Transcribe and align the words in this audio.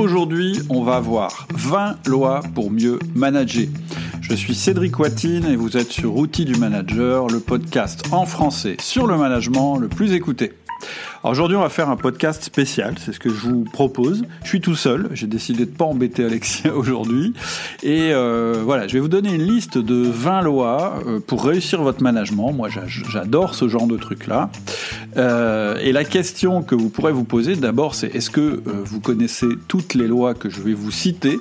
Aujourd'hui, 0.00 0.58
on 0.70 0.82
va 0.82 0.98
voir 0.98 1.46
20 1.52 2.08
lois 2.08 2.40
pour 2.54 2.70
mieux 2.70 2.98
manager. 3.14 3.66
Je 4.22 4.34
suis 4.34 4.54
Cédric 4.54 4.98
Watine 4.98 5.44
et 5.44 5.56
vous 5.56 5.76
êtes 5.76 5.92
sur 5.92 6.16
Outils 6.16 6.46
du 6.46 6.54
Manager, 6.54 7.26
le 7.26 7.38
podcast 7.38 8.04
en 8.10 8.24
français 8.24 8.78
sur 8.80 9.06
le 9.06 9.18
management 9.18 9.76
le 9.76 9.88
plus 9.88 10.14
écouté. 10.14 10.52
Aujourd'hui, 11.22 11.54
on 11.54 11.60
va 11.60 11.68
faire 11.68 11.90
un 11.90 11.96
podcast 11.96 12.42
spécial, 12.42 12.94
c'est 12.98 13.12
ce 13.12 13.20
que 13.20 13.28
je 13.28 13.40
vous 13.40 13.64
propose. 13.64 14.22
Je 14.42 14.48
suis 14.48 14.62
tout 14.62 14.74
seul, 14.74 15.10
j'ai 15.12 15.26
décidé 15.26 15.66
de 15.66 15.70
pas 15.70 15.84
embêter 15.84 16.24
Alexia 16.24 16.74
aujourd'hui. 16.74 17.34
Et 17.82 18.14
euh, 18.14 18.62
voilà, 18.64 18.88
je 18.88 18.94
vais 18.94 19.00
vous 19.00 19.08
donner 19.08 19.34
une 19.34 19.42
liste 19.42 19.76
de 19.76 19.96
20 19.96 20.40
lois 20.40 21.02
euh, 21.06 21.20
pour 21.20 21.44
réussir 21.44 21.82
votre 21.82 22.02
management. 22.02 22.52
Moi, 22.52 22.70
j'adore 22.70 23.54
ce 23.54 23.68
genre 23.68 23.86
de 23.86 23.98
trucs-là. 23.98 24.50
Euh, 25.18 25.76
et 25.82 25.92
la 25.92 26.04
question 26.04 26.62
que 26.62 26.74
vous 26.74 26.88
pourrez 26.88 27.12
vous 27.12 27.24
poser 27.24 27.54
d'abord, 27.54 27.94
c'est 27.94 28.14
est-ce 28.14 28.30
que 28.30 28.62
vous 28.64 29.00
connaissez 29.00 29.48
toutes 29.68 29.92
les 29.92 30.08
lois 30.08 30.32
que 30.32 30.48
je 30.48 30.62
vais 30.62 30.72
vous 30.72 30.90
citer? 30.90 31.38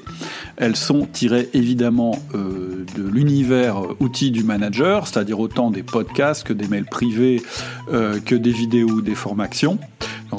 Elles 0.57 0.75
sont 0.75 1.05
tirées 1.05 1.47
évidemment 1.53 2.19
de 2.33 3.09
l'univers 3.09 3.81
outils 4.01 4.31
du 4.31 4.43
manager, 4.43 5.07
c'est-à-dire 5.07 5.39
autant 5.39 5.71
des 5.71 5.83
podcasts 5.83 6.43
que 6.43 6.53
des 6.53 6.67
mails 6.67 6.85
privés, 6.85 7.41
que 7.89 8.35
des 8.35 8.51
vidéos 8.51 8.89
ou 8.89 9.01
des 9.01 9.15
formations. 9.15 9.68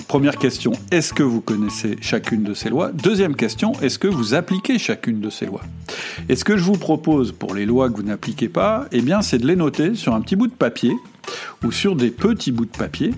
Première 0.09 0.37
question, 0.37 0.73
est-ce 0.91 1.13
que 1.13 1.23
vous 1.23 1.41
connaissez 1.41 1.97
chacune 2.01 2.43
de 2.43 2.55
ces 2.55 2.69
lois? 2.69 2.91
Deuxième 2.93 3.37
question, 3.37 3.73
est-ce 3.81 3.99
que 3.99 4.09
vous 4.09 4.35
appliquez 4.35 4.79
chacune 4.79 5.21
de 5.21 5.31
ces 5.31 5.47
lois? 5.47 5.63
Et 6.29 6.37
ce 6.37 6.45
que 6.45 6.57
je 6.57 6.65
vous 6.65 6.79
propose 6.79 7.33
pour 7.33 7.55
les 7.55 7.65
lois 7.65 7.89
que 7.89 7.97
vous 7.97 8.03
n'appliquez 8.03 8.49
pas, 8.49 8.87
eh 8.93 9.03
bien 9.03 9.23
c'est 9.23 9.39
de 9.39 9.47
les 9.47 9.57
noter 9.57 9.95
sur 9.95 10.15
un 10.15 10.21
petit 10.21 10.37
bout 10.37 10.49
de 10.49 10.53
papier 10.53 10.93
ou 11.65 11.73
sur 11.73 11.97
des 11.97 12.11
petits 12.11 12.53
bouts 12.53 12.65
de 12.65 12.71
papier, 12.71 13.13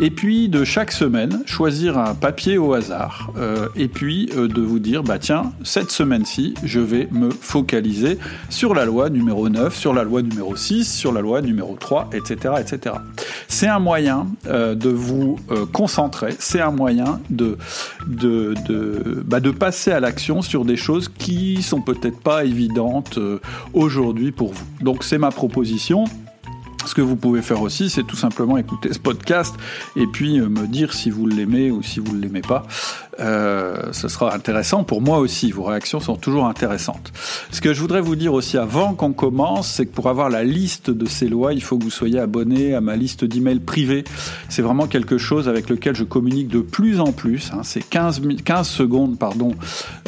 et 0.00 0.10
puis 0.10 0.48
de 0.48 0.64
chaque 0.64 0.92
semaine 0.92 1.42
choisir 1.46 1.98
un 1.98 2.14
papier 2.14 2.58
au 2.58 2.72
hasard, 2.72 3.30
euh, 3.36 3.68
et 3.76 3.88
puis 3.88 4.30
euh, 4.36 4.48
de 4.48 4.60
vous 4.62 4.78
dire, 4.78 5.02
bah 5.02 5.18
tiens, 5.18 5.52
cette 5.62 5.90
semaine-ci, 5.90 6.54
je 6.64 6.80
vais 6.80 7.08
me 7.10 7.30
focaliser 7.30 8.18
sur 8.48 8.74
la 8.74 8.84
loi 8.84 9.10
numéro 9.10 9.48
9, 9.48 9.76
sur 9.76 9.92
la 9.92 10.04
loi 10.04 10.22
numéro 10.22 10.56
6, 10.56 10.90
sur 10.90 11.12
la 11.12 11.20
loi 11.20 11.42
numéro 11.42 11.76
3, 11.78 12.10
etc. 12.12 12.54
etc. 12.60 12.96
C'est 13.48 13.68
un 13.68 13.78
moyen 13.78 14.26
euh, 14.46 14.74
de 14.74 14.88
vous 14.88 15.38
concentrer, 15.72 16.34
c'est 16.38 16.60
un 16.60 16.70
moyen 16.70 17.20
de, 17.30 17.58
de, 18.06 18.54
bah, 19.24 19.40
de 19.40 19.50
passer 19.50 19.90
à 19.90 20.00
l'action 20.00 20.42
sur 20.42 20.64
des 20.64 20.76
choses 20.76 21.08
qui 21.08 21.62
sont 21.62 21.82
peut-être 21.82 22.20
pas 22.20 22.44
évidentes 22.44 23.18
aujourd'hui 23.72 24.32
pour 24.32 24.52
vous. 24.52 24.64
Donc 24.80 25.04
c'est 25.04 25.18
ma 25.18 25.30
proposition. 25.30 26.04
Ce 26.84 26.94
que 26.94 27.00
vous 27.00 27.16
pouvez 27.16 27.42
faire 27.42 27.62
aussi, 27.62 27.90
c'est 27.90 28.02
tout 28.02 28.16
simplement 28.16 28.58
écouter 28.58 28.92
ce 28.92 28.98
podcast 28.98 29.54
et 29.96 30.06
puis 30.06 30.40
euh, 30.40 30.48
me 30.48 30.66
dire 30.66 30.92
si 30.92 31.10
vous 31.10 31.26
l'aimez 31.26 31.70
ou 31.70 31.82
si 31.82 32.00
vous 32.00 32.14
ne 32.14 32.20
l'aimez 32.20 32.42
pas. 32.42 32.64
Euh, 33.20 33.92
ce 33.92 34.08
sera 34.08 34.34
intéressant 34.34 34.84
pour 34.84 35.02
moi 35.02 35.18
aussi. 35.18 35.50
Vos 35.50 35.64
réactions 35.64 36.00
sont 36.00 36.16
toujours 36.16 36.46
intéressantes. 36.46 37.12
Ce 37.50 37.60
que 37.60 37.74
je 37.74 37.80
voudrais 37.80 38.00
vous 38.00 38.16
dire 38.16 38.32
aussi 38.32 38.56
avant 38.56 38.94
qu'on 38.94 39.12
commence, 39.12 39.70
c'est 39.70 39.86
que 39.86 39.94
pour 39.94 40.08
avoir 40.08 40.30
la 40.30 40.44
liste 40.44 40.90
de 40.90 41.06
ces 41.06 41.28
lois, 41.28 41.52
il 41.52 41.62
faut 41.62 41.78
que 41.78 41.84
vous 41.84 41.90
soyez 41.90 42.18
abonné 42.18 42.74
à 42.74 42.80
ma 42.80 42.96
liste 42.96 43.24
d'emails 43.24 43.60
privés. 43.60 44.04
C'est 44.48 44.62
vraiment 44.62 44.86
quelque 44.86 45.18
chose 45.18 45.48
avec 45.48 45.68
lequel 45.68 45.94
je 45.94 46.04
communique 46.04 46.48
de 46.48 46.60
plus 46.60 47.00
en 47.00 47.12
plus. 47.12 47.50
Hein. 47.52 47.60
C'est 47.62 47.86
15, 47.86 48.22
15 48.44 48.66
secondes 48.66 49.18
pardon, 49.18 49.54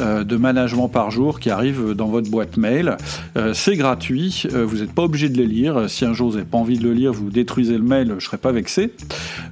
euh, 0.01 0.23
de 0.23 0.35
management 0.35 0.89
par 0.89 1.11
jour 1.11 1.39
qui 1.39 1.49
arrivent 1.49 1.93
dans 1.93 2.07
votre 2.07 2.29
boîte 2.29 2.57
mail. 2.57 2.97
Euh, 3.37 3.53
c'est 3.53 3.75
gratuit. 3.75 4.45
Vous 4.51 4.77
n'êtes 4.77 4.93
pas 4.93 5.03
obligé 5.03 5.29
de 5.29 5.37
les 5.37 5.47
lire. 5.47 5.89
Si 5.89 6.05
un 6.05 6.13
jour 6.13 6.29
vous 6.29 6.37
n'avez 6.37 6.47
pas 6.49 6.57
envie 6.65 6.79
de 6.79 6.83
le 6.83 6.93
lire, 6.93 7.13
vous 7.13 7.29
détruisez 7.29 7.77
le 7.77 7.83
mail, 7.83 8.15
je 8.17 8.25
serai 8.25 8.39
pas 8.39 8.51
vexé. 8.51 8.91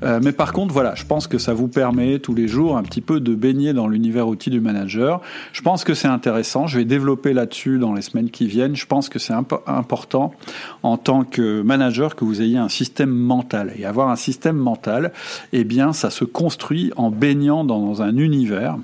Euh, 0.03 0.19
mais 0.23 0.31
par 0.31 0.51
contre, 0.51 0.73
voilà, 0.73 0.95
je 0.95 1.05
pense 1.05 1.27
que 1.27 1.37
ça 1.37 1.53
vous 1.53 1.67
permet 1.67 2.17
tous 2.17 2.33
les 2.33 2.47
jours 2.47 2.75
un 2.75 2.81
petit 2.81 3.01
peu 3.01 3.19
de 3.19 3.35
baigner 3.35 3.71
dans 3.71 3.87
l'univers 3.87 4.27
outil 4.27 4.49
du 4.49 4.59
manager. 4.59 5.21
Je 5.51 5.61
pense 5.61 5.83
que 5.83 5.93
c'est 5.93 6.07
intéressant. 6.07 6.65
Je 6.65 6.79
vais 6.79 6.85
développer 6.85 7.33
là-dessus 7.33 7.77
dans 7.77 7.93
les 7.93 8.01
semaines 8.01 8.31
qui 8.31 8.47
viennent. 8.47 8.75
Je 8.75 8.87
pense 8.87 9.09
que 9.09 9.19
c'est 9.19 9.35
important 9.67 10.33
en 10.81 10.97
tant 10.97 11.23
que 11.23 11.61
manager 11.61 12.15
que 12.15 12.25
vous 12.25 12.41
ayez 12.41 12.57
un 12.57 12.69
système 12.69 13.11
mental. 13.11 13.73
Et 13.77 13.85
avoir 13.85 14.09
un 14.09 14.15
système 14.15 14.57
mental, 14.57 15.13
eh 15.51 15.65
bien, 15.65 15.93
ça 15.93 16.09
se 16.09 16.25
construit 16.25 16.91
en 16.95 17.11
baignant 17.11 17.63
dans 17.63 18.01
un 18.01 18.17
univers. 18.17 18.77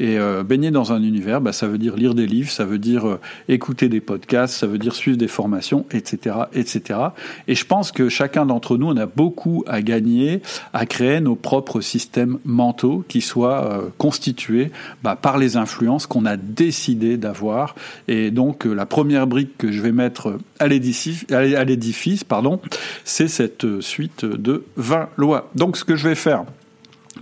Et 0.00 0.18
euh, 0.18 0.42
baigner 0.42 0.70
dans 0.70 0.92
un 0.92 1.02
univers, 1.02 1.40
bah, 1.40 1.52
ça 1.52 1.68
veut 1.68 1.78
dire 1.78 1.96
lire 1.96 2.14
des 2.14 2.26
livres, 2.26 2.50
ça 2.50 2.64
veut 2.64 2.78
dire 2.78 3.06
euh, 3.06 3.20
écouter 3.48 3.88
des 3.88 4.00
podcasts, 4.00 4.54
ça 4.54 4.66
veut 4.66 4.78
dire 4.78 4.94
suivre 4.94 5.16
des 5.16 5.28
formations, 5.28 5.86
etc., 5.90 6.36
etc. 6.54 6.98
Et 7.46 7.54
je 7.54 7.64
pense 7.64 7.92
que 7.92 8.08
chacun 8.08 8.46
d'entre 8.46 8.76
nous, 8.76 8.88
on 8.88 8.96
a 8.96 9.06
beaucoup 9.06 9.64
à 9.66 9.82
gagner 9.82 10.42
à 10.72 10.86
créer 10.86 11.20
nos 11.20 11.36
propres 11.36 11.80
systèmes 11.80 12.38
mentaux 12.44 13.04
qui 13.08 13.20
soient 13.20 13.64
euh, 13.64 13.88
constitués 13.98 14.70
bah, 15.02 15.16
par 15.16 15.38
les 15.38 15.56
influences 15.56 16.06
qu'on 16.06 16.26
a 16.26 16.36
décidé 16.36 17.16
d'avoir. 17.16 17.74
Et 18.08 18.30
donc, 18.30 18.64
la 18.64 18.86
première 18.86 19.26
brique 19.26 19.56
que 19.58 19.70
je 19.70 19.80
vais 19.82 19.92
mettre 19.92 20.38
à 20.58 20.66
l'édifice, 20.66 22.24
pardon, 22.24 22.60
c'est 23.04 23.28
cette 23.28 23.80
suite 23.80 24.24
de 24.24 24.64
20 24.76 25.08
lois. 25.16 25.50
Donc, 25.54 25.76
ce 25.76 25.84
que 25.84 25.96
je 25.96 26.08
vais 26.08 26.14
faire, 26.14 26.44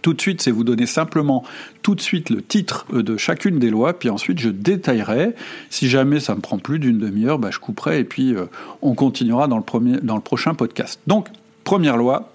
tout 0.02 0.14
de 0.14 0.20
suite, 0.20 0.42
c'est 0.42 0.50
vous 0.50 0.64
donner 0.64 0.86
simplement 0.86 1.44
tout 1.82 1.94
de 1.94 2.00
suite 2.00 2.30
le 2.30 2.42
titre 2.42 2.86
euh, 2.92 3.02
de 3.02 3.16
chacune 3.16 3.58
des 3.58 3.70
lois, 3.70 3.98
puis 3.98 4.08
ensuite 4.08 4.38
je 4.38 4.48
détaillerai. 4.48 5.34
Si 5.70 5.88
jamais 5.88 6.20
ça 6.20 6.34
me 6.34 6.40
prend 6.40 6.58
plus 6.58 6.78
d'une 6.78 6.98
demi-heure, 6.98 7.38
bah, 7.38 7.50
je 7.50 7.58
couperai 7.58 8.00
et 8.00 8.04
puis 8.04 8.34
euh, 8.34 8.46
on 8.82 8.94
continuera 8.94 9.48
dans 9.48 9.56
le, 9.56 9.62
premier, 9.62 9.98
dans 10.02 10.16
le 10.16 10.22
prochain 10.22 10.54
podcast. 10.54 11.00
Donc, 11.06 11.28
première 11.64 11.96
loi, 11.96 12.32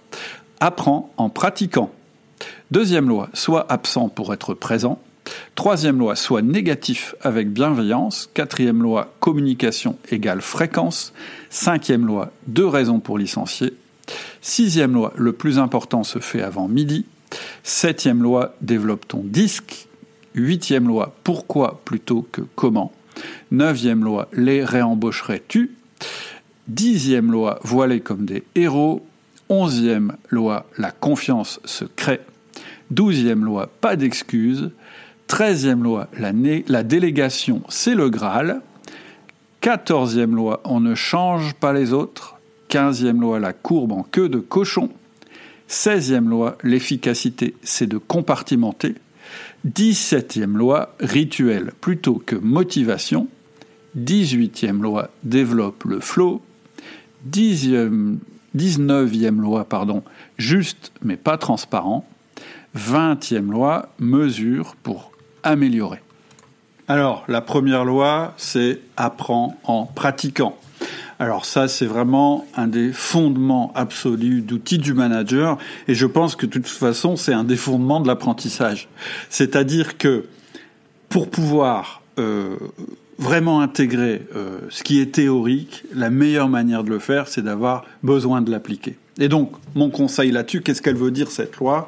apprends 0.59 1.11
en 1.17 1.29
pratiquant. 1.29 1.91
Deuxième 2.71 3.07
loi, 3.07 3.29
sois 3.33 3.65
absent 3.69 4.09
pour 4.09 4.33
être 4.33 4.53
présent. 4.53 4.99
Troisième 5.55 5.97
loi, 5.97 6.15
sois 6.15 6.41
négatif 6.41 7.15
avec 7.21 7.51
bienveillance. 7.51 8.29
Quatrième 8.33 8.81
loi, 8.81 9.13
communication 9.19 9.97
égale 10.11 10.41
fréquence. 10.41 11.13
Cinquième 11.49 12.05
loi, 12.05 12.31
deux 12.47 12.67
raisons 12.67 12.99
pour 12.99 13.17
licencier. 13.17 13.73
Sixième 14.41 14.93
loi, 14.93 15.13
le 15.15 15.31
plus 15.31 15.57
important 15.57 16.03
se 16.03 16.19
fait 16.19 16.41
avant 16.41 16.67
midi. 16.67 17.05
Septième 17.63 18.21
loi, 18.21 18.55
développe 18.61 19.07
ton 19.07 19.21
disque. 19.23 19.87
Huitième 20.35 20.87
loi, 20.87 21.15
pourquoi 21.23 21.81
plutôt 21.85 22.27
que 22.31 22.41
comment? 22.55 22.91
Neuvième 23.51 24.03
loi, 24.03 24.27
les 24.33 24.63
réembaucherais-tu? 24.63 25.71
Dixième 26.67 27.31
loi, 27.31 27.59
voilés 27.63 28.01
comme 28.01 28.25
des 28.25 28.43
héros. 28.55 29.05
Onzième 29.47 30.17
loi, 30.29 30.65
la 30.77 30.91
confiance 30.91 31.59
se 31.65 31.85
crée. 31.85 32.21
Douzième 32.91 33.45
loi, 33.45 33.69
pas 33.81 33.95
d'excuses. 33.95 34.71
Treizième 35.27 35.83
loi, 35.83 36.07
la, 36.19 36.31
la 36.67 36.83
délégation, 36.83 37.61
c'est 37.69 37.95
le 37.95 38.09
Graal. 38.09 38.61
Quatorzième 39.61 40.35
loi, 40.35 40.61
on 40.65 40.79
ne 40.79 40.95
change 40.95 41.53
pas 41.55 41.73
les 41.73 41.93
autres. 41.93 42.35
Quinzième 42.67 43.21
loi, 43.21 43.39
la 43.39 43.53
courbe 43.53 43.91
en 43.91 44.03
queue 44.03 44.29
de 44.29 44.39
cochon. 44.39 44.89
16e 45.69 46.27
loi, 46.27 46.57
l'efficacité, 46.63 47.55
c'est 47.63 47.87
de 47.87 47.97
compartimenter. 47.97 48.95
17e 49.67 50.53
loi, 50.53 50.95
rituel 50.99 51.71
plutôt 51.81 52.21
que 52.23 52.35
motivation. 52.35 53.27
18e 53.97 54.81
loi, 54.81 55.09
développe 55.23 55.83
le 55.85 55.99
flow. 55.99 56.41
10e, 57.29 58.17
19e 58.55 59.41
loi, 59.41 59.65
pardon, 59.65 60.03
juste 60.37 60.91
mais 61.01 61.17
pas 61.17 61.37
transparent. 61.37 62.07
20e 62.77 63.49
loi, 63.51 63.89
mesure 63.99 64.75
pour 64.83 65.11
améliorer. 65.43 66.01
Alors, 66.87 67.23
la 67.27 67.41
première 67.41 67.85
loi, 67.85 68.33
c'est 68.37 68.81
apprends 68.95 69.57
en 69.63 69.85
pratiquant. 69.85 70.55
Alors 71.17 71.45
ça, 71.45 71.67
c'est 71.67 71.85
vraiment 71.85 72.45
un 72.55 72.67
des 72.67 72.91
fondements 72.91 73.71
absolus 73.73 74.41
d'outils 74.41 74.77
du 74.77 74.93
manager, 74.93 75.57
et 75.87 75.95
je 75.95 76.05
pense 76.05 76.35
que 76.35 76.45
de 76.45 76.51
toute 76.51 76.67
façon, 76.67 77.15
c'est 77.15 77.33
un 77.33 77.45
des 77.45 77.55
fondements 77.55 78.01
de 78.01 78.07
l'apprentissage. 78.07 78.89
C'est-à-dire 79.29 79.97
que 79.97 80.25
pour 81.07 81.29
pouvoir 81.29 82.01
euh, 82.19 82.57
vraiment 83.17 83.61
intégrer 83.61 84.27
euh, 84.35 84.59
ce 84.69 84.83
qui 84.83 84.99
est 84.99 85.13
théorique, 85.13 85.83
la 85.93 86.09
meilleure 86.09 86.49
manière 86.49 86.83
de 86.83 86.89
le 86.89 86.99
faire, 86.99 87.29
c'est 87.29 87.41
d'avoir 87.41 87.85
besoin 88.03 88.41
de 88.41 88.51
l'appliquer. 88.51 88.97
Et 89.17 89.29
donc, 89.29 89.51
mon 89.75 89.89
conseil 89.89 90.31
là-dessus, 90.31 90.61
qu'est-ce 90.61 90.81
qu'elle 90.81 90.97
veut 90.97 91.11
dire 91.11 91.31
cette 91.31 91.55
loi? 91.57 91.87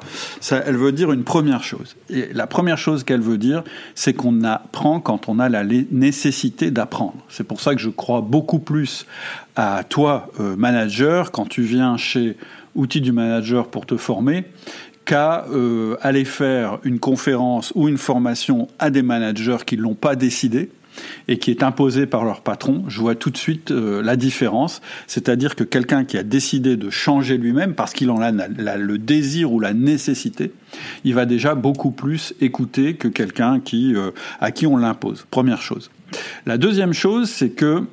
Elle 0.50 0.76
veut 0.76 0.92
dire 0.92 1.12
une 1.12 1.24
première 1.24 1.62
chose. 1.62 1.96
Et 2.08 2.28
la 2.32 2.46
première 2.46 2.78
chose 2.78 3.04
qu'elle 3.04 3.20
veut 3.20 3.36
dire, 3.36 3.64
c'est 3.94 4.14
qu'on 4.14 4.44
apprend 4.44 5.00
quand 5.00 5.28
on 5.28 5.38
a 5.38 5.50
la 5.50 5.62
nécessité 5.90 6.70
d'apprendre. 6.70 7.16
C'est 7.28 7.44
pour 7.44 7.60
ça 7.60 7.74
que 7.74 7.80
je 7.80 7.90
crois 7.90 8.22
beaucoup 8.22 8.58
plus 8.58 9.06
à 9.56 9.84
toi, 9.84 10.30
euh, 10.40 10.56
manager, 10.56 11.30
quand 11.30 11.46
tu 11.46 11.62
viens 11.62 11.96
chez 11.98 12.36
Outils 12.74 13.00
du 13.00 13.12
Manager 13.12 13.68
pour 13.68 13.84
te 13.84 13.96
former, 13.96 14.44
qu'à 15.04 15.46
euh, 15.50 15.96
aller 16.00 16.24
faire 16.24 16.78
une 16.84 16.98
conférence 16.98 17.72
ou 17.74 17.88
une 17.88 17.98
formation 17.98 18.68
à 18.78 18.90
des 18.90 19.02
managers 19.02 19.58
qui 19.66 19.76
ne 19.76 19.82
l'ont 19.82 19.94
pas 19.94 20.16
décidé 20.16 20.70
et 21.28 21.38
qui 21.38 21.50
est 21.50 21.62
imposée 21.62 22.06
par 22.06 22.24
leur 22.24 22.40
patron, 22.40 22.84
je 22.88 23.00
vois 23.00 23.14
tout 23.14 23.30
de 23.30 23.36
suite 23.36 23.70
euh, 23.70 24.02
la 24.02 24.16
différence. 24.16 24.80
C'est-à-dire 25.06 25.56
que 25.56 25.64
quelqu'un 25.64 26.04
qui 26.04 26.16
a 26.16 26.22
décidé 26.22 26.76
de 26.76 26.90
changer 26.90 27.36
lui-même 27.36 27.74
parce 27.74 27.92
qu'il 27.92 28.10
en 28.10 28.20
a 28.20 28.30
le 28.30 28.98
désir 28.98 29.52
ou 29.52 29.60
la 29.60 29.74
nécessité, 29.74 30.52
il 31.04 31.14
va 31.14 31.26
déjà 31.26 31.54
beaucoup 31.54 31.90
plus 31.90 32.34
écouter 32.40 32.94
que 32.94 33.08
quelqu'un 33.08 33.60
euh, 33.74 34.10
à 34.40 34.50
qui 34.50 34.66
on 34.66 34.76
l'impose. 34.76 35.26
Première 35.30 35.62
chose. 35.62 35.90
La 36.46 36.56
deuxième 36.56 36.94
chose, 36.94 37.28
c'est 37.28 37.50
que 37.50 37.84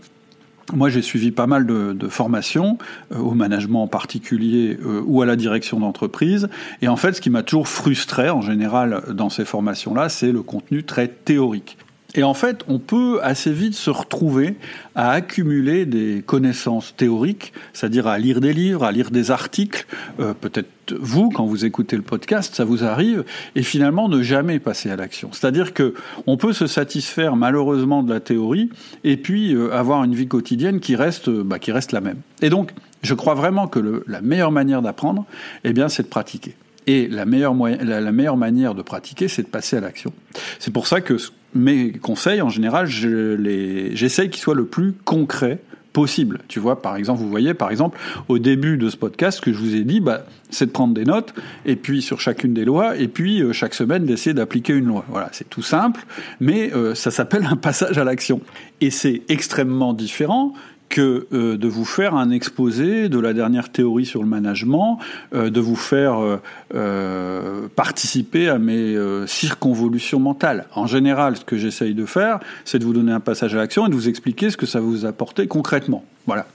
moi, 0.74 0.90
j'ai 0.90 1.04
suivi 1.04 1.30
pas 1.30 1.46
mal 1.46 1.68
de, 1.68 2.08
formations, 2.08 2.80
euh, 3.12 3.20
au 3.20 3.36
management 3.36 3.84
en 3.84 3.88
particulier 3.88 4.80
ou 5.06 5.22
à 5.22 5.28
la 5.28 5.36
direction 5.36 5.80
d'entreprise. 5.80 6.50
Et 6.82 6.88
en 6.88 6.96
fait, 6.96 7.14
ce 7.14 7.22
qui 7.22 7.30
m'a 7.30 7.44
toujours 7.44 7.68
frustré 7.68 8.32
en 8.32 8.42
général 8.42 9.04
dans 9.14 9.30
ces 9.30 9.46
formations-là, 9.46 10.10
c'est 10.10 10.32
le 10.32 10.42
contenu 10.42 10.84
très 10.84 11.08
théorique. 11.08 11.78
Et 12.16 12.24
en 12.24 12.34
fait, 12.34 12.64
on 12.68 12.80
peut 12.80 13.20
assez 13.22 13.52
vite 13.52 13.76
se 13.76 13.90
retrouver 13.90 14.56
à 14.96 15.12
accumuler 15.12 15.86
des 15.86 16.24
connaissances 16.26 16.96
théoriques, 16.96 17.54
c'est-à-dire 17.74 18.08
à 18.08 18.18
lire 18.18 18.40
des 18.40 18.54
livres, 18.54 18.84
à 18.84 18.92
lire 18.92 19.12
des 19.12 19.32
articles, 19.32 19.86
euh, 20.20 20.34
peut-être 20.34 20.70
vous, 20.98 21.30
quand 21.30 21.46
vous 21.46 21.66
écoutez 21.66 21.96
le 21.98 22.04
podcast, 22.04 22.56
ça 22.56 22.64
vous 22.64 22.84
arrive, 22.84 23.26
et 23.56 23.64
finalement 23.64 24.08
ne 24.08 24.22
jamais 24.22 24.60
passer 24.60 24.90
à 24.90 24.96
l'action. 24.96 25.30
C'est-à-dire 25.34 25.74
que 25.74 25.94
on 26.26 26.38
peut 26.38 26.54
se 26.54 26.68
satisfaire 26.68 27.36
malheureusement 27.36 28.04
de 28.04 28.14
la 28.14 28.20
théorie, 28.20 28.70
et 29.04 29.18
puis 29.18 29.54
euh, 29.54 29.74
avoir 29.74 30.04
une 30.04 30.16
vie 30.16 30.28
quotidienne 30.28 30.80
qui 30.80 30.96
reste, 30.96 31.30
bah, 31.30 31.60
qui 31.60 31.72
reste 31.72 31.92
la 31.92 32.02
même. 32.02 32.20
Et 32.42 32.50
donc, 32.50 32.72
je 33.02 33.14
crois 33.14 33.34
vraiment 33.34 33.68
que 33.68 33.80
le, 33.80 34.04
la 34.08 34.22
meilleure 34.22 34.52
manière 34.52 34.82
d'apprendre, 34.82 35.26
eh 35.64 35.74
bien, 35.74 35.90
c'est 35.90 36.04
de 36.04 36.08
pratiquer. 36.08 36.56
Et 36.88 37.08
la 37.08 37.26
meilleure, 37.26 37.56
la, 37.56 38.12
meilleure 38.12 38.38
manière 38.38 38.76
de 38.76 38.84
pratiquer, 38.84 39.28
c'est 39.28 39.44
de 39.44 39.48
passer 39.48 39.78
à 39.78 39.80
l'action. 39.80 40.14
C'est 40.60 40.72
pour 40.72 40.88
ça 40.88 41.02
que 41.02 41.18
mes 41.56 41.92
conseils, 41.94 42.42
en 42.42 42.50
général, 42.50 42.88
j'essaye 42.88 44.30
qu'ils 44.30 44.42
soient 44.42 44.56
le 44.56 44.66
plus 44.66 44.94
concrets 44.94 45.60
possible. 45.96 46.40
Tu 46.50 46.60
vois, 46.60 46.82
par 46.82 46.98
exemple, 46.98 47.22
vous 47.22 47.30
voyez, 47.30 47.54
par 47.54 47.72
exemple, 47.72 47.98
au 48.28 48.38
début 48.38 48.78
de 48.78 48.90
ce 48.90 48.98
podcast, 48.98 49.38
ce 49.38 49.42
que 49.42 49.54
je 49.54 49.58
vous 49.58 49.76
ai 49.76 49.86
dit, 49.86 50.02
bah, 50.02 50.26
c'est 50.50 50.66
de 50.66 50.72
prendre 50.72 50.94
des 50.94 51.06
notes, 51.06 51.34
et 51.66 51.78
puis 51.78 52.02
sur 52.02 52.20
chacune 52.20 52.54
des 52.54 52.66
lois, 52.66 52.98
et 52.98 53.08
puis 53.08 53.42
euh, 53.42 53.54
chaque 53.54 53.74
semaine 53.74 54.06
d'essayer 54.06 54.34
d'appliquer 54.34 54.74
une 54.74 54.88
loi. 54.88 55.06
Voilà, 55.08 55.30
c'est 55.32 55.50
tout 55.50 55.62
simple, 55.62 56.06
mais 56.42 56.74
euh, 56.74 56.96
ça 56.96 57.12
s'appelle 57.12 57.48
un 57.50 57.56
passage 57.56 57.98
à 57.98 58.04
l'action. 58.04 58.42
Et 58.82 58.90
c'est 58.90 59.22
extrêmement 59.30 59.94
différent 59.94 60.54
que 60.90 61.28
euh, 61.34 61.58
de 61.58 61.68
vous 61.68 61.86
faire 61.86 62.16
un 62.16 62.30
exposé 62.30 63.10
de 63.10 63.20
la 63.20 63.34
dernière 63.34 63.72
théorie 63.72 64.06
sur 64.06 64.22
le 64.22 64.30
management, 64.30 65.00
euh, 65.34 65.50
de 65.50 65.60
vous 65.60 65.76
faire 65.76 66.40
euh, 66.74 67.68
participer 67.76 68.50
à 68.50 68.58
mes 68.58 68.96
circonvolutions 69.28 70.20
mentales. 70.20 70.68
En 70.76 70.88
général, 70.88 71.38
ce 71.38 71.46
que 71.46 71.58
j'essaye 71.58 71.94
de 71.94 72.06
faire, 72.06 72.40
c'est 72.64 72.80
de 72.80 72.86
vous 72.86 72.94
donner 72.94 73.12
un 73.12 73.20
passage 73.20 73.54
à 73.56 73.58
l'action 73.58 73.86
et 73.88 73.90
de 73.90 73.96
vous 73.96 74.10
expliquer 74.10 74.50
ce 74.50 74.58
que 74.58 74.66
ça 74.66 74.80
vous 74.80 75.06
apporter 75.06 75.48
concrètement. 75.48 76.06
Voilà. 76.28 76.46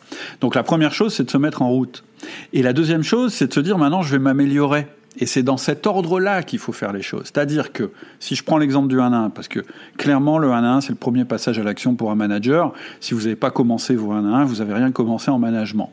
Donc 0.41 0.55
la 0.55 0.62
première 0.62 0.93
chose, 0.93 1.15
c'est 1.15 1.25
de 1.25 1.31
se 1.31 1.38
mettre 1.38 1.62
en 1.62 1.71
route. 1.71 2.05
Et 2.53 2.62
la 2.62 2.73
deuxième 2.73 3.03
chose, 3.03 3.33
c'est 3.33 3.47
de 3.47 3.53
se 3.53 3.61
dire 3.61 3.79
maintenant, 3.79 4.03
je 4.03 4.12
vais 4.12 4.19
m'améliorer. 4.19 4.87
Et 5.19 5.27
c'est 5.27 5.43
dans 5.43 5.57
cet 5.57 5.87
ordre-là 5.87 6.43
qu'il 6.43 6.61
faut 6.61 6.73
faire 6.73 6.93
les 6.93 7.03
choses. 7.03 7.25
C'est-à-dire 7.25 7.73
que, 7.73 7.91
si 8.21 8.37
je 8.37 8.45
prends 8.45 8.59
l'exemple 8.59 8.89
du 8.89 9.01
1 9.01 9.12
1, 9.12 9.31
parce 9.31 9.49
que 9.49 9.61
clairement, 9.99 10.39
le 10.39 10.53
1 10.53 10.62
1, 10.62 10.81
c'est 10.83 10.91
le 10.91 10.95
premier 10.95 11.25
passage 11.25 11.59
à 11.59 11.65
l'action 11.65 11.97
pour 11.97 12.11
un 12.11 12.15
manager. 12.15 12.73
Si 13.01 13.15
vous 13.15 13.23
n'avez 13.23 13.37
pas 13.37 13.51
commencé 13.51 13.97
vos 13.97 14.12
1 14.12 14.25
1, 14.25 14.45
vous 14.45 14.57
n'avez 14.57 14.75
rien 14.75 14.93
commencé 14.93 15.31
en 15.31 15.39
management. 15.39 15.91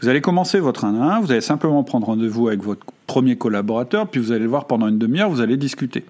Vous 0.00 0.08
allez 0.08 0.20
commencer 0.20 0.60
votre 0.60 0.84
1 0.84 1.00
1, 1.00 1.20
vous 1.20 1.32
allez 1.32 1.40
simplement 1.40 1.82
prendre 1.82 2.06
rendez-vous 2.06 2.48
avec 2.48 2.62
votre 2.62 2.84
premier 3.08 3.36
collaborateur, 3.36 4.06
puis 4.06 4.20
vous 4.20 4.30
allez 4.30 4.44
le 4.44 4.50
voir 4.50 4.66
pendant 4.66 4.86
une 4.86 4.98
demi-heure, 4.98 5.30
vous 5.30 5.40
allez 5.40 5.56
discuter. 5.56 6.04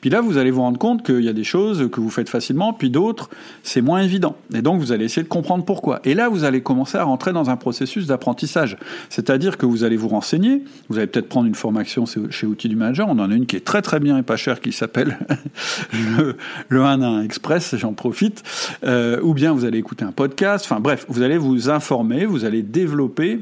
Puis 0.00 0.10
là, 0.10 0.20
vous 0.20 0.36
allez 0.36 0.52
vous 0.52 0.60
rendre 0.60 0.78
compte 0.78 1.04
qu'il 1.04 1.24
y 1.24 1.28
a 1.28 1.32
des 1.32 1.44
choses 1.44 1.88
que 1.90 1.98
vous 1.98 2.10
faites 2.10 2.28
facilement, 2.28 2.74
puis 2.74 2.90
d'autres, 2.90 3.30
c'est 3.62 3.80
moins 3.80 4.02
évident. 4.02 4.36
Et 4.54 4.60
donc, 4.60 4.78
vous 4.78 4.92
allez 4.92 5.06
essayer 5.06 5.22
de 5.22 5.28
comprendre 5.28 5.64
pourquoi. 5.64 6.00
Et 6.04 6.14
là, 6.14 6.28
vous 6.28 6.44
allez 6.44 6.60
commencer 6.60 6.98
à 6.98 7.04
rentrer 7.04 7.32
dans 7.32 7.48
un 7.48 7.56
processus 7.56 8.06
d'apprentissage. 8.06 8.76
C'est-à-dire 9.08 9.56
que 9.56 9.64
vous 9.64 9.82
allez 9.82 9.96
vous 9.96 10.08
renseigner, 10.08 10.62
vous 10.90 10.98
allez 10.98 11.06
peut-être 11.06 11.28
prendre 11.28 11.48
une 11.48 11.54
formation 11.54 12.04
chez 12.06 12.46
Outils 12.46 12.68
du 12.68 12.76
Manager, 12.76 13.08
on 13.08 13.18
en 13.18 13.30
a 13.30 13.34
une 13.34 13.46
qui 13.46 13.56
est 13.56 13.64
très 13.64 13.80
très 13.80 13.98
bien 13.98 14.18
et 14.18 14.22
pas 14.22 14.36
chère, 14.36 14.60
qui 14.60 14.72
s'appelle 14.72 15.18
le, 15.92 16.36
le 16.68 16.82
1 16.82 17.00
1 17.00 17.22
Express, 17.22 17.74
j'en 17.76 17.94
profite, 17.94 18.42
euh, 18.84 19.18
ou 19.22 19.32
bien 19.32 19.52
vous 19.52 19.64
allez 19.64 19.78
écouter 19.78 20.04
un 20.04 20.12
podcast, 20.12 20.66
enfin 20.66 20.80
bref, 20.80 21.06
vous 21.08 21.22
allez 21.22 21.38
vous 21.38 21.70
informer, 21.70 22.26
vous 22.26 22.44
allez 22.44 22.62
développer 22.62 23.40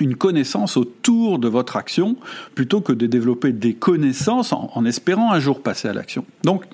une 0.00 0.16
connaissance 0.16 0.76
autour 0.76 1.38
de 1.38 1.48
votre 1.48 1.76
action 1.76 2.16
plutôt 2.54 2.80
que 2.80 2.92
de 2.92 3.06
développer 3.06 3.52
des 3.52 3.74
connaissances 3.74 4.52
en, 4.52 4.84
espérant 4.84 5.32
un 5.32 5.40
jour 5.40 5.62
passer 5.62 5.88
à 5.88 5.92
l'action. 5.92 6.24
Donc, 6.44 6.64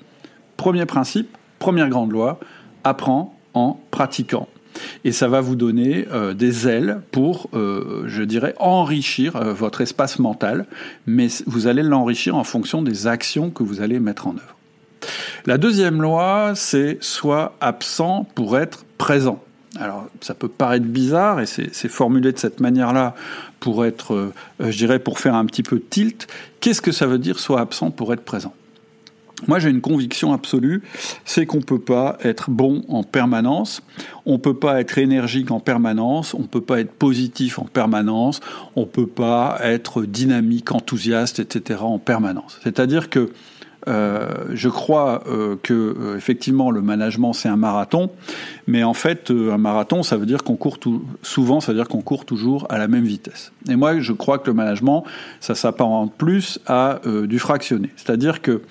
premier 0.57 0.85
principe, 0.85 1.29
première 1.59 1.89
grande 1.89 2.11
loi, 2.11 2.39
apprends 2.83 3.37
en 3.53 3.79
pratiquant. 3.91 4.47
Et 5.05 5.11
ça 5.11 5.27
va 5.27 5.39
vous 5.39 5.55
donner 5.55 6.05
euh, 6.11 6.33
des 6.33 6.67
ailes 6.67 7.01
pour, 7.11 7.49
euh, 7.53 8.03
je 8.07 8.23
dirais, 8.23 8.55
enrichir 8.59 9.35
euh, 9.37 9.53
votre 9.53 9.81
espace 9.81 10.19
mental, 10.19 10.65
mais 11.05 11.27
vous 11.45 11.67
allez 11.67 11.83
l'enrichir 11.83 12.35
en 12.35 12.43
fonction 12.43 12.81
des 12.81 13.07
actions 13.07 13.51
que 13.51 13.63
vous 13.63 13.81
allez 13.81 13.99
mettre 13.99 14.27
en 14.27 14.31
œuvre. 14.31 14.55
La 15.45 15.57
deuxième 15.57 16.01
loi, 16.01 16.53
c'est 16.55 16.97
soit 17.01 17.55
absent 17.61 18.27
pour 18.35 18.57
être 18.57 18.85
présent. 18.97 19.41
Alors, 19.79 20.07
ça 20.21 20.33
peut 20.33 20.47
paraître 20.47 20.85
bizarre 20.85 21.41
et 21.41 21.45
c'est 21.45 21.89
formulé 21.89 22.31
de 22.31 22.37
cette 22.37 22.59
manière-là 22.59 23.15
pour 23.59 23.85
être, 23.85 24.13
euh, 24.13 24.33
je 24.59 24.77
dirais, 24.77 24.99
pour 24.99 25.19
faire 25.19 25.35
un 25.35 25.45
petit 25.45 25.63
peu 25.63 25.79
tilt. 25.79 26.27
Qu'est-ce 26.61 26.81
que 26.81 26.91
ça 26.91 27.07
veut 27.07 27.19
dire 27.19 27.39
soit 27.39 27.59
absent 27.59 27.91
pour 27.91 28.13
être 28.13 28.23
présent? 28.23 28.53
Moi, 29.47 29.59
j'ai 29.59 29.69
une 29.69 29.81
conviction 29.81 30.33
absolue, 30.33 30.81
c'est 31.25 31.45
qu'on 31.45 31.57
ne 31.57 31.63
peut 31.63 31.79
pas 31.79 32.17
être 32.23 32.49
bon 32.49 32.85
en 32.87 33.03
permanence, 33.03 33.83
on 34.25 34.33
ne 34.33 34.37
peut 34.37 34.53
pas 34.53 34.79
être 34.79 34.97
énergique 34.97 35.51
en 35.51 35.59
permanence, 35.59 36.33
on 36.33 36.43
ne 36.43 36.47
peut 36.47 36.61
pas 36.61 36.79
être 36.79 36.93
positif 36.93 37.59
en 37.59 37.65
permanence, 37.65 38.39
on 38.77 38.81
ne 38.81 38.85
peut 38.85 39.07
pas 39.07 39.57
être 39.61 40.03
dynamique, 40.03 40.71
enthousiaste, 40.71 41.39
etc. 41.39 41.79
en 41.81 41.99
permanence. 41.99 42.59
C'est-à-dire 42.63 43.09
que 43.09 43.31
euh, 43.87 44.29
je 44.53 44.69
crois 44.69 45.23
euh, 45.27 45.55
que 45.61 45.73
euh, 45.73 46.17
effectivement 46.17 46.71
le 46.71 46.81
management 46.81 47.33
c'est 47.33 47.49
un 47.49 47.57
marathon, 47.57 48.09
mais 48.67 48.83
en 48.83 48.93
fait 48.93 49.31
un 49.31 49.57
marathon 49.57 50.03
ça 50.03 50.17
veut 50.17 50.25
dire 50.25 50.43
qu'on 50.43 50.55
court 50.55 50.79
tout, 50.79 51.03
souvent 51.21 51.59
ça 51.59 51.71
veut 51.71 51.77
dire 51.77 51.87
qu'on 51.87 52.01
court 52.01 52.25
toujours 52.25 52.65
à 52.69 52.77
la 52.77 52.87
même 52.87 53.05
vitesse. 53.05 53.51
Et 53.69 53.75
moi 53.75 53.99
je 53.99 54.13
crois 54.13 54.39
que 54.39 54.47
le 54.47 54.53
management 54.53 55.03
ça 55.39 55.55
s'apparente 55.55 56.13
plus 56.13 56.59
à 56.67 56.99
du 57.25 57.39
fractionné, 57.39 57.89
c'est-à-dire 57.95 58.41
que 58.41 58.61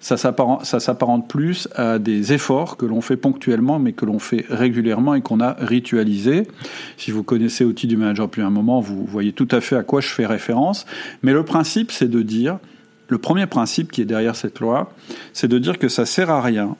ça 0.00 0.16
s'apparente 0.16 1.28
plus 1.28 1.68
à 1.74 1.98
des 1.98 2.32
efforts 2.32 2.78
que 2.78 2.86
l'on 2.86 3.02
fait 3.02 3.18
ponctuellement, 3.18 3.78
mais 3.78 3.92
que 3.92 4.06
l'on 4.06 4.18
fait 4.18 4.46
régulièrement 4.48 5.14
et 5.14 5.20
qu'on 5.20 5.40
a 5.40 5.52
ritualisé. 5.60 6.48
Si 6.96 7.10
vous 7.10 7.22
connaissez 7.22 7.64
Outils 7.64 7.86
du 7.86 7.98
Manager 7.98 8.26
depuis 8.26 8.40
un 8.40 8.50
moment, 8.50 8.80
vous 8.80 9.04
voyez 9.04 9.32
tout 9.32 9.48
à 9.50 9.60
fait 9.60 9.76
à 9.76 9.82
quoi 9.82 10.00
je 10.00 10.08
fais 10.08 10.24
référence. 10.24 10.86
Mais 11.22 11.32
le 11.32 11.44
principe, 11.44 11.92
c'est 11.92 12.08
de 12.08 12.22
dire, 12.22 12.58
le 13.10 13.18
premier 13.18 13.46
principe 13.46 13.92
qui 13.92 14.00
est 14.00 14.06
derrière 14.06 14.36
cette 14.36 14.60
loi, 14.60 14.92
c'est 15.32 15.48
de 15.48 15.58
dire 15.58 15.78
que 15.78 15.88
ça 15.88 16.06
sert 16.06 16.30
à 16.30 16.40
rien 16.40 16.76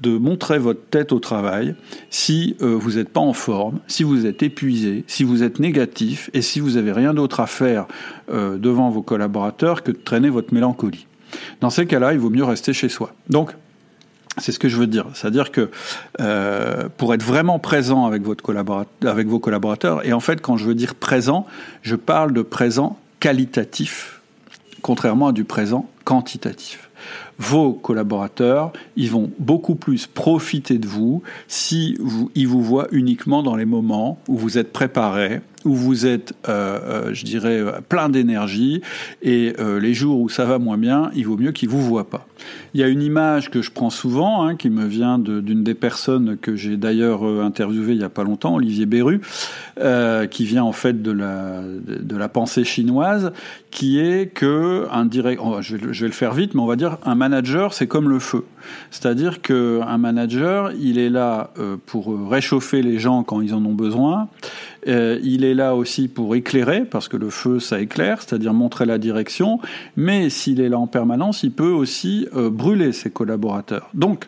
de 0.00 0.16
montrer 0.16 0.58
votre 0.58 0.84
tête 0.90 1.12
au 1.12 1.18
travail 1.18 1.74
si 2.10 2.56
euh, 2.62 2.76
vous 2.76 2.92
n'êtes 2.92 3.08
pas 3.08 3.20
en 3.20 3.32
forme, 3.32 3.80
si 3.86 4.04
vous 4.04 4.26
êtes 4.26 4.42
épuisé, 4.42 5.04
si 5.06 5.24
vous 5.24 5.42
êtes 5.42 5.58
négatif 5.58 6.30
et 6.34 6.42
si 6.42 6.60
vous 6.60 6.72
n'avez 6.72 6.92
rien 6.92 7.14
d'autre 7.14 7.40
à 7.40 7.46
faire 7.46 7.86
euh, 8.32 8.58
devant 8.58 8.90
vos 8.90 9.02
collaborateurs 9.02 9.82
que 9.82 9.90
de 9.90 9.98
traîner 9.98 10.28
votre 10.28 10.54
mélancolie. 10.54 11.06
Dans 11.60 11.70
ces 11.70 11.86
cas-là, 11.86 12.12
il 12.12 12.18
vaut 12.18 12.30
mieux 12.30 12.44
rester 12.44 12.72
chez 12.72 12.88
soi. 12.88 13.12
Donc, 13.28 13.52
c'est 14.38 14.52
ce 14.52 14.58
que 14.58 14.68
je 14.68 14.76
veux 14.76 14.86
dire. 14.86 15.06
C'est-à-dire 15.14 15.50
que 15.50 15.70
euh, 16.20 16.88
pour 16.96 17.12
être 17.12 17.24
vraiment 17.24 17.58
présent 17.58 18.06
avec, 18.06 18.22
vos 18.22 18.36
collaborateurs, 18.36 20.06
et 20.06 20.12
en 20.12 20.20
fait, 20.20 20.40
quand 20.40 20.56
je 20.56 20.64
veux 20.64 20.76
dire 20.76 20.94
présent, 20.94 21.46
je 21.82 21.96
parle 21.96 22.32
de 22.32 22.42
présent 22.42 22.98
qualitatif 23.20 24.17
contrairement 24.82 25.28
à 25.28 25.32
du 25.32 25.44
présent 25.44 25.88
quantitatif. 26.04 26.90
Vos 27.38 27.72
collaborateurs, 27.72 28.72
ils 28.96 29.10
vont 29.10 29.30
beaucoup 29.38 29.76
plus 29.76 30.06
profiter 30.06 30.78
de 30.78 30.88
vous 30.88 31.22
si 31.46 31.96
vous, 32.00 32.30
ils 32.34 32.48
vous 32.48 32.62
voient 32.62 32.88
uniquement 32.90 33.44
dans 33.44 33.54
les 33.54 33.64
moments 33.64 34.18
où 34.26 34.36
vous 34.36 34.58
êtes 34.58 34.72
préparé, 34.72 35.40
où 35.64 35.74
vous 35.74 36.06
êtes, 36.06 36.34
euh, 36.48 36.78
euh, 36.82 37.14
je 37.14 37.24
dirais, 37.24 37.62
plein 37.88 38.08
d'énergie, 38.08 38.80
et 39.22 39.54
euh, 39.58 39.80
les 39.80 39.94
jours 39.94 40.20
où 40.20 40.28
ça 40.28 40.44
va 40.44 40.58
moins 40.58 40.78
bien, 40.78 41.10
il 41.14 41.26
vaut 41.26 41.36
mieux 41.36 41.52
qu'ils 41.52 41.68
vous 41.68 41.82
voient 41.82 42.08
pas. 42.08 42.26
Il 42.74 42.80
y 42.80 42.84
a 42.84 42.88
une 42.88 43.02
image 43.02 43.50
que 43.50 43.62
je 43.62 43.70
prends 43.70 43.90
souvent, 43.90 44.44
hein, 44.44 44.56
qui 44.56 44.70
me 44.70 44.86
vient 44.86 45.18
d'une 45.18 45.64
des 45.64 45.74
personnes 45.74 46.36
que 46.36 46.54
j'ai 46.56 46.76
d'ailleurs 46.76 47.24
interviewé 47.24 47.94
il 47.94 48.00
y 48.00 48.04
a 48.04 48.08
pas 48.08 48.24
longtemps, 48.24 48.54
Olivier 48.54 48.86
Beru, 48.86 49.20
qui 50.30 50.44
vient 50.44 50.64
en 50.64 50.72
fait 50.72 51.02
de 51.02 51.10
la, 51.10 51.62
de 51.62 52.16
la 52.16 52.28
pensée 52.28 52.64
chinoise, 52.64 53.32
qui 53.70 53.98
est 53.98 54.32
que 54.32 54.86
un 54.92 55.04
direct, 55.04 55.42
je, 55.60 55.76
vais, 55.76 55.92
je 55.92 56.00
vais 56.02 56.06
le 56.06 56.12
faire 56.12 56.32
vite, 56.32 56.54
mais 56.54 56.60
on 56.60 56.66
va 56.66 56.76
dire 56.76 56.98
un 57.04 57.14
manager, 57.28 57.74
c'est 57.74 57.86
comme 57.86 58.08
le 58.08 58.18
feu. 58.18 58.44
C'est-à-dire 58.90 59.42
qu'un 59.42 59.98
manager, 59.98 60.72
il 60.72 60.98
est 60.98 61.10
là 61.10 61.50
pour 61.86 62.30
réchauffer 62.30 62.82
les 62.82 62.98
gens 62.98 63.22
quand 63.22 63.40
ils 63.40 63.54
en 63.54 63.64
ont 63.64 63.74
besoin. 63.74 64.28
Euh, 64.86 65.18
il 65.22 65.44
est 65.44 65.54
là 65.54 65.74
aussi 65.74 66.08
pour 66.08 66.34
éclairer, 66.34 66.84
parce 66.84 67.08
que 67.08 67.16
le 67.16 67.30
feu, 67.30 67.58
ça 67.60 67.80
éclaire, 67.80 68.22
c'est-à-dire 68.22 68.54
montrer 68.54 68.86
la 68.86 68.98
direction. 68.98 69.60
Mais 69.96 70.30
s'il 70.30 70.60
est 70.60 70.68
là 70.68 70.78
en 70.78 70.86
permanence, 70.86 71.42
il 71.42 71.52
peut 71.52 71.70
aussi 71.70 72.26
euh, 72.34 72.48
brûler 72.50 72.92
ses 72.92 73.10
collaborateurs. 73.10 73.88
Donc, 73.94 74.26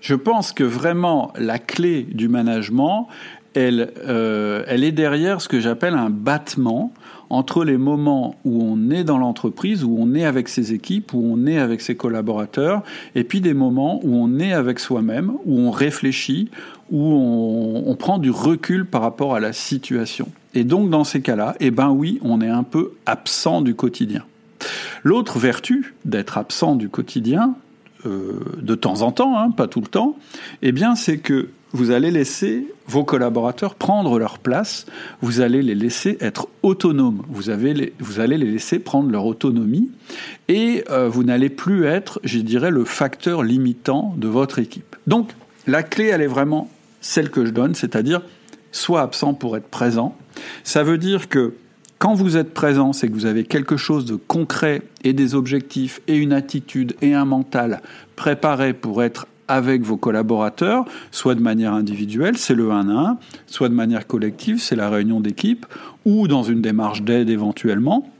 Je 0.00 0.14
pense 0.14 0.52
que 0.52 0.62
vraiment 0.62 1.32
la 1.36 1.58
clé 1.58 2.02
du 2.02 2.28
management, 2.28 3.08
elle, 3.54 3.92
euh, 4.06 4.62
elle 4.68 4.84
est 4.84 4.92
derrière 4.92 5.40
ce 5.40 5.48
que 5.48 5.58
j'appelle 5.58 5.94
un 5.94 6.08
battement 6.08 6.92
entre 7.30 7.64
les 7.64 7.76
moments 7.76 8.36
où 8.44 8.62
on 8.62 8.90
est 8.90 9.04
dans 9.04 9.18
l'entreprise, 9.18 9.84
où 9.84 9.96
on 9.98 10.14
est 10.14 10.24
avec 10.24 10.48
ses 10.48 10.72
équipes, 10.72 11.12
où 11.12 11.22
on 11.24 11.46
est 11.46 11.58
avec 11.58 11.80
ses 11.80 11.94
collaborateurs, 11.94 12.82
et 13.14 13.24
puis 13.24 13.40
des 13.40 13.54
moments 13.54 14.00
où 14.02 14.16
on 14.16 14.38
est 14.38 14.52
avec 14.52 14.78
soi-même, 14.78 15.32
où 15.44 15.58
on 15.58 15.70
réfléchit, 15.70 16.50
où 16.90 17.82
on, 17.86 17.94
prend 17.96 18.18
du 18.18 18.30
recul 18.30 18.86
par 18.86 19.02
rapport 19.02 19.34
à 19.34 19.40
la 19.40 19.52
situation. 19.52 20.28
Et 20.54 20.64
donc 20.64 20.88
dans 20.88 21.04
ces 21.04 21.20
cas-là, 21.20 21.54
eh 21.60 21.70
ben 21.70 21.90
oui, 21.90 22.18
on 22.22 22.40
est 22.40 22.48
un 22.48 22.62
peu 22.62 22.92
absent 23.06 23.60
du 23.60 23.74
quotidien. 23.74 24.24
L'autre 25.04 25.38
vertu 25.38 25.94
d'être 26.04 26.38
absent 26.38 26.76
du 26.76 26.88
quotidien, 26.88 27.54
euh, 28.06 28.40
de 28.62 28.74
temps 28.74 29.02
en 29.02 29.12
temps, 29.12 29.38
hein, 29.38 29.50
pas 29.50 29.66
tout 29.66 29.80
le 29.80 29.88
temps, 29.88 30.16
eh 30.62 30.72
bien 30.72 30.94
c'est 30.94 31.18
que 31.18 31.48
vous 31.72 31.90
allez 31.90 32.10
laisser 32.10 32.66
vos 32.86 33.04
collaborateurs 33.04 33.74
prendre 33.74 34.18
leur 34.18 34.38
place, 34.38 34.86
vous 35.20 35.40
allez 35.40 35.62
les 35.62 35.74
laisser 35.74 36.16
être 36.20 36.48
autonomes, 36.62 37.22
vous, 37.28 37.50
avez 37.50 37.92
vous 37.98 38.20
allez 38.20 38.38
les 38.38 38.50
laisser 38.50 38.78
prendre 38.78 39.10
leur 39.10 39.26
autonomie, 39.26 39.90
et 40.48 40.84
euh, 40.90 41.08
vous 41.08 41.24
n'allez 41.24 41.50
plus 41.50 41.84
être, 41.84 42.20
je 42.24 42.38
dirais, 42.38 42.70
le 42.70 42.84
facteur 42.84 43.42
limitant 43.42 44.14
de 44.16 44.28
votre 44.28 44.58
équipe. 44.58 44.96
Donc, 45.06 45.30
la 45.66 45.82
clé, 45.82 46.06
elle 46.06 46.22
est 46.22 46.26
vraiment 46.26 46.70
celle 47.00 47.30
que 47.30 47.44
je 47.44 47.50
donne, 47.50 47.74
c'est-à-dire, 47.74 48.22
soit 48.72 49.02
absent 49.02 49.34
pour 49.34 49.56
être 49.56 49.68
présent. 49.68 50.16
Ça 50.64 50.82
veut 50.82 50.98
dire 50.98 51.28
que 51.28 51.54
quand 51.98 52.14
vous 52.14 52.36
êtes 52.36 52.54
présent, 52.54 52.92
c'est 52.92 53.08
que 53.08 53.12
vous 53.12 53.26
avez 53.26 53.44
quelque 53.44 53.76
chose 53.76 54.04
de 54.04 54.14
concret 54.14 54.82
et 55.02 55.12
des 55.12 55.34
objectifs 55.34 56.00
et 56.06 56.16
une 56.16 56.32
attitude 56.32 56.94
et 57.02 57.12
un 57.12 57.24
mental 57.24 57.82
préparé 58.14 58.72
pour 58.72 59.02
être 59.02 59.26
avec 59.48 59.82
vos 59.82 59.96
collaborateurs, 59.96 60.84
soit 61.10 61.34
de 61.34 61.40
manière 61.40 61.72
individuelle, 61.72 62.36
c'est 62.36 62.54
le 62.54 62.70
1 62.70 62.88
à 62.88 63.10
1, 63.10 63.18
soit 63.46 63.68
de 63.68 63.74
manière 63.74 64.06
collective, 64.06 64.60
c'est 64.60 64.76
la 64.76 64.90
réunion 64.90 65.20
d'équipe, 65.20 65.66
ou 66.04 66.28
dans 66.28 66.42
une 66.42 66.62
démarche 66.62 67.02
d'aide 67.02 67.30
éventuellement. 67.30 68.10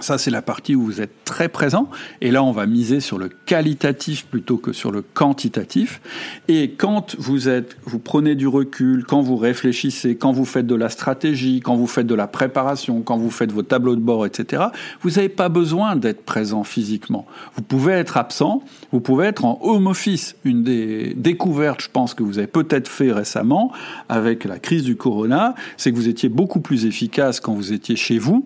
Ça, 0.00 0.18
c'est 0.18 0.32
la 0.32 0.42
partie 0.42 0.74
où 0.74 0.82
vous 0.82 1.00
êtes 1.00 1.24
très 1.24 1.48
présent. 1.48 1.88
Et 2.20 2.32
là, 2.32 2.42
on 2.42 2.50
va 2.50 2.66
miser 2.66 2.98
sur 2.98 3.16
le 3.16 3.28
qualitatif 3.28 4.26
plutôt 4.26 4.56
que 4.56 4.72
sur 4.72 4.90
le 4.90 5.02
quantitatif. 5.02 6.00
Et 6.48 6.72
quand 6.72 7.14
vous 7.16 7.48
êtes, 7.48 7.76
vous 7.84 8.00
prenez 8.00 8.34
du 8.34 8.48
recul, 8.48 9.04
quand 9.06 9.20
vous 9.20 9.36
réfléchissez, 9.36 10.16
quand 10.16 10.32
vous 10.32 10.46
faites 10.46 10.66
de 10.66 10.74
la 10.74 10.88
stratégie, 10.88 11.60
quand 11.60 11.76
vous 11.76 11.86
faites 11.86 12.08
de 12.08 12.14
la 12.16 12.26
préparation, 12.26 13.02
quand 13.02 13.16
vous 13.16 13.30
faites 13.30 13.52
vos 13.52 13.62
tableaux 13.62 13.94
de 13.94 14.00
bord, 14.00 14.26
etc., 14.26 14.64
vous 15.00 15.10
n'avez 15.10 15.28
pas 15.28 15.48
besoin 15.48 15.94
d'être 15.94 16.24
présent 16.24 16.64
physiquement. 16.64 17.24
Vous 17.54 17.62
pouvez 17.62 17.92
être 17.92 18.16
absent, 18.16 18.64
vous 18.90 19.00
pouvez 19.00 19.26
être 19.26 19.44
en 19.44 19.60
home 19.62 19.86
office. 19.86 20.34
Une 20.44 20.64
des 20.64 21.14
découvertes, 21.14 21.82
je 21.82 21.88
pense, 21.88 22.14
que 22.14 22.24
vous 22.24 22.38
avez 22.38 22.48
peut-être 22.48 22.88
fait 22.88 23.12
récemment 23.12 23.70
avec 24.08 24.44
la 24.44 24.58
crise 24.58 24.82
du 24.82 24.96
corona, 24.96 25.54
c'est 25.76 25.92
que 25.92 25.96
vous 25.96 26.08
étiez 26.08 26.28
beaucoup 26.28 26.60
plus 26.60 26.84
efficace 26.84 27.38
quand 27.38 27.54
vous 27.54 27.72
étiez 27.72 27.94
chez 27.94 28.18
vous 28.18 28.44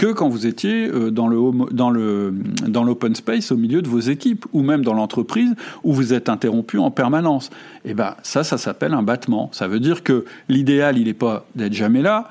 que 0.00 0.06
quand 0.06 0.30
vous 0.30 0.46
étiez 0.46 0.88
euh, 0.88 1.10
dans 1.10 1.28
le 1.28 1.38
dans 1.72 1.90
le 1.90 2.32
dans 2.66 2.84
l'open 2.84 3.14
space 3.14 3.52
au 3.52 3.58
milieu 3.58 3.82
de 3.82 3.88
vos 3.88 4.00
équipes 4.00 4.46
ou 4.54 4.62
même 4.62 4.82
dans 4.82 4.94
l'entreprise 4.94 5.54
où 5.84 5.92
vous 5.92 6.14
êtes 6.14 6.30
interrompu 6.30 6.78
en 6.78 6.90
permanence. 6.90 7.50
Et 7.84 7.90
eh 7.90 7.94
ben 7.94 8.14
ça, 8.22 8.42
ça 8.42 8.56
s'appelle 8.56 8.94
un 8.94 9.02
battement. 9.02 9.50
Ça 9.52 9.68
veut 9.68 9.78
dire 9.78 10.02
que 10.02 10.24
l'idéal, 10.48 10.96
il 10.96 11.04
n'est 11.04 11.12
pas 11.12 11.44
d'être 11.54 11.74
jamais 11.74 12.00
là, 12.00 12.30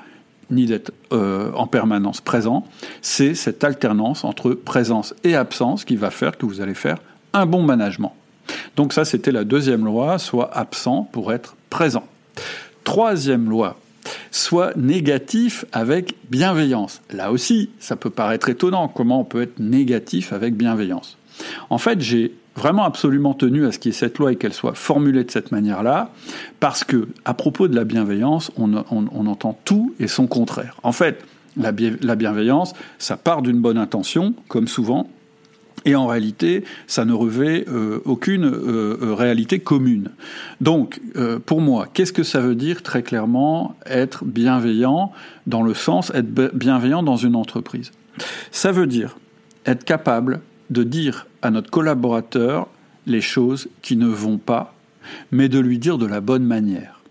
ni 0.49 0.65
d'être 0.65 0.91
euh, 1.13 1.51
en 1.53 1.67
permanence 1.67 2.21
présent. 2.21 2.65
C'est 3.03 3.35
cette 3.35 3.63
alternance 3.63 4.23
entre 4.23 4.53
présence 4.53 5.13
et 5.23 5.35
absence 5.35 5.85
qui 5.85 5.95
va 5.95 6.09
faire 6.09 6.39
que 6.39 6.47
vous 6.47 6.61
allez 6.61 6.73
faire 6.73 6.97
un 7.33 7.45
bon 7.45 7.61
management. 7.61 8.15
Donc 8.77 8.93
ça, 8.93 9.05
c'était 9.05 9.31
la 9.31 9.43
deuxième 9.43 9.85
loi, 9.85 10.17
soit 10.17 10.49
absent 10.57 11.07
pour 11.11 11.31
être 11.31 11.55
présent. 11.69 12.07
Troisième 12.83 13.47
loi, 13.47 13.77
soit 14.31 14.75
négatif 14.75 15.65
avec 15.71 16.15
bienveillance. 16.29 17.01
Là 17.11 17.31
aussi, 17.31 17.69
ça 17.79 17.95
peut 17.95 18.09
paraître 18.09 18.49
étonnant, 18.49 18.87
comment 18.87 19.21
on 19.21 19.25
peut 19.25 19.41
être 19.41 19.59
négatif 19.59 20.33
avec 20.33 20.55
bienveillance? 20.55 21.17
En 21.69 21.77
fait, 21.77 22.01
j'ai 22.01 22.33
vraiment 22.55 22.83
absolument 22.83 23.33
tenu 23.33 23.65
à 23.65 23.71
ce 23.71 23.79
qu'il 23.79 23.91
y 23.91 23.95
ait 23.95 23.97
cette 23.97 24.17
loi 24.17 24.33
et 24.33 24.35
qu'elle 24.35 24.53
soit 24.53 24.73
formulée 24.73 25.23
de 25.23 25.31
cette 25.31 25.51
manière-là, 25.51 26.11
parce 26.59 26.83
que 26.83 27.07
à 27.23 27.33
propos 27.33 27.67
de 27.67 27.75
la 27.75 27.85
bienveillance, 27.85 28.51
on, 28.57 28.73
entend 28.73 29.57
tout 29.63 29.93
et 29.99 30.07
son 30.07 30.27
contraire. 30.27 30.75
En 30.83 30.91
fait, 30.91 31.23
la 31.55 31.71
bienveillance, 31.71 32.73
ça 32.97 33.17
part 33.17 33.41
d'une 33.41 33.59
bonne 33.61 33.77
intention, 33.77 34.33
comme 34.47 34.67
souvent, 34.67 35.07
et 35.85 35.95
en 35.95 36.07
réalité, 36.07 36.63
ça 36.87 37.05
ne 37.05 37.13
revêt 37.13 37.65
euh, 37.67 38.01
aucune 38.05 38.45
euh, 38.45 38.97
euh, 39.01 39.13
réalité 39.13 39.59
commune. 39.59 40.11
Donc, 40.61 40.99
pour 41.45 41.61
moi, 41.61 41.87
qu'est-ce 41.93 42.13
que 42.13 42.23
ça 42.23 42.41
veut 42.41 42.55
dire 42.55 42.83
très 42.83 43.03
clairement 43.03 43.75
être 43.85 44.25
bienveillant 44.25 45.11
dans 45.47 45.63
le 45.63 45.73
sens 45.73 46.11
être 46.13 46.31
bienveillant 46.53 47.03
dans 47.03 47.15
une 47.15 47.35
entreprise? 47.35 47.91
Ça 48.51 48.71
veut 48.71 48.87
dire 48.87 49.17
être 49.65 49.83
capable 49.83 50.41
de 50.69 50.83
dire 50.83 51.27
à 51.41 51.51
notre 51.51 51.69
collaborateur 51.69 52.67
les 53.05 53.21
choses 53.21 53.69
qui 53.81 53.95
ne 53.95 54.07
vont 54.07 54.37
pas, 54.37 54.75
mais 55.31 55.49
de 55.49 55.59
lui 55.59 55.79
dire 55.79 55.97
de 55.97 56.05
la 56.05 56.21
bonne 56.21 56.43
manière. 56.43 57.01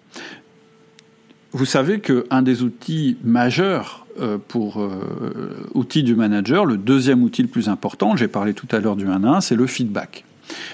Vous 1.53 1.65
savez 1.65 2.01
qu'un 2.01 2.43
des 2.43 2.63
outils 2.63 3.17
majeurs 3.25 4.07
pour 4.49 4.81
euh, 4.81 5.71
outil 5.75 6.03
du 6.03 6.15
manager, 6.15 6.65
le 6.65 6.77
deuxième 6.77 7.23
outil 7.23 7.43
le 7.43 7.49
plus 7.49 7.69
important, 7.69 8.17
j'ai 8.17 8.29
parlé 8.29 8.55
tout 8.55 8.69
à 8.71 8.81
l'heure 8.81 8.97
du 8.97 9.07
1 9.07 9.25
1, 9.25 9.41
c'est 9.41 9.57
le 9.57 9.67
feedback. 9.67 10.25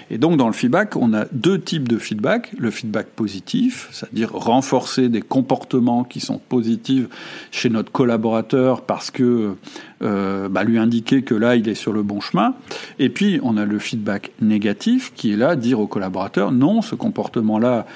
Et 0.09 0.19
donc 0.19 0.37
dans 0.37 0.47
le 0.47 0.53
feedback, 0.53 0.95
on 0.97 1.13
a 1.15 1.25
deux 1.33 1.61
types 1.61 1.89
de 1.89 1.99
feedback. 1.99 2.53
Le 2.57 2.71
feedback 2.71 3.09
positif, 3.09 3.89
c'est-à-dire 3.91 4.31
renforcer 4.33 5.09
des 5.09 5.21
comportements 5.21 6.05
qui 6.05 6.21
sont 6.21 6.39
positifs 6.39 7.07
chez 7.51 7.71
notre 7.71 7.91
collaborateur 7.91 8.83
parce 8.83 9.11
que 9.11 9.55
euh, 10.03 10.49
bah, 10.49 10.63
lui 10.63 10.79
indiquer 10.79 11.23
que 11.23 11.35
là, 11.35 11.57
il 11.57 11.69
est 11.69 11.75
sur 11.75 11.93
le 11.93 12.05
bon 12.05 12.21
chemin. 12.21 12.55
Et 13.01 13.09
puis, 13.09 13.41
on 13.43 13.57
a 13.57 13.65
le 13.65 13.81
feedback 13.81 14.31
négatif 14.41 15.13
qui 15.17 15.33
est 15.33 15.37
là, 15.37 15.57
dire 15.57 15.81
au 15.81 15.89
collaborateur, 15.89 16.53
non, 16.53 16.81
ce 16.81 16.95
comportement-là, 16.95 17.87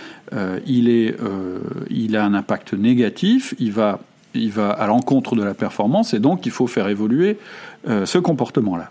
il, 0.67 1.15
il 1.91 2.17
a 2.17 2.25
un 2.25 2.35
impact 2.35 2.75
négatif, 2.75 3.55
il 3.59 3.73
va 3.73 4.01
il 4.35 4.51
va 4.51 4.71
à 4.71 4.87
l'encontre 4.87 5.37
de 5.37 5.43
la 5.43 5.55
performance 5.55 6.15
et 6.15 6.19
donc 6.19 6.47
il 6.47 6.53
faut 6.53 6.67
faire 6.67 6.89
évoluer 6.89 7.39
euh, 7.89 8.07
ce 8.07 8.19
comportement-là. 8.19 8.89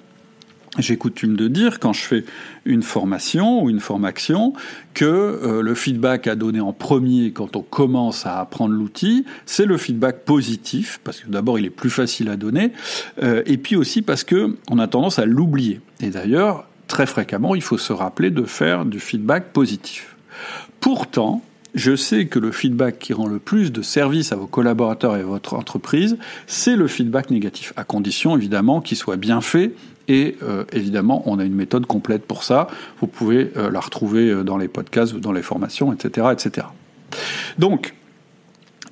J'ai 0.78 0.96
coutume 0.96 1.36
de 1.36 1.48
dire, 1.48 1.80
quand 1.80 1.94
je 1.94 2.02
fais 2.02 2.26
une 2.66 2.84
formation 2.84 3.64
ou 3.64 3.70
une 3.70 3.80
formation, 3.80 4.54
que 4.94 5.06
euh, 5.06 5.62
le 5.62 5.74
feedback 5.74 6.28
à 6.28 6.36
donner 6.36 6.60
en 6.60 6.72
premier 6.72 7.32
quand 7.32 7.56
on 7.56 7.64
commence 7.64 8.28
à 8.28 8.40
apprendre 8.40 8.76
l'outil, 8.76 9.26
c'est 9.48 9.66
le 9.66 9.78
feedback 9.78 10.24
positif, 10.24 11.00
parce 11.04 11.22
que 11.22 11.30
d'abord 11.30 11.58
il 11.58 11.66
est 11.66 11.72
plus 11.72 11.90
facile 11.90 12.30
à 12.30 12.36
donner, 12.36 12.74
euh, 13.24 13.42
et 13.48 13.58
puis 13.58 13.76
aussi 13.76 14.04
parce 14.04 14.24
que 14.24 14.56
on 14.70 14.78
a 14.78 14.88
tendance 14.88 15.18
à 15.18 15.26
l'oublier. 15.26 15.82
Et 16.00 16.12
d'ailleurs, 16.12 16.68
très 16.88 17.08
fréquemment, 17.08 17.56
il 17.56 17.64
faut 17.64 17.80
se 17.80 17.94
rappeler 17.94 18.30
de 18.30 18.44
faire 18.44 18.86
du 18.86 19.00
feedback 19.00 19.52
positif. 19.54 20.16
Pourtant, 20.80 21.42
je 21.76 21.96
sais 21.96 22.26
que 22.26 22.40
le 22.40 22.52
feedback 22.52 23.00
qui 23.00 23.14
rend 23.14 23.28
le 23.28 23.40
plus 23.40 23.72
de 23.72 23.82
service 23.82 24.32
à 24.32 24.36
vos 24.36 24.48
collaborateurs 24.48 25.16
et 25.16 25.22
à 25.22 25.24
votre 25.24 25.54
entreprise, 25.54 26.18
c'est 26.48 26.76
le 26.76 26.88
feedback 26.88 27.32
négatif, 27.32 27.74
à 27.76 27.84
condition 27.84 28.36
évidemment 28.36 28.82
qu'il 28.82 28.98
soit 28.98 29.18
bien 29.18 29.42
fait. 29.42 29.74
Et 30.08 30.38
euh, 30.42 30.64
évidemment, 30.72 31.24
on 31.26 31.38
a 31.38 31.44
une 31.44 31.56
méthode 31.56 31.86
complète 31.86 32.26
pour 32.26 32.44
ça. 32.44 32.68
Vous 33.02 33.08
pouvez 33.08 33.52
euh, 33.58 33.70
la 33.70 33.82
retrouver 33.82 34.30
euh, 34.30 34.44
dans 34.44 34.58
les 34.58 34.70
podcasts 34.70 35.14
ou 35.14 35.20
dans 35.20 35.34
les 35.34 35.42
formations, 35.42 35.92
etc., 35.92 36.28
etc. 36.32 36.68
Donc, 37.58 37.94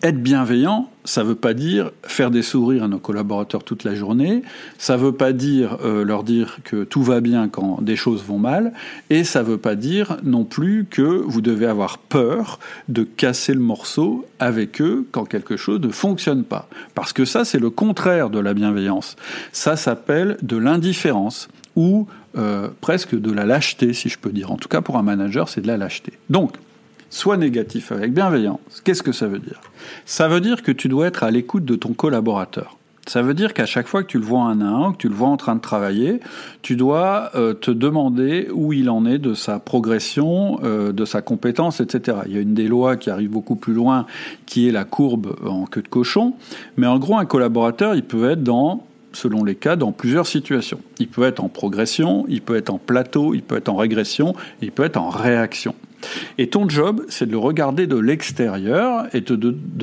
être 0.06 0.22
bienveillant, 0.22 0.90
ça 1.04 1.24
ne 1.24 1.30
veut 1.30 1.36
pas 1.36 1.56
dire 1.56 1.92
faire 2.04 2.30
des 2.30 2.44
sourires 2.44 2.84
à 2.84 2.88
nos 2.88 3.00
collaborateurs 3.00 3.64
toute 3.64 3.84
la 3.84 3.96
journée, 3.96 4.44
ça 4.78 4.98
ne 4.98 5.02
veut 5.02 5.12
pas 5.14 5.34
dire 5.34 5.80
euh, 5.84 6.06
leur 6.06 6.24
dire 6.24 6.60
que 6.64 6.84
tout 6.84 7.02
va 7.02 7.22
bien 7.22 7.50
quand 7.50 7.82
des 7.82 7.96
choses 7.96 8.24
vont 8.24 8.38
mal, 8.38 8.72
et 9.10 9.24
ça 9.24 9.42
ne 9.42 9.48
veut 9.48 9.58
pas 9.58 9.74
dire 9.76 10.18
non 10.24 10.44
plus 10.44 10.86
que 10.88 11.02
vous 11.02 11.42
devez 11.42 11.66
avoir 11.66 11.98
peur 11.98 12.60
de 12.88 13.04
casser 13.04 13.54
le 13.56 13.60
morceau 13.60 14.26
avec 14.38 14.80
eux 14.80 15.08
quand 15.12 15.26
quelque 15.26 15.58
chose 15.58 15.82
ne 15.82 15.90
fonctionne 15.90 16.44
pas. 16.44 16.70
Parce 16.94 17.12
que 17.12 17.26
ça, 17.26 17.44
c'est 17.44 17.60
le 17.60 17.72
contraire 17.72 18.30
de 18.30 18.40
la 18.40 18.54
bienveillance. 18.54 19.16
Ça 19.52 19.76
s'appelle 19.76 20.38
de 20.44 20.58
l'indifférence 20.58 21.48
ou 21.76 22.08
euh, 22.38 22.70
presque 22.80 23.20
de 23.20 23.32
la 23.32 23.46
lâcheté, 23.46 23.94
si 23.94 24.10
je 24.10 24.20
peux 24.20 24.32
dire. 24.32 24.52
En 24.52 24.58
tout 24.58 24.70
cas, 24.70 24.82
pour 24.82 24.98
un 24.98 25.04
manager, 25.04 25.50
c'est 25.50 25.62
de 25.62 25.68
la 25.68 25.78
lâcheté. 25.78 26.14
Donc, 26.30 26.52
soit 27.16 27.38
négatif 27.38 27.94
avec 27.94 28.14
bienveillance. 28.14 28.60
Qu'est-ce 28.84 29.02
que 29.02 29.14
ça 29.14 29.28
veut 29.28 29.40
dire? 29.40 29.62
Ça 30.06 30.28
veut 30.28 30.42
dire 30.42 30.62
que 30.62 30.72
tu 30.72 30.90
dois 30.90 31.08
être 31.08 31.24
à 31.24 31.32
l'écoute 31.32 31.64
de 31.64 31.76
ton 31.76 31.94
collaborateur. 31.94 32.78
Ça 33.08 33.22
veut 33.22 33.34
dire 33.34 33.54
qu'à 33.54 33.66
chaque 33.66 33.88
fois 33.88 34.04
que 34.04 34.08
tu 34.08 34.18
le 34.18 34.26
vois 34.26 34.42
un 34.42 34.60
à 34.60 34.66
un, 34.66 34.92
que 34.92 34.98
tu 34.98 35.08
le 35.08 35.14
vois 35.14 35.30
en 35.30 35.38
train 35.38 35.56
de 35.56 35.62
travailler, 35.62 36.20
tu 36.62 36.76
dois 36.76 37.30
euh, 37.36 37.54
te 37.54 37.72
demander 37.72 38.50
où 38.52 38.74
il 38.74 38.90
en 38.90 39.06
est 39.06 39.20
de 39.20 39.34
sa 39.34 39.60
progression, 39.60 40.60
euh, 40.64 40.92
de 40.92 41.06
sa 41.06 41.22
compétence, 41.22 41.80
etc. 41.80 42.18
Il 42.26 42.34
y 42.34 42.38
a 42.38 42.42
une 42.42 42.54
des 42.54 42.68
lois 42.68 42.98
qui 42.98 43.10
arrive 43.10 43.30
beaucoup 43.30 43.56
plus 43.56 43.74
loin, 43.74 44.08
qui 44.46 44.68
est 44.68 44.72
la 44.72 44.84
courbe 44.84 45.38
en 45.46 45.66
queue 45.66 45.84
de 45.84 45.88
cochon. 45.88 46.34
Mais 46.76 46.88
en 46.88 47.00
gros, 47.00 47.18
un 47.18 47.26
collaborateur, 47.26 47.96
il 47.96 48.04
peut 48.04 48.30
être 48.30 48.44
dans 48.44 48.86
selon 49.14 49.46
les 49.46 49.56
cas, 49.56 49.78
dans 49.78 49.94
plusieurs 49.94 50.28
situations. 50.28 50.82
Il 51.00 51.08
peut 51.08 51.24
être 51.24 51.42
en 51.42 51.48
progression, 51.48 52.26
il 52.28 52.42
peut 52.42 52.58
être 52.58 52.72
en 52.72 52.78
plateau, 52.78 53.34
il 53.34 53.42
peut 53.44 53.56
être 53.56 53.70
en 53.70 53.78
régression, 53.78 54.36
il 54.62 54.74
peut 54.74 54.84
être 54.84 54.98
en 54.98 55.08
réaction. 55.08 55.76
Et 56.38 56.48
ton 56.48 56.68
job, 56.68 57.04
c'est 57.10 57.26
de 57.26 57.32
le 57.32 57.38
regarder 57.38 57.88
de 57.88 57.98
l'extérieur 57.98 59.06
et 59.14 59.22
de, 59.22 59.36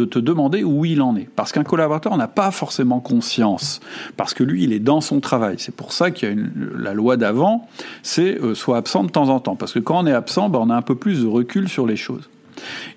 te 0.05 0.19
demander 0.19 0.64
où 0.64 0.85
il 0.85 1.02
en 1.02 1.17
est. 1.17 1.29
Parce 1.35 1.52
qu'un 1.52 1.64
collaborateur 1.64 2.17
n'a 2.17 2.29
pas 2.29 2.50
forcément 2.50 3.00
conscience, 3.00 3.81
parce 4.17 4.35
que 4.35 4.45
lui, 4.45 4.64
il 4.64 4.73
est 4.73 4.79
dans 4.79 5.00
son 5.00 5.21
travail. 5.21 5.57
C'est 5.59 5.75
pour 5.75 5.93
ça 5.93 6.11
qu'il 6.11 6.29
y 6.29 6.33
a 6.33 6.35
la 6.79 6.95
loi 6.95 7.17
d'avant, 7.17 7.69
c'est 8.02 8.41
euh, 8.41 8.55
soit 8.55 8.76
absent 8.76 9.05
de 9.05 9.11
temps 9.11 9.29
en 9.29 9.41
temps. 9.41 9.57
Parce 9.57 9.73
que 9.73 9.79
quand 9.79 10.02
on 10.02 10.07
est 10.07 10.12
absent, 10.12 10.49
ben, 10.49 10.61
on 10.62 10.71
a 10.71 10.76
un 10.76 10.83
peu 10.83 10.95
plus 10.95 11.23
de 11.23 11.26
recul 11.26 11.69
sur 11.69 11.87
les 11.87 11.97
choses. 11.97 12.29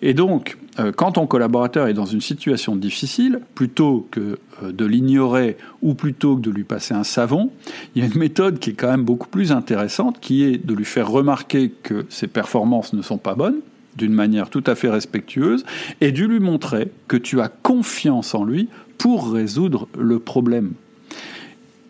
Et 0.01 0.13
donc, 0.13 0.57
euh, 0.79 0.91
quand 0.91 1.13
ton 1.13 1.27
collaborateur 1.27 1.87
est 1.87 1.93
dans 1.93 2.05
une 2.05 2.21
situation 2.21 2.75
difficile, 2.75 3.39
plutôt 3.55 4.07
que 4.11 4.39
euh, 4.63 4.71
de 4.71 4.85
l'ignorer 4.85 5.57
ou 5.81 5.93
plutôt 5.93 6.35
que 6.35 6.41
de 6.41 6.51
lui 6.51 6.63
passer 6.63 6.93
un 6.93 7.03
savon, 7.03 7.51
il 7.95 8.01
y 8.01 8.05
a 8.05 8.07
une 8.07 8.19
méthode 8.19 8.59
qui 8.59 8.71
est 8.71 8.73
quand 8.73 8.89
même 8.89 9.03
beaucoup 9.03 9.29
plus 9.29 9.51
intéressante, 9.51 10.19
qui 10.19 10.43
est 10.43 10.57
de 10.57 10.73
lui 10.73 10.85
faire 10.85 11.09
remarquer 11.09 11.71
que 11.83 12.05
ses 12.09 12.27
performances 12.27 12.93
ne 12.93 13.01
sont 13.01 13.17
pas 13.17 13.35
bonnes, 13.35 13.59
d'une 13.95 14.13
manière 14.13 14.49
tout 14.49 14.63
à 14.67 14.75
fait 14.75 14.89
respectueuse, 14.89 15.65
et 16.01 16.11
de 16.11 16.25
lui 16.25 16.39
montrer 16.39 16.91
que 17.07 17.17
tu 17.17 17.39
as 17.39 17.47
confiance 17.47 18.35
en 18.35 18.43
lui 18.43 18.67
pour 18.97 19.31
résoudre 19.31 19.87
le 19.97 20.19
problème. 20.19 20.73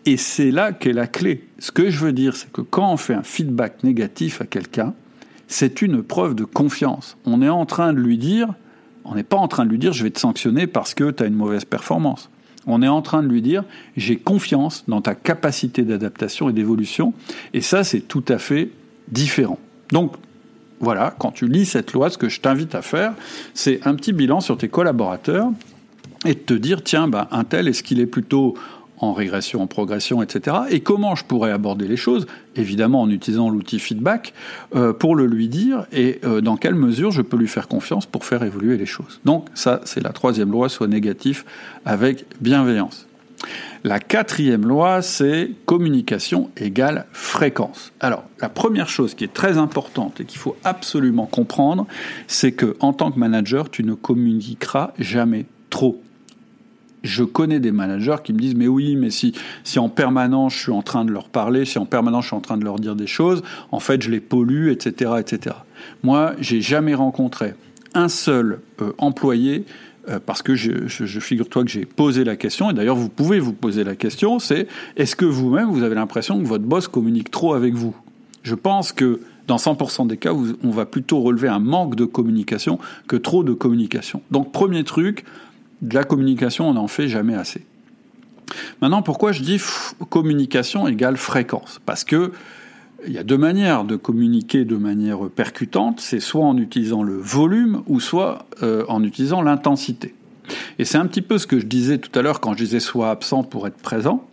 Et 0.04 0.16
c'est 0.16 0.52
là 0.52 0.72
qu'est 0.72 0.92
la 0.92 1.08
clé. 1.08 1.42
Ce 1.58 1.72
que 1.72 1.90
je 1.90 1.98
veux 1.98 2.12
dire, 2.12 2.36
c'est 2.36 2.50
que 2.52 2.60
quand 2.60 2.92
on 2.92 2.96
fait 2.96 3.14
un 3.14 3.24
feedback 3.24 3.82
négatif 3.82 4.40
à 4.40 4.46
quelqu'un, 4.46 4.94
c'est 5.48 5.82
une 5.82 6.02
preuve 6.02 6.34
de 6.34 6.44
confiance. 6.44 7.16
On 7.24 7.42
est 7.42 7.48
en 7.48 7.66
train 7.66 7.92
de 7.92 7.98
lui 7.98 8.18
dire, 8.18 8.54
on 9.04 9.14
n'est 9.14 9.22
pas 9.22 9.36
en 9.36 9.48
train 9.48 9.64
de 9.64 9.70
lui 9.70 9.78
dire 9.78 9.92
je 9.92 10.02
vais 10.02 10.10
te 10.10 10.18
sanctionner 10.18 10.66
parce 10.66 10.94
que 10.94 11.10
tu 11.10 11.22
as 11.22 11.26
une 11.26 11.34
mauvaise 11.34 11.64
performance. 11.64 12.30
On 12.66 12.82
est 12.82 12.88
en 12.88 13.02
train 13.02 13.22
de 13.22 13.28
lui 13.28 13.42
dire 13.42 13.64
j'ai 13.96 14.16
confiance 14.16 14.84
dans 14.88 15.00
ta 15.00 15.14
capacité 15.14 15.82
d'adaptation 15.82 16.48
et 16.48 16.52
d'évolution. 16.52 17.14
Et 17.54 17.60
ça, 17.60 17.84
c'est 17.84 18.00
tout 18.00 18.24
à 18.28 18.38
fait 18.38 18.70
différent. 19.08 19.58
Donc, 19.90 20.14
voilà, 20.80 21.14
quand 21.18 21.30
tu 21.30 21.46
lis 21.48 21.64
cette 21.64 21.92
loi, 21.92 22.10
ce 22.10 22.18
que 22.18 22.28
je 22.28 22.40
t'invite 22.40 22.74
à 22.74 22.82
faire, 22.82 23.14
c'est 23.54 23.86
un 23.86 23.94
petit 23.94 24.12
bilan 24.12 24.40
sur 24.40 24.58
tes 24.58 24.68
collaborateurs 24.68 25.50
et 26.26 26.34
te 26.34 26.54
dire, 26.54 26.82
tiens, 26.82 27.08
bah, 27.08 27.28
un 27.30 27.44
tel, 27.44 27.68
est-ce 27.68 27.82
qu'il 27.82 28.00
est 28.00 28.06
plutôt 28.06 28.54
en 28.98 29.12
régression, 29.12 29.62
en 29.62 29.66
progression, 29.66 30.22
etc. 30.22 30.56
Et 30.70 30.80
comment 30.80 31.14
je 31.14 31.24
pourrais 31.24 31.50
aborder 31.50 31.88
les 31.88 31.96
choses, 31.96 32.26
évidemment 32.54 33.02
en 33.02 33.10
utilisant 33.10 33.50
l'outil 33.50 33.78
feedback, 33.78 34.32
euh, 34.74 34.92
pour 34.92 35.16
le 35.16 35.26
lui 35.26 35.48
dire 35.48 35.86
et 35.92 36.20
euh, 36.24 36.40
dans 36.40 36.56
quelle 36.56 36.74
mesure 36.74 37.10
je 37.10 37.22
peux 37.22 37.36
lui 37.36 37.48
faire 37.48 37.68
confiance 37.68 38.06
pour 38.06 38.24
faire 38.24 38.42
évoluer 38.42 38.76
les 38.76 38.86
choses. 38.86 39.20
Donc 39.24 39.46
ça, 39.54 39.80
c'est 39.84 40.02
la 40.02 40.10
troisième 40.10 40.50
loi, 40.50 40.68
soit 40.68 40.88
négatif 40.88 41.44
avec 41.84 42.24
bienveillance. 42.40 43.06
La 43.84 44.00
quatrième 44.00 44.66
loi, 44.66 45.02
c'est 45.02 45.50
communication 45.66 46.50
égale 46.56 47.06
fréquence. 47.12 47.92
Alors, 48.00 48.24
la 48.40 48.48
première 48.48 48.88
chose 48.88 49.14
qui 49.14 49.24
est 49.24 49.32
très 49.32 49.58
importante 49.58 50.20
et 50.20 50.24
qu'il 50.24 50.38
faut 50.38 50.56
absolument 50.64 51.26
comprendre, 51.26 51.86
c'est 52.26 52.52
que 52.52 52.76
en 52.80 52.92
tant 52.92 53.12
que 53.12 53.18
manager, 53.18 53.70
tu 53.70 53.84
ne 53.84 53.94
communiqueras 53.94 54.92
jamais 54.98 55.46
trop 55.70 56.02
je 57.06 57.24
connais 57.24 57.60
des 57.60 57.72
managers 57.72 58.16
qui 58.22 58.32
me 58.32 58.38
disent 58.38 58.54
mais 58.54 58.68
oui, 58.68 58.96
mais 58.96 59.10
si, 59.10 59.32
si 59.64 59.78
en 59.78 59.88
permanence 59.88 60.54
je 60.54 60.58
suis 60.60 60.72
en 60.72 60.82
train 60.82 61.04
de 61.04 61.12
leur 61.12 61.28
parler, 61.28 61.64
si 61.64 61.78
en 61.78 61.86
permanence 61.86 62.24
je 62.24 62.28
suis 62.28 62.36
en 62.36 62.40
train 62.40 62.58
de 62.58 62.64
leur 62.64 62.78
dire 62.78 62.96
des 62.96 63.06
choses, 63.06 63.42
en 63.72 63.80
fait 63.80 64.02
je 64.02 64.10
les 64.10 64.20
pollue, 64.20 64.70
etc., 64.70 65.12
etc. 65.18 65.56
Moi, 66.02 66.32
j'ai 66.40 66.60
jamais 66.60 66.94
rencontré 66.94 67.54
un 67.94 68.08
seul 68.08 68.60
euh, 68.82 68.92
employé 68.98 69.64
euh, 70.08 70.20
parce 70.24 70.42
que 70.42 70.54
je, 70.54 70.86
je 70.86 71.20
figure-toi 71.20 71.64
que 71.64 71.70
j'ai 71.70 71.84
posé 71.84 72.24
la 72.24 72.36
question, 72.36 72.70
et 72.70 72.74
d'ailleurs 72.74 72.96
vous 72.96 73.08
pouvez 73.08 73.40
vous 73.40 73.52
poser 73.52 73.84
la 73.84 73.96
question, 73.96 74.38
c'est 74.38 74.68
est-ce 74.96 75.16
que 75.16 75.24
vous-même 75.24 75.68
vous 75.70 75.82
avez 75.82 75.94
l'impression 75.94 76.40
que 76.40 76.46
votre 76.46 76.64
boss 76.64 76.88
communique 76.88 77.30
trop 77.30 77.54
avec 77.54 77.74
vous? 77.74 77.94
Je 78.42 78.54
pense 78.54 78.92
que 78.92 79.20
dans 79.46 79.56
100% 79.56 80.06
des 80.06 80.16
cas, 80.16 80.32
on 80.32 80.70
va 80.70 80.86
plutôt 80.86 81.20
relever 81.20 81.48
un 81.48 81.58
manque 81.58 81.94
de 81.94 82.04
communication 82.04 82.78
que 83.06 83.16
trop 83.16 83.44
de 83.44 83.52
communication. 83.52 84.22
Donc 84.30 84.52
premier 84.52 84.84
truc, 84.84 85.24
de 85.82 85.94
la 85.94 86.04
communication, 86.04 86.68
on 86.68 86.74
n'en 86.74 86.88
fait 86.88 87.08
jamais 87.08 87.34
assez. 87.34 87.64
Maintenant, 88.80 89.02
pourquoi 89.02 89.32
je 89.32 89.42
dis 89.42 89.60
communication 90.08 90.86
égale 90.88 91.16
fréquence? 91.16 91.80
Parce 91.84 92.04
que 92.04 92.32
il 93.06 93.12
y 93.12 93.18
a 93.18 93.22
deux 93.22 93.38
manières 93.38 93.84
de 93.84 93.94
communiquer 93.94 94.64
de 94.64 94.76
manière 94.76 95.28
percutante, 95.28 96.00
c'est 96.00 96.18
soit 96.18 96.44
en 96.44 96.56
utilisant 96.56 97.02
le 97.02 97.16
volume 97.16 97.82
ou 97.86 98.00
soit 98.00 98.46
euh, 98.62 98.84
en 98.88 99.04
utilisant 99.04 99.42
l'intensité. 99.42 100.14
Et 100.78 100.84
c'est 100.84 100.98
un 100.98 101.06
petit 101.06 101.22
peu 101.22 101.38
ce 101.38 101.46
que 101.46 101.58
je 101.58 101.66
disais 101.66 101.98
tout 101.98 102.16
à 102.18 102.22
l'heure 102.22 102.40
quand 102.40 102.52
je 102.52 102.64
disais 102.64 102.80
soit 102.80 103.10
absent 103.10 103.42
pour 103.42 103.66
être 103.66 103.76
présent. 103.76 104.26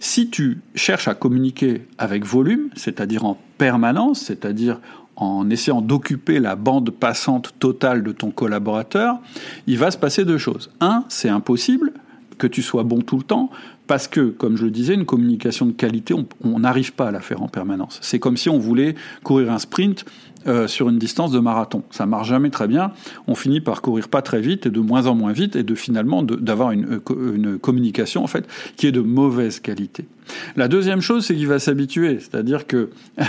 Si 0.00 0.28
tu 0.28 0.60
cherches 0.74 1.08
à 1.08 1.14
communiquer 1.14 1.82
avec 1.98 2.24
volume, 2.24 2.70
c'est-à-dire 2.74 3.24
en 3.24 3.38
permanence, 3.58 4.20
c'est-à-dire 4.20 4.80
en 5.16 5.48
essayant 5.50 5.80
d'occuper 5.80 6.38
la 6.40 6.56
bande 6.56 6.90
passante 6.90 7.54
totale 7.58 8.02
de 8.02 8.12
ton 8.12 8.30
collaborateur, 8.30 9.18
il 9.66 9.78
va 9.78 9.90
se 9.90 9.98
passer 9.98 10.24
deux 10.24 10.38
choses. 10.38 10.70
Un, 10.80 11.04
c'est 11.08 11.28
impossible 11.28 11.92
que 12.38 12.46
tu 12.46 12.62
sois 12.62 12.82
bon 12.82 13.00
tout 13.00 13.16
le 13.16 13.22
temps, 13.22 13.50
parce 13.86 14.08
que, 14.08 14.28
comme 14.28 14.56
je 14.56 14.64
le 14.64 14.70
disais, 14.70 14.94
une 14.94 15.04
communication 15.04 15.66
de 15.66 15.72
qualité, 15.72 16.14
on 16.42 16.58
n'arrive 16.58 16.92
pas 16.92 17.08
à 17.08 17.10
la 17.10 17.20
faire 17.20 17.42
en 17.42 17.48
permanence. 17.48 17.98
C'est 18.02 18.18
comme 18.18 18.36
si 18.36 18.48
on 18.48 18.58
voulait 18.58 18.94
courir 19.22 19.52
un 19.52 19.58
sprint 19.58 20.04
euh, 20.46 20.68
sur 20.68 20.88
une 20.88 20.98
distance 20.98 21.32
de 21.32 21.40
marathon. 21.40 21.82
Ça 21.90 22.06
marche 22.06 22.28
jamais 22.28 22.50
très 22.50 22.68
bien. 22.68 22.92
On 23.26 23.34
finit 23.34 23.60
par 23.60 23.82
courir 23.82 24.06
pas 24.08 24.22
très 24.22 24.40
vite 24.40 24.66
et 24.66 24.70
de 24.70 24.78
moins 24.78 25.06
en 25.06 25.16
moins 25.16 25.32
vite 25.32 25.56
et 25.56 25.64
de 25.64 25.74
finalement 25.74 26.22
d'avoir 26.22 26.70
une, 26.70 27.00
euh, 27.10 27.34
une, 27.34 27.58
communication 27.58 28.22
en 28.22 28.28
fait 28.28 28.46
qui 28.76 28.86
est 28.86 28.92
de 28.92 29.00
mauvaise 29.00 29.58
qualité. 29.58 30.06
La 30.54 30.68
deuxième 30.68 31.00
chose, 31.00 31.26
c'est 31.26 31.34
qu'il 31.34 31.48
va 31.48 31.58
s'habituer. 31.58 32.20
C'est-à-dire 32.20 32.68
que 32.68 32.90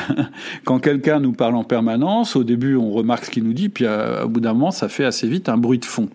quand 0.63 0.77
quelqu'un 0.77 1.19
nous 1.19 1.33
parle 1.33 1.55
en 1.55 1.63
permanence, 1.63 2.35
au 2.35 2.43
début 2.43 2.75
on 2.75 2.91
remarque 2.91 3.25
ce 3.25 3.31
qu'il 3.31 3.45
nous 3.45 3.53
dit, 3.53 3.69
puis 3.69 3.87
à, 3.87 4.25
au 4.25 4.29
bout 4.29 4.39
d'un 4.39 4.53
moment 4.53 4.69
ça 4.69 4.87
fait 4.87 5.05
assez 5.05 5.27
vite 5.27 5.49
un 5.49 5.57
bruit 5.57 5.79
de 5.79 5.85
fond. 5.85 6.09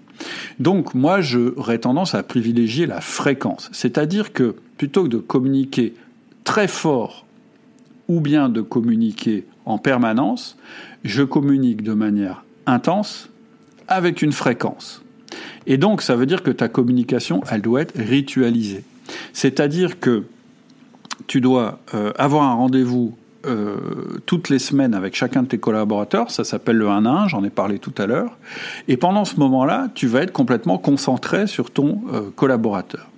Donc 0.59 0.95
moi 0.95 1.21
j'aurais 1.21 1.79
tendance 1.79 2.15
à 2.15 2.23
privilégier 2.23 2.87
la 2.87 3.01
fréquence. 3.01 3.69
C'est-à-dire 3.73 4.33
que 4.33 4.55
plutôt 4.77 5.05
que 5.05 5.09
de 5.09 5.19
communiquer 5.19 5.95
très 6.45 6.69
fort 6.69 7.25
ou 8.09 8.21
bien 8.21 8.49
de 8.49 8.61
communiquer 8.61 9.45
en 9.65 9.79
permanence, 9.79 10.57
je 11.05 11.23
communique 11.23 11.83
de 11.83 11.95
manière 11.95 12.45
intense 12.67 13.29
avec 13.89 14.23
une 14.23 14.33
fréquence. 14.33 15.03
Et 15.67 15.77
donc, 15.77 16.03
ça 16.03 16.17
veut 16.17 16.27
dire 16.27 16.43
que 16.43 16.51
ta 16.51 16.69
communication, 16.69 17.43
elle 17.51 17.63
doit 17.63 17.83
être 17.83 17.97
ritualisée. 17.97 18.85
C'est-à-dire 19.33 20.01
que 20.01 20.25
tu 21.27 21.41
dois 21.41 21.81
euh, 21.95 22.13
avoir 22.19 22.45
un 22.45 22.55
rendez-vous 22.55 23.17
euh, 23.47 23.77
toutes 24.27 24.49
les 24.49 24.59
semaines 24.59 24.95
avec 24.95 25.15
chacun 25.15 25.43
de 25.43 25.49
tes 25.49 25.59
collaborateurs, 25.59 26.31
ça 26.31 26.45
s'appelle 26.45 26.77
le 26.77 26.89
1 26.89 27.07
1, 27.07 27.29
j'en 27.29 27.45
ai 27.45 27.51
parlé 27.51 27.79
tout 27.79 27.95
à 27.99 28.07
l'heure, 28.07 28.39
et 28.89 28.97
pendant 28.97 29.25
ce 29.25 29.37
moment-là, 29.41 29.89
tu 29.95 30.07
vas 30.07 30.23
être 30.23 30.33
complètement 30.33 30.79
concentré 30.79 31.47
sur 31.47 31.71
ton 31.71 32.01
euh, 32.13 32.31
collaborateur. 32.35 33.09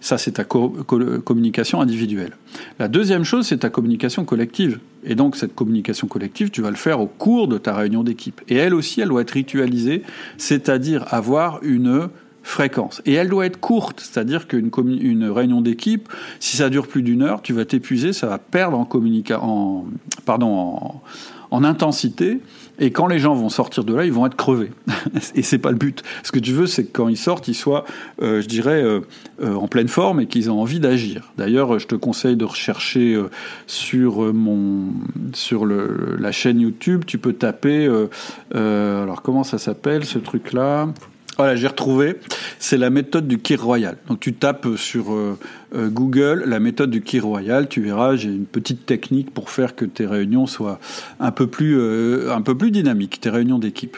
Ça, 0.00 0.18
c'est 0.18 0.32
ta 0.32 0.44
communication 0.44 1.80
individuelle. 1.80 2.36
La 2.78 2.88
deuxième 2.88 3.24
chose, 3.24 3.46
c'est 3.46 3.58
ta 3.58 3.70
communication 3.70 4.24
collective. 4.24 4.80
Et 5.04 5.14
donc, 5.14 5.36
cette 5.36 5.54
communication 5.54 6.08
collective, 6.08 6.50
tu 6.50 6.60
vas 6.60 6.70
le 6.70 6.76
faire 6.76 7.00
au 7.00 7.06
cours 7.06 7.48
de 7.48 7.58
ta 7.58 7.74
réunion 7.74 8.02
d'équipe. 8.02 8.40
Et 8.48 8.56
elle 8.56 8.74
aussi, 8.74 9.00
elle 9.00 9.08
doit 9.08 9.22
être 9.22 9.30
ritualisée, 9.30 10.02
c'est-à-dire 10.36 11.06
avoir 11.08 11.60
une 11.62 12.08
fréquence. 12.42 13.02
Et 13.06 13.12
elle 13.14 13.28
doit 13.28 13.46
être 13.46 13.60
courte, 13.60 14.00
c'est-à-dire 14.00 14.48
qu'une 14.48 14.70
une 15.00 15.24
réunion 15.30 15.60
d'équipe, 15.60 16.08
si 16.40 16.56
ça 16.56 16.70
dure 16.70 16.88
plus 16.88 17.02
d'une 17.02 17.22
heure, 17.22 17.42
tu 17.42 17.52
vas 17.52 17.64
t'épuiser, 17.64 18.12
ça 18.12 18.26
va 18.26 18.38
perdre 18.38 18.78
en, 18.78 18.88
en, 19.40 19.84
pardon, 20.24 20.46
en, 20.46 21.02
en 21.52 21.64
intensité. 21.64 22.40
Et 22.78 22.90
quand 22.90 23.06
les 23.06 23.18
gens 23.18 23.34
vont 23.34 23.50
sortir 23.50 23.84
de 23.84 23.94
là, 23.94 24.06
ils 24.06 24.12
vont 24.12 24.24
être 24.26 24.36
crevés. 24.36 24.70
et 25.34 25.42
c'est 25.42 25.58
pas 25.58 25.70
le 25.70 25.76
but. 25.76 26.02
Ce 26.24 26.32
que 26.32 26.38
tu 26.38 26.52
veux, 26.52 26.66
c'est 26.66 26.84
que 26.84 26.92
quand 26.92 27.08
ils 27.08 27.18
sortent, 27.18 27.46
ils 27.46 27.54
soient, 27.54 27.84
euh, 28.22 28.40
je 28.40 28.48
dirais, 28.48 28.82
euh, 28.82 29.00
euh, 29.42 29.54
en 29.54 29.68
pleine 29.68 29.88
forme 29.88 30.20
et 30.20 30.26
qu'ils 30.26 30.46
aient 30.46 30.48
envie 30.48 30.80
d'agir. 30.80 31.30
D'ailleurs, 31.36 31.78
je 31.78 31.86
te 31.86 31.94
conseille 31.94 32.36
de 32.36 32.46
rechercher 32.46 33.22
sur 33.66 34.32
mon, 34.32 34.94
sur 35.34 35.66
le, 35.66 36.16
la 36.18 36.32
chaîne 36.32 36.60
YouTube. 36.60 37.04
Tu 37.06 37.18
peux 37.18 37.34
taper. 37.34 37.86
alors 38.54 39.20
comment 39.22 39.44
ça 39.44 39.58
s'appelle 39.58 40.04
ce 40.04 40.18
truc-là? 40.18 40.88
Voilà, 41.38 41.56
j'ai 41.56 41.66
retrouvé. 41.66 42.16
C'est 42.58 42.76
la 42.76 42.90
méthode 42.90 43.26
du 43.26 43.38
Kir 43.38 43.64
Royal. 43.64 43.96
Donc 44.08 44.20
tu 44.20 44.34
tapes 44.34 44.68
sur 44.76 45.12
euh, 45.12 45.38
euh, 45.74 45.88
Google 45.88 46.44
la 46.46 46.60
méthode 46.60 46.90
du 46.90 47.02
Kir 47.02 47.24
Royal, 47.24 47.68
tu 47.68 47.80
verras, 47.80 48.16
j'ai 48.16 48.28
une 48.28 48.44
petite 48.44 48.84
technique 48.84 49.32
pour 49.32 49.50
faire 49.50 49.74
que 49.74 49.84
tes 49.84 50.06
réunions 50.06 50.46
soient 50.46 50.78
un 51.20 51.30
peu 51.30 51.46
plus, 51.46 51.78
euh, 51.78 52.34
un 52.34 52.42
peu 52.42 52.56
plus 52.56 52.70
dynamiques, 52.70 53.20
tes 53.20 53.30
réunions 53.30 53.58
d'équipe. 53.58 53.96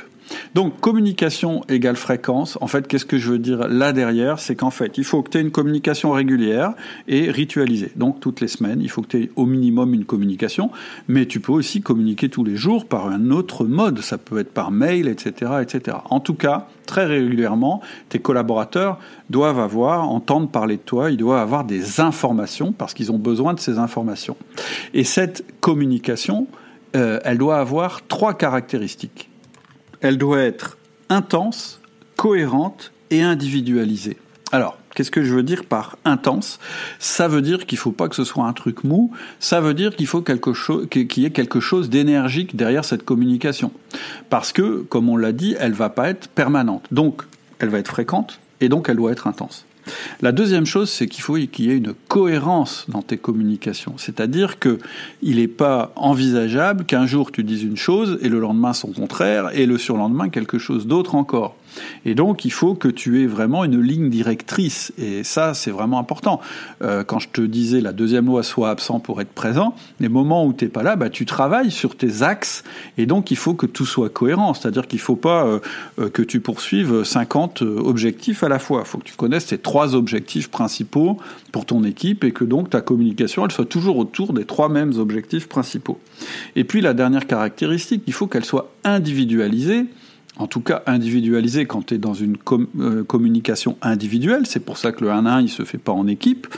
Donc 0.54 0.80
communication 0.80 1.62
égale 1.68 1.96
fréquence. 1.96 2.58
En 2.60 2.66
fait, 2.66 2.86
qu'est-ce 2.86 3.04
que 3.04 3.18
je 3.18 3.32
veux 3.32 3.38
dire 3.38 3.68
là 3.68 3.92
derrière? 3.92 4.38
C'est 4.38 4.54
qu'en 4.54 4.70
fait, 4.70 4.98
il 4.98 5.04
faut 5.04 5.22
que 5.22 5.30
tu 5.30 5.38
aies 5.38 5.40
une 5.40 5.50
communication 5.50 6.12
régulière 6.12 6.74
et 7.08 7.30
ritualisée. 7.30 7.92
Donc 7.96 8.20
toutes 8.20 8.40
les 8.40 8.48
semaines, 8.48 8.80
il 8.80 8.88
faut 8.88 9.02
que 9.02 9.08
tu 9.08 9.22
aies 9.22 9.30
au 9.36 9.46
minimum 9.46 9.94
une 9.94 10.04
communication, 10.04 10.70
mais 11.08 11.26
tu 11.26 11.40
peux 11.40 11.52
aussi 11.52 11.80
communiquer 11.82 12.28
tous 12.28 12.44
les 12.44 12.56
jours 12.56 12.86
par 12.86 13.08
un 13.08 13.30
autre 13.30 13.64
mode. 13.64 14.00
Ça 14.00 14.18
peut 14.18 14.38
être 14.38 14.52
par 14.52 14.70
mail, 14.70 15.08
etc. 15.08 15.50
En 16.10 16.20
tout 16.20 16.34
cas, 16.34 16.68
très 16.86 17.04
régulièrement, 17.04 17.80
tes 18.08 18.18
collaborateurs 18.18 18.98
doivent 19.30 19.58
avoir, 19.58 20.08
entendre 20.08 20.48
parler 20.48 20.76
de 20.76 20.82
toi, 20.82 21.10
ils 21.10 21.16
doivent 21.16 21.40
avoir 21.40 21.64
des 21.64 22.00
informations 22.00 22.72
parce 22.72 22.94
qu'ils 22.94 23.12
ont 23.12 23.18
besoin 23.18 23.54
de 23.54 23.60
ces 23.60 23.78
informations. 23.78 24.36
Et 24.92 25.04
cette 25.04 25.44
communication, 25.60 26.46
euh, 26.96 27.18
elle 27.24 27.38
doit 27.38 27.58
avoir 27.58 28.06
trois 28.06 28.34
caractéristiques. 28.34 29.30
Elle 30.04 30.18
doit 30.18 30.42
être 30.42 30.76
intense, 31.08 31.80
cohérente 32.16 32.92
et 33.10 33.22
individualisée. 33.22 34.18
Alors, 34.52 34.76
qu'est-ce 34.94 35.10
que 35.10 35.24
je 35.24 35.34
veux 35.34 35.42
dire 35.42 35.64
par 35.64 35.96
intense? 36.04 36.60
Ça 36.98 37.26
veut 37.26 37.40
dire 37.40 37.64
qu'il 37.64 37.76
ne 37.76 37.80
faut 37.80 37.90
pas 37.90 38.10
que 38.10 38.14
ce 38.14 38.22
soit 38.22 38.44
un 38.44 38.52
truc 38.52 38.84
mou, 38.84 39.12
ça 39.40 39.62
veut 39.62 39.72
dire 39.72 39.96
qu'il 39.96 40.06
faut 40.06 40.20
qu'il 40.20 41.22
y 41.22 41.24
ait 41.24 41.30
quelque 41.30 41.58
chose 41.58 41.88
d'énergique 41.88 42.54
derrière 42.54 42.84
cette 42.84 43.02
communication. 43.02 43.72
Parce 44.28 44.52
que, 44.52 44.82
comme 44.82 45.08
on 45.08 45.16
l'a 45.16 45.32
dit, 45.32 45.56
elle 45.58 45.72
va 45.72 45.88
pas 45.88 46.10
être 46.10 46.28
permanente. 46.28 46.84
Donc, 46.90 47.22
elle 47.58 47.70
va 47.70 47.78
être 47.78 47.88
fréquente, 47.88 48.40
et 48.60 48.68
donc 48.68 48.90
elle 48.90 48.96
doit 48.96 49.10
être 49.10 49.26
intense. 49.26 49.64
La 50.22 50.32
deuxième 50.32 50.66
chose, 50.66 50.90
c'est 50.90 51.06
qu'il 51.06 51.22
faut 51.22 51.34
qu'il 51.34 51.66
y 51.66 51.70
ait 51.70 51.76
une 51.76 51.94
cohérence 52.08 52.86
dans 52.88 53.02
tes 53.02 53.16
communications. 53.16 53.94
C'est-à-dire 53.96 54.58
qu'il 54.58 54.78
n'est 55.22 55.48
pas 55.48 55.92
envisageable 55.96 56.84
qu'un 56.84 57.06
jour 57.06 57.32
tu 57.32 57.44
dises 57.44 57.62
une 57.62 57.76
chose 57.76 58.18
et 58.22 58.28
le 58.28 58.40
lendemain 58.40 58.72
son 58.72 58.92
contraire 58.92 59.50
et 59.52 59.66
le 59.66 59.78
surlendemain 59.78 60.28
quelque 60.28 60.58
chose 60.58 60.86
d'autre 60.86 61.14
encore. 61.14 61.56
Et 62.04 62.14
donc, 62.14 62.44
il 62.44 62.52
faut 62.52 62.74
que 62.74 62.88
tu 62.88 63.22
aies 63.22 63.26
vraiment 63.26 63.64
une 63.64 63.80
ligne 63.80 64.10
directrice. 64.10 64.92
Et 64.98 65.24
ça, 65.24 65.54
c'est 65.54 65.70
vraiment 65.70 65.98
important. 65.98 66.40
Euh, 66.82 67.04
quand 67.04 67.18
je 67.18 67.28
te 67.28 67.40
disais 67.40 67.80
la 67.80 67.92
deuxième 67.92 68.26
loi, 68.26 68.42
soit 68.42 68.70
absent 68.70 69.00
pour 69.00 69.20
être 69.20 69.32
présent, 69.32 69.74
les 70.00 70.08
moments 70.08 70.46
où 70.46 70.52
tu 70.52 70.64
n'es 70.64 70.70
pas 70.70 70.82
là, 70.82 70.96
bah, 70.96 71.10
tu 71.10 71.26
travailles 71.26 71.70
sur 71.70 71.96
tes 71.96 72.22
axes. 72.22 72.64
Et 72.98 73.06
donc, 73.06 73.30
il 73.30 73.36
faut 73.36 73.54
que 73.54 73.66
tout 73.66 73.86
soit 73.86 74.08
cohérent. 74.08 74.54
C'est-à-dire 74.54 74.86
qu'il 74.86 74.98
ne 74.98 75.04
faut 75.04 75.16
pas 75.16 75.46
euh, 75.46 75.58
euh, 75.98 76.08
que 76.10 76.22
tu 76.22 76.40
poursuives 76.40 77.04
50 77.04 77.62
objectifs 77.62 78.42
à 78.42 78.48
la 78.48 78.58
fois. 78.58 78.82
Il 78.84 78.88
faut 78.88 78.98
que 78.98 79.04
tu 79.04 79.14
connaisses 79.14 79.46
tes 79.46 79.58
trois 79.58 79.94
objectifs 79.94 80.50
principaux 80.50 81.18
pour 81.52 81.66
ton 81.66 81.84
équipe 81.84 82.24
et 82.24 82.32
que 82.32 82.44
donc 82.44 82.70
ta 82.70 82.80
communication, 82.80 83.44
elle 83.44 83.52
soit 83.52 83.64
toujours 83.64 83.96
autour 83.96 84.32
des 84.32 84.44
trois 84.44 84.68
mêmes 84.68 84.92
objectifs 84.98 85.48
principaux. 85.48 85.98
Et 86.56 86.64
puis, 86.64 86.80
la 86.80 86.94
dernière 86.94 87.26
caractéristique, 87.26 88.02
il 88.06 88.12
faut 88.12 88.26
qu'elle 88.26 88.44
soit 88.44 88.70
individualisée 88.84 89.86
en 90.36 90.46
tout 90.46 90.60
cas 90.60 90.82
individualisé 90.86 91.66
quand 91.66 91.86
tu 91.86 91.94
es 91.94 91.98
dans 91.98 92.14
une 92.14 92.36
euh, 92.80 93.04
communication 93.04 93.76
individuelle. 93.82 94.46
C'est 94.46 94.60
pour 94.60 94.78
ça 94.78 94.92
que 94.92 95.04
le 95.04 95.10
1 95.10 95.26
à 95.26 95.34
1, 95.34 95.42
il 95.42 95.48
se 95.48 95.64
fait 95.64 95.78
pas 95.78 95.92
en 95.92 96.06
équipe. 96.06 96.48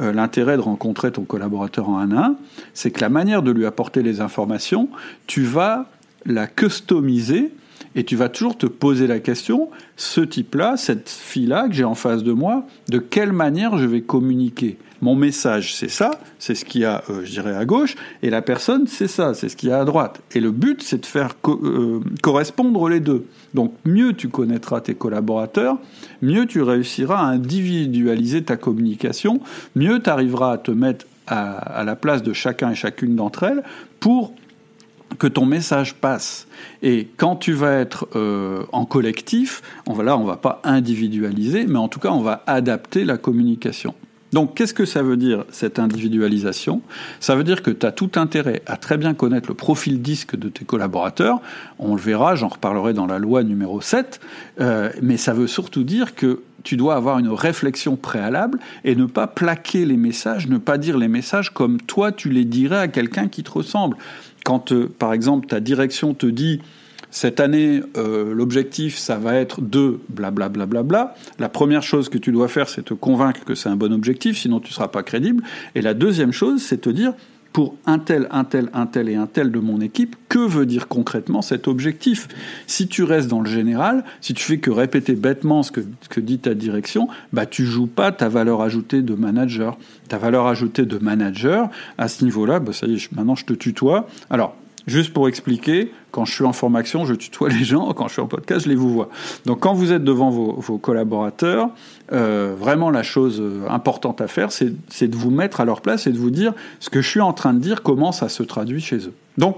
Euh, 0.00 0.12
l'intérêt 0.12 0.56
de 0.56 0.62
rencontrer 0.62 1.10
ton 1.10 1.22
collaborateur 1.22 1.88
en 1.88 1.98
1 1.98 2.12
à 2.12 2.26
1, 2.26 2.36
c'est 2.74 2.90
que 2.90 3.00
la 3.00 3.08
manière 3.08 3.42
de 3.42 3.50
lui 3.50 3.66
apporter 3.66 4.02
les 4.02 4.20
informations, 4.20 4.88
tu 5.26 5.42
vas 5.42 5.90
la 6.26 6.46
customiser 6.46 7.52
et 7.96 8.04
tu 8.04 8.16
vas 8.16 8.28
toujours 8.28 8.58
te 8.58 8.66
poser 8.66 9.06
la 9.06 9.20
question, 9.20 9.70
ce 9.96 10.20
type-là, 10.20 10.76
cette 10.76 11.08
fille-là 11.08 11.68
que 11.68 11.74
j'ai 11.74 11.84
en 11.84 11.94
face 11.94 12.22
de 12.22 12.32
moi, 12.32 12.66
de 12.88 12.98
quelle 12.98 13.32
manière 13.32 13.78
je 13.78 13.86
vais 13.86 14.00
communiquer? 14.02 14.78
Mon 15.00 15.14
message, 15.14 15.74
c'est 15.74 15.90
ça, 15.90 16.12
c'est 16.38 16.54
ce 16.54 16.64
qu'il 16.64 16.80
y 16.80 16.84
a, 16.84 17.02
euh, 17.10 17.24
je 17.24 17.30
dirais, 17.30 17.54
à 17.54 17.64
gauche, 17.66 17.94
et 18.22 18.30
la 18.30 18.40
personne, 18.40 18.86
c'est 18.86 19.08
ça, 19.08 19.34
c'est 19.34 19.48
ce 19.48 19.56
qu'il 19.56 19.68
y 19.68 19.72
a 19.72 19.80
à 19.80 19.84
droite. 19.84 20.22
Et 20.34 20.40
le 20.40 20.50
but, 20.50 20.82
c'est 20.82 21.02
de 21.02 21.06
faire 21.06 21.34
euh, 21.46 22.00
correspondre 22.22 22.88
les 22.88 23.00
deux. 23.00 23.26
Donc, 23.52 23.74
mieux 23.84 24.14
tu 24.14 24.28
connaîtras 24.28 24.80
tes 24.80 24.94
collaborateurs, 24.94 25.78
mieux 26.22 26.46
tu 26.46 26.62
réussiras 26.62 27.18
à 27.18 27.24
individualiser 27.24 28.44
ta 28.44 28.56
communication, 28.56 29.40
mieux 29.76 30.00
tu 30.00 30.08
arriveras 30.08 30.52
à 30.52 30.58
te 30.58 30.70
mettre 30.70 31.04
à, 31.26 31.84
la 31.84 31.96
place 31.96 32.22
de 32.22 32.32
chacun 32.32 32.70
et 32.70 32.74
chacune 32.74 33.16
d'entre 33.16 33.44
elles 33.44 33.62
pour 34.00 34.34
que 35.18 35.26
ton 35.26 35.46
message 35.46 35.94
passe. 35.94 36.46
Et 36.82 37.08
quand 37.16 37.36
tu 37.36 37.52
vas 37.52 37.72
être 37.72 38.08
euh, 38.16 38.64
en 38.72 38.84
collectif, 38.84 39.62
on 39.86 39.92
va, 39.92 40.02
là, 40.04 40.16
on 40.16 40.24
va 40.24 40.36
pas 40.36 40.60
individualiser, 40.64 41.66
mais 41.66 41.78
en 41.78 41.88
tout 41.88 42.00
cas, 42.00 42.10
on 42.10 42.20
va 42.20 42.42
adapter 42.46 43.04
la 43.04 43.16
communication. 43.16 43.94
Donc, 44.34 44.56
qu'est-ce 44.56 44.74
que 44.74 44.84
ça 44.84 45.00
veut 45.00 45.16
dire, 45.16 45.44
cette 45.50 45.78
individualisation? 45.78 46.82
Ça 47.20 47.36
veut 47.36 47.44
dire 47.44 47.62
que 47.62 47.70
tu 47.70 47.86
as 47.86 47.92
tout 47.92 48.10
intérêt 48.16 48.62
à 48.66 48.76
très 48.76 48.96
bien 48.96 49.14
connaître 49.14 49.48
le 49.48 49.54
profil 49.54 50.02
disque 50.02 50.34
de 50.34 50.48
tes 50.48 50.64
collaborateurs. 50.64 51.40
On 51.78 51.94
le 51.94 52.00
verra, 52.00 52.34
j'en 52.34 52.48
reparlerai 52.48 52.94
dans 52.94 53.06
la 53.06 53.20
loi 53.20 53.44
numéro 53.44 53.80
7. 53.80 54.20
Euh, 54.60 54.90
mais 55.00 55.18
ça 55.18 55.34
veut 55.34 55.46
surtout 55.46 55.84
dire 55.84 56.16
que 56.16 56.42
tu 56.64 56.76
dois 56.76 56.96
avoir 56.96 57.20
une 57.20 57.28
réflexion 57.28 57.94
préalable 57.94 58.58
et 58.82 58.96
ne 58.96 59.06
pas 59.06 59.28
plaquer 59.28 59.84
les 59.84 59.96
messages, 59.96 60.48
ne 60.48 60.58
pas 60.58 60.78
dire 60.78 60.98
les 60.98 61.08
messages 61.08 61.50
comme 61.50 61.80
toi 61.80 62.10
tu 62.10 62.30
les 62.30 62.44
dirais 62.44 62.78
à 62.78 62.88
quelqu'un 62.88 63.28
qui 63.28 63.44
te 63.44 63.52
ressemble. 63.52 63.96
Quand, 64.44 64.72
euh, 64.72 64.88
par 64.98 65.12
exemple, 65.12 65.48
ta 65.48 65.58
direction 65.58 66.14
te 66.14 66.26
dit 66.26 66.60
cette 67.10 67.38
année, 67.38 67.80
euh, 67.96 68.34
l'objectif, 68.34 68.98
ça 68.98 69.16
va 69.18 69.36
être 69.36 69.60
de 69.60 70.00
blablabla. 70.08 70.66
Bla, 70.66 70.82
bla, 70.82 71.04
bla, 71.04 71.14
La 71.38 71.48
première 71.48 71.82
chose 71.82 72.08
que 72.08 72.18
tu 72.18 72.32
dois 72.32 72.48
faire, 72.48 72.68
c'est 72.68 72.82
te 72.82 72.94
convaincre 72.94 73.44
que 73.44 73.54
c'est 73.54 73.68
un 73.68 73.76
bon 73.76 73.92
objectif, 73.92 74.36
sinon 74.36 74.58
tu 74.58 74.70
ne 74.70 74.74
seras 74.74 74.88
pas 74.88 75.04
crédible. 75.04 75.44
Et 75.76 75.80
la 75.80 75.94
deuxième 75.94 76.32
chose, 76.32 76.60
c'est 76.60 76.80
te 76.80 76.90
dire, 76.90 77.14
pour 77.54 77.76
un 77.86 78.00
tel, 78.00 78.26
un 78.32 78.42
tel, 78.42 78.68
un 78.74 78.86
tel 78.86 79.08
et 79.08 79.14
un 79.14 79.28
tel 79.28 79.52
de 79.52 79.60
mon 79.60 79.80
équipe, 79.80 80.16
que 80.28 80.40
veut 80.40 80.66
dire 80.66 80.88
concrètement 80.88 81.40
cet 81.40 81.68
objectif? 81.68 82.26
Si 82.66 82.88
tu 82.88 83.04
restes 83.04 83.28
dans 83.28 83.40
le 83.40 83.48
général, 83.48 84.04
si 84.20 84.34
tu 84.34 84.44
fais 84.44 84.58
que 84.58 84.72
répéter 84.72 85.14
bêtement 85.14 85.62
ce 85.62 85.70
que, 85.70 86.20
dit 86.20 86.40
ta 86.40 86.54
direction, 86.54 87.06
bah 87.32 87.46
tu 87.46 87.64
joues 87.64 87.86
pas 87.86 88.10
ta 88.10 88.28
valeur 88.28 88.60
ajoutée 88.60 89.02
de 89.02 89.14
manager. 89.14 89.78
Ta 90.08 90.18
valeur 90.18 90.48
ajoutée 90.48 90.84
de 90.84 90.98
manager, 90.98 91.70
à 91.96 92.08
ce 92.08 92.24
niveau-là, 92.24 92.58
bah 92.58 92.72
ça 92.72 92.88
y 92.88 92.96
est, 92.96 93.12
maintenant 93.12 93.36
je 93.36 93.44
te 93.44 93.54
tutoie. 93.54 94.08
Alors, 94.30 94.56
Juste 94.86 95.12
pour 95.14 95.28
expliquer, 95.28 95.92
quand 96.10 96.24
je 96.26 96.32
suis 96.34 96.44
en 96.44 96.52
formation, 96.52 97.06
je 97.06 97.14
tutoie 97.14 97.48
les 97.48 97.64
gens, 97.64 97.92
quand 97.94 98.08
je 98.08 98.14
suis 98.14 98.22
en 98.22 98.26
podcast, 98.26 98.64
je 98.64 98.68
les 98.68 98.74
vous 98.74 98.90
vois. 98.90 99.08
Donc 99.46 99.60
quand 99.60 99.72
vous 99.72 99.92
êtes 99.92 100.04
devant 100.04 100.30
vos, 100.30 100.78
collaborateurs, 100.78 101.70
euh, 102.12 102.54
vraiment 102.58 102.90
la 102.90 103.02
chose 103.02 103.40
euh, 103.40 103.66
importante 103.70 104.20
à 104.20 104.28
faire, 104.28 104.52
c'est 104.52 105.08
de 105.08 105.16
vous 105.16 105.30
mettre 105.30 105.60
à 105.60 105.64
leur 105.64 105.80
place 105.80 106.06
et 106.06 106.12
de 106.12 106.18
vous 106.18 106.30
dire 106.30 106.52
ce 106.80 106.90
que 106.90 107.00
je 107.00 107.08
suis 107.08 107.20
en 107.20 107.32
train 107.32 107.54
de 107.54 107.60
dire, 107.60 107.82
comment 107.82 108.12
ça 108.12 108.28
se 108.28 108.42
traduit 108.42 108.80
chez 108.80 108.98
eux. 108.98 109.14
Donc 109.38 109.56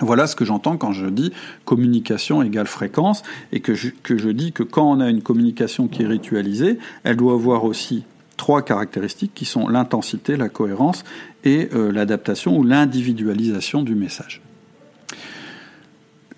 voilà 0.00 0.26
ce 0.26 0.34
que 0.34 0.44
j'entends 0.44 0.76
quand 0.76 0.92
je 0.92 1.06
dis 1.06 1.32
communication 1.64 2.42
égale 2.42 2.66
fréquence 2.66 3.22
et 3.52 3.60
que 3.60 3.72
que 4.02 4.18
je 4.18 4.28
dis 4.28 4.50
que 4.52 4.64
quand 4.64 4.90
on 4.90 4.98
a 4.98 5.08
une 5.08 5.22
communication 5.22 5.86
qui 5.86 6.02
est 6.02 6.06
ritualisée, 6.06 6.78
elle 7.04 7.16
doit 7.16 7.34
avoir 7.34 7.64
aussi 7.64 8.02
trois 8.36 8.62
caractéristiques 8.62 9.32
qui 9.34 9.44
sont 9.44 9.68
l'intensité, 9.68 10.36
la 10.36 10.48
cohérence 10.48 11.04
et 11.44 11.68
euh, 11.74 11.92
l'adaptation 11.92 12.56
ou 12.56 12.64
l'individualisation 12.64 13.82
du 13.82 13.94
message. 13.94 14.40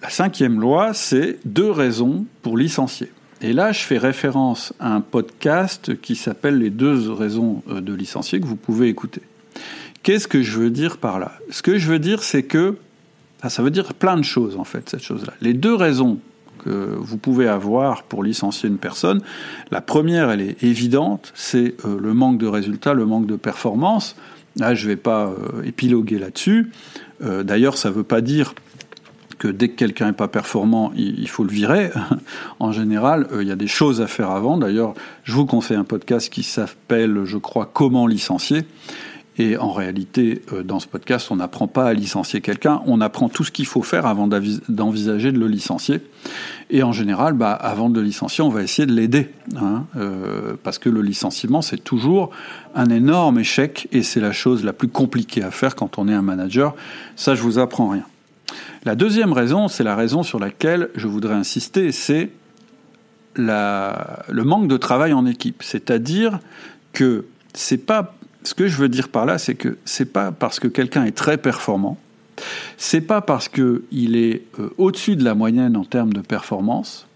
La 0.02 0.10
cinquième 0.10 0.60
loi, 0.60 0.94
c'est 0.94 1.38
deux 1.44 1.70
raisons 1.70 2.26
pour 2.42 2.56
licencier. 2.56 3.10
Et 3.40 3.52
là, 3.52 3.72
je 3.72 3.80
fais 3.80 3.98
référence 3.98 4.72
à 4.78 4.94
un 4.94 5.00
podcast 5.00 6.00
qui 6.00 6.16
s'appelle 6.16 6.58
Les 6.58 6.70
deux 6.70 7.12
raisons 7.12 7.62
euh, 7.68 7.80
de 7.80 7.92
licencier 7.92 8.40
que 8.40 8.46
vous 8.46 8.56
pouvez 8.56 8.88
écouter. 8.88 9.22
Qu'est-ce 10.02 10.28
que 10.28 10.42
je 10.42 10.58
veux 10.58 10.70
dire 10.70 10.98
par 10.98 11.18
là? 11.18 11.32
Ce 11.50 11.62
que 11.62 11.78
je 11.78 11.90
veux 11.90 11.98
dire, 11.98 12.22
c'est 12.22 12.44
que 12.44 12.76
ça 13.48 13.62
veut 13.62 13.70
dire 13.70 13.94
plein 13.94 14.16
de 14.16 14.22
choses 14.22 14.56
en 14.56 14.64
fait, 14.64 14.88
cette 14.88 15.02
chose-là. 15.02 15.32
Les 15.40 15.54
deux 15.54 15.74
raisons 15.74 16.18
que 16.66 16.96
vous 16.98 17.16
pouvez 17.16 17.48
avoir 17.48 18.02
pour 18.02 18.22
licencier 18.22 18.68
une 18.68 18.78
personne, 18.78 19.20
la 19.70 19.80
première, 19.80 20.30
elle 20.30 20.40
est 20.40 20.62
évidente, 20.62 21.32
c'est 21.34 21.74
euh, 21.84 21.98
le 22.00 22.14
manque 22.14 22.38
de 22.38 22.46
résultats, 22.46 22.94
le 22.94 23.06
manque 23.06 23.26
de 23.26 23.36
performance. 23.36 24.16
Là, 24.56 24.74
je 24.74 24.84
ne 24.84 24.90
vais 24.90 24.96
pas 24.96 25.26
euh, 25.26 25.62
épiloguer 25.64 26.18
là-dessus. 26.18 26.70
Euh, 27.22 27.42
d'ailleurs, 27.42 27.76
ça 27.76 27.90
ne 27.90 27.94
veut 27.94 28.04
pas 28.04 28.20
dire 28.20 28.54
que 29.38 29.48
dès 29.48 29.68
que 29.68 29.76
quelqu'un 29.76 30.06
n'est 30.06 30.12
pas 30.12 30.28
performant, 30.28 30.92
il, 30.96 31.28
faut 31.28 31.44
le 31.44 31.50
virer. 31.50 31.90
en 32.58 32.72
général, 32.72 33.28
il 33.38 33.46
y 33.46 33.52
a 33.52 33.56
des 33.56 33.66
choses 33.66 34.00
à 34.00 34.06
faire 34.06 34.30
avant. 34.30 34.56
D'ailleurs, 34.56 34.94
je 35.24 35.32
vous 35.32 35.44
conseille 35.44 35.76
un 35.76 35.84
podcast 35.84 36.30
qui 36.30 36.42
s'appelle, 36.42 37.24
je 37.24 37.36
crois, 37.36 37.70
Comment 37.70 38.06
licencier. 38.06 38.62
Et 39.38 39.58
en 39.58 39.70
réalité, 39.70 40.42
dans 40.64 40.80
ce 40.80 40.86
podcast, 40.86 41.30
on 41.30 41.36
n'apprend 41.36 41.68
pas 41.68 41.86
à 41.86 41.92
licencier 41.92 42.40
quelqu'un, 42.40 42.80
on 42.86 43.00
apprend 43.02 43.28
tout 43.28 43.44
ce 43.44 43.50
qu'il 43.50 43.66
faut 43.66 43.82
faire 43.82 44.06
avant 44.06 44.28
d'envisager 44.28 45.30
de 45.30 45.38
le 45.38 45.46
licencier. 45.46 46.00
Et 46.70 46.82
en 46.82 46.92
général, 46.92 47.34
bah, 47.34 47.52
avant 47.52 47.90
de 47.90 48.00
le 48.00 48.06
licencier, 48.06 48.42
on 48.42 48.48
va 48.48 48.62
essayer 48.62 48.86
de 48.86 48.92
l'aider. 48.92 49.28
Hein, 49.56 49.84
euh, 49.96 50.54
parce 50.62 50.78
que 50.78 50.88
le 50.88 51.02
licenciement, 51.02 51.60
c'est 51.60 51.82
toujours 51.82 52.30
un 52.74 52.86
énorme 52.86 53.38
échec 53.38 53.88
et 53.92 54.02
c'est 54.02 54.20
la 54.20 54.32
chose 54.32 54.64
la 54.64 54.72
plus 54.72 54.88
compliquée 54.88 55.42
à 55.42 55.50
faire 55.50 55.76
quand 55.76 55.98
on 55.98 56.08
est 56.08 56.14
un 56.14 56.22
manager. 56.22 56.74
Ça, 57.14 57.34
je 57.34 57.42
vous 57.42 57.58
apprends 57.58 57.90
rien. 57.90 58.04
La 58.84 58.94
deuxième 58.94 59.32
raison, 59.32 59.68
c'est 59.68 59.84
la 59.84 59.96
raison 59.96 60.22
sur 60.22 60.38
laquelle 60.38 60.90
je 60.94 61.08
voudrais 61.08 61.34
insister, 61.34 61.92
c'est 61.92 62.30
le 63.36 64.42
manque 64.42 64.68
de 64.68 64.76
travail 64.76 65.12
en 65.12 65.26
équipe. 65.26 65.62
C'est-à-dire 65.62 66.38
que 66.92 67.26
c'est 67.52 67.78
pas. 67.78 68.15
Ce 68.46 68.54
que 68.54 68.68
je 68.68 68.76
veux 68.76 68.88
dire 68.88 69.08
par 69.08 69.26
là, 69.26 69.38
c'est 69.38 69.56
que 69.56 69.76
c'est 69.84 70.12
pas 70.12 70.30
parce 70.30 70.60
que 70.60 70.68
quelqu'un 70.68 71.04
est 71.04 71.16
très 71.16 71.36
performant 71.36 71.98
c'est 72.76 73.00
pas 73.00 73.20
parce 73.20 73.48
qu'il 73.48 74.16
est 74.16 74.42
euh, 74.58 74.70
au-dessus 74.78 75.16
de 75.16 75.24
la 75.24 75.34
moyenne 75.34 75.76
en 75.76 75.84
termes 75.84 76.12
de 76.12 76.20
performance 76.20 77.06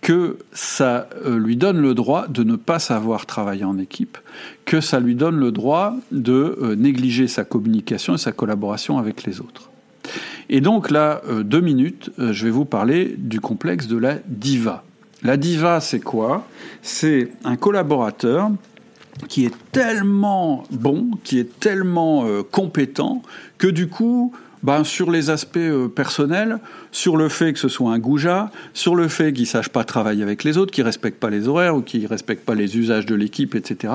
que 0.00 0.38
ça 0.52 1.08
euh, 1.26 1.38
lui 1.38 1.56
donne 1.56 1.80
le 1.80 1.92
droit 1.92 2.26
de 2.26 2.42
ne 2.42 2.56
pas 2.56 2.78
savoir 2.78 3.26
travailler 3.26 3.64
en 3.64 3.78
équipe, 3.78 4.16
que 4.64 4.80
ça 4.80 4.98
lui 4.98 5.14
donne 5.14 5.38
le 5.38 5.52
droit 5.52 5.94
de 6.10 6.56
euh, 6.62 6.74
négliger 6.74 7.28
sa 7.28 7.44
communication 7.44 8.14
et 8.14 8.18
sa 8.18 8.32
collaboration 8.32 8.98
avec 8.98 9.24
les 9.24 9.40
autres. 9.40 9.70
Et 10.48 10.60
donc 10.60 10.90
là, 10.90 11.22
deux 11.44 11.60
minutes, 11.60 12.10
je 12.18 12.44
vais 12.44 12.50
vous 12.50 12.64
parler 12.64 13.14
du 13.16 13.38
complexe 13.38 13.86
de 13.86 13.96
la 13.96 14.16
diva. 14.26 14.82
La 15.22 15.36
diva, 15.36 15.80
c'est 15.80 16.00
quoi? 16.00 16.44
C'est 16.82 17.30
un 17.44 17.54
collaborateur 17.54 18.50
qui 19.28 19.44
est 19.44 19.54
tellement 19.72 20.64
bon, 20.70 21.10
qui 21.24 21.38
est 21.38 21.58
tellement 21.60 22.26
compétent, 22.50 23.22
que 23.58 23.66
du 23.66 23.88
coup, 23.88 24.32
ben, 24.62 24.84
sur 24.84 25.10
les 25.10 25.30
aspects 25.30 25.56
euh, 25.56 25.88
personnels, 25.88 26.58
sur 26.92 27.16
le 27.16 27.28
fait 27.28 27.52
que 27.52 27.58
ce 27.58 27.68
soit 27.68 27.92
un 27.92 27.98
goujat, 27.98 28.50
sur 28.74 28.94
le 28.94 29.08
fait 29.08 29.32
qu'il 29.32 29.46
sache 29.46 29.70
pas 29.70 29.84
travailler 29.84 30.22
avec 30.22 30.44
les 30.44 30.58
autres, 30.58 30.72
qu'il 30.72 30.84
respecte 30.84 31.18
pas 31.18 31.30
les 31.30 31.48
horaires 31.48 31.76
ou 31.76 31.80
qu'il 31.80 32.06
respecte 32.06 32.44
pas 32.44 32.54
les 32.54 32.76
usages 32.76 33.06
de 33.06 33.14
l'équipe, 33.14 33.54
etc. 33.54 33.92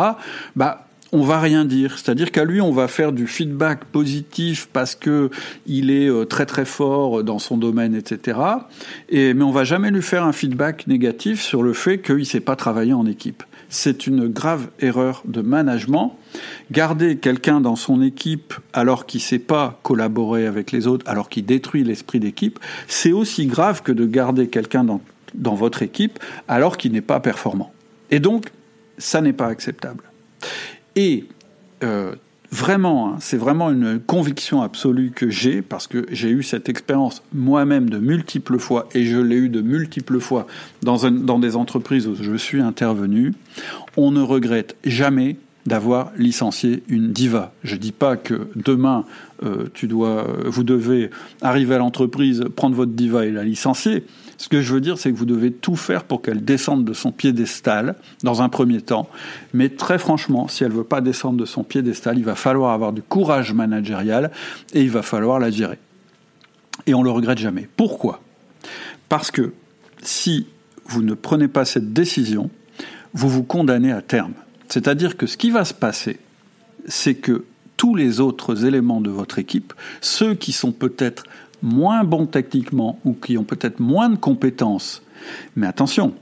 Bah, 0.56 0.88
on 1.12 1.22
va 1.22 1.40
rien 1.40 1.66
dire. 1.66 1.98
C'est-à-dire 2.00 2.32
qu'à 2.32 2.46
lui, 2.46 2.62
on 2.62 2.72
va 2.72 2.88
faire 2.88 3.12
du 3.12 3.28
feedback 3.28 3.86
positif 3.86 4.68
parce 4.74 4.96
que 4.96 5.30
il 5.68 5.92
est 5.92 6.10
euh, 6.10 6.26
très 6.26 6.48
très 6.48 6.66
fort 6.66 7.24
dans 7.24 7.40
son 7.40 7.58
domaine, 7.58 7.94
etc. 7.94 8.40
Et, 9.10 9.36
mais 9.36 9.44
on 9.44 9.52
va 9.52 9.66
jamais 9.66 9.92
lui 9.92 10.02
faire 10.02 10.24
un 10.24 10.34
feedback 10.34 10.88
négatif 10.88 11.42
sur 11.42 11.62
le 11.62 11.74
fait 11.74 12.00
qu'il 12.00 12.26
sait 12.26 12.40
pas 12.40 12.56
travailler 12.56 12.94
en 12.94 13.06
équipe 13.06 13.44
c'est 13.70 14.08
une 14.08 14.28
grave 14.28 14.70
erreur 14.80 15.22
de 15.26 15.42
management. 15.42 16.18
Garder 16.72 17.18
quelqu'un 17.18 17.62
dans 17.62 17.76
son 17.76 18.02
équipe 18.02 18.54
alors 18.74 19.06
qu'il 19.06 19.20
ne 19.20 19.24
sait 19.24 19.40
pas 19.40 19.80
collaborer 19.84 20.48
avec 20.48 20.72
les 20.72 20.88
autres, 20.88 21.10
alors 21.10 21.30
qu'il 21.30 21.46
détruit 21.46 21.84
l'esprit 21.84 22.20
d'équipe, 22.20 22.60
c'est 22.88 23.12
aussi 23.12 23.46
grave 23.46 23.82
que 23.82 23.92
de 23.92 24.06
garder 24.06 24.48
quelqu'un 24.48 24.84
dans, 24.84 25.02
votre 25.56 25.82
équipe 25.82 26.20
alors 26.48 26.78
qu'il 26.78 26.92
n'est 26.94 27.02
pas 27.02 27.20
performant. 27.20 27.72
Et 28.12 28.20
donc, 28.20 28.48
ça 28.98 29.22
n'est 29.22 29.34
pas 29.34 29.48
acceptable. 29.48 30.04
Et 30.96 31.26
euh, 31.84 32.16
vraiment, 32.56 33.10
hein, 33.10 33.18
c'est 33.20 33.38
vraiment 33.38 33.70
une 33.70 34.00
conviction 34.00 34.62
absolue 34.62 35.12
que 35.12 35.30
j'ai, 35.30 35.62
parce 35.62 35.88
que 35.88 36.06
j'ai 36.12 36.30
eu 36.30 36.42
cette 36.42 36.70
expérience 36.70 37.22
moi-même 37.34 37.90
de 37.90 37.98
multiples 37.98 38.58
fois, 38.60 38.88
et 38.94 39.06
je 39.06 39.18
l'ai 39.18 39.36
eu 39.36 39.50
de 39.50 39.62
multiples 39.62 40.20
fois 40.20 40.48
dans, 40.82 41.10
dans 41.12 41.38
des 41.38 41.56
entreprises 41.56 42.08
où 42.08 42.16
je 42.16 42.36
suis 42.36 42.62
intervenu. 42.62 43.34
On 43.98 44.12
ne 44.12 44.22
regrette 44.22 44.78
jamais 44.86 45.38
d'avoir 45.66 46.12
licencié 46.18 46.84
une 46.88 47.12
diva. 47.12 47.52
Je 47.64 47.76
dis 47.76 47.92
pas 47.92 48.18
que 48.18 48.48
demain 48.56 49.06
euh, 49.44 49.66
tu 49.74 49.88
dois, 49.88 50.28
vous 50.46 50.64
devez 50.64 51.10
arriver 51.42 51.76
à 51.76 51.78
l'entreprise, 51.80 52.46
prendre 52.56 52.76
votre 52.76 52.92
diva 52.92 53.26
et 53.26 53.32
la 53.32 53.44
licencier. 53.44 54.06
Ce 54.38 54.50
que 54.50 54.62
je 54.62 54.74
veux 54.74 54.82
dire, 54.82 54.98
c'est 54.98 55.12
que 55.12 55.18
vous 55.18 55.26
devez 55.26 55.52
tout 55.52 55.76
faire 55.76 56.04
pour 56.04 56.22
qu'elle 56.22 56.44
descende 56.44 56.86
de 56.86 56.94
son 56.94 57.12
piédestal, 57.12 57.96
dans 58.22 58.42
un 58.42 58.50
premier 58.50 58.82
temps. 58.82 59.10
Mais 59.54 59.70
très 59.70 59.98
franchement, 59.98 60.48
si 60.48 60.64
elle 60.64 60.72
ne 60.72 60.78
veut 60.78 60.84
pas 60.84 61.02
descendre 61.02 61.38
de 61.38 61.46
son 61.46 61.64
piédestal, 61.64 62.18
il 62.18 62.26
va 62.26 62.36
falloir 62.36 62.74
avoir 62.74 62.94
du 62.94 63.02
courage 63.02 63.54
managérial 63.54 64.32
et 64.74 64.82
il 64.82 64.92
va 64.92 65.02
falloir 65.02 65.40
la 65.40 65.52
gérer. 65.52 65.80
Et 66.86 66.94
on 66.94 67.00
ne 67.00 67.06
le 67.06 67.12
regrette 67.12 67.38
jamais. 67.38 67.68
Pourquoi? 67.78 68.22
Parce 69.10 69.32
que 69.32 69.54
si 70.02 70.48
vous 70.86 71.02
ne 71.02 71.14
prenez 71.14 71.48
pas 71.48 71.66
cette 71.66 71.94
décision, 71.94 72.50
vous 73.14 73.30
vous 73.30 73.44
condamnez 73.44 73.92
à 73.92 74.02
terme. 74.02 74.34
C'est-à-dire 74.68 75.18
que 75.18 75.28
ce 75.28 75.38
qui 75.38 75.52
va 75.52 75.66
se 75.66 75.74
passer, 75.74 76.20
c'est 76.88 77.16
que 77.16 77.46
tous 77.78 77.96
les 77.96 78.20
autres 78.20 78.66
éléments 78.66 79.02
de 79.02 79.10
votre 79.10 79.40
équipe, 79.40 79.74
ceux 80.02 80.34
qui 80.34 80.52
sont 80.52 80.72
peut-être 80.72 81.24
moins 81.62 82.04
bons 82.04 82.26
techniquement 82.26 83.00
ou 83.06 83.14
qui 83.14 83.38
ont 83.38 83.44
peut-être 83.44 83.80
moins 83.80 84.10
de 84.10 84.16
compétences, 84.16 85.02
mais 85.56 85.68
attention, 85.68 86.14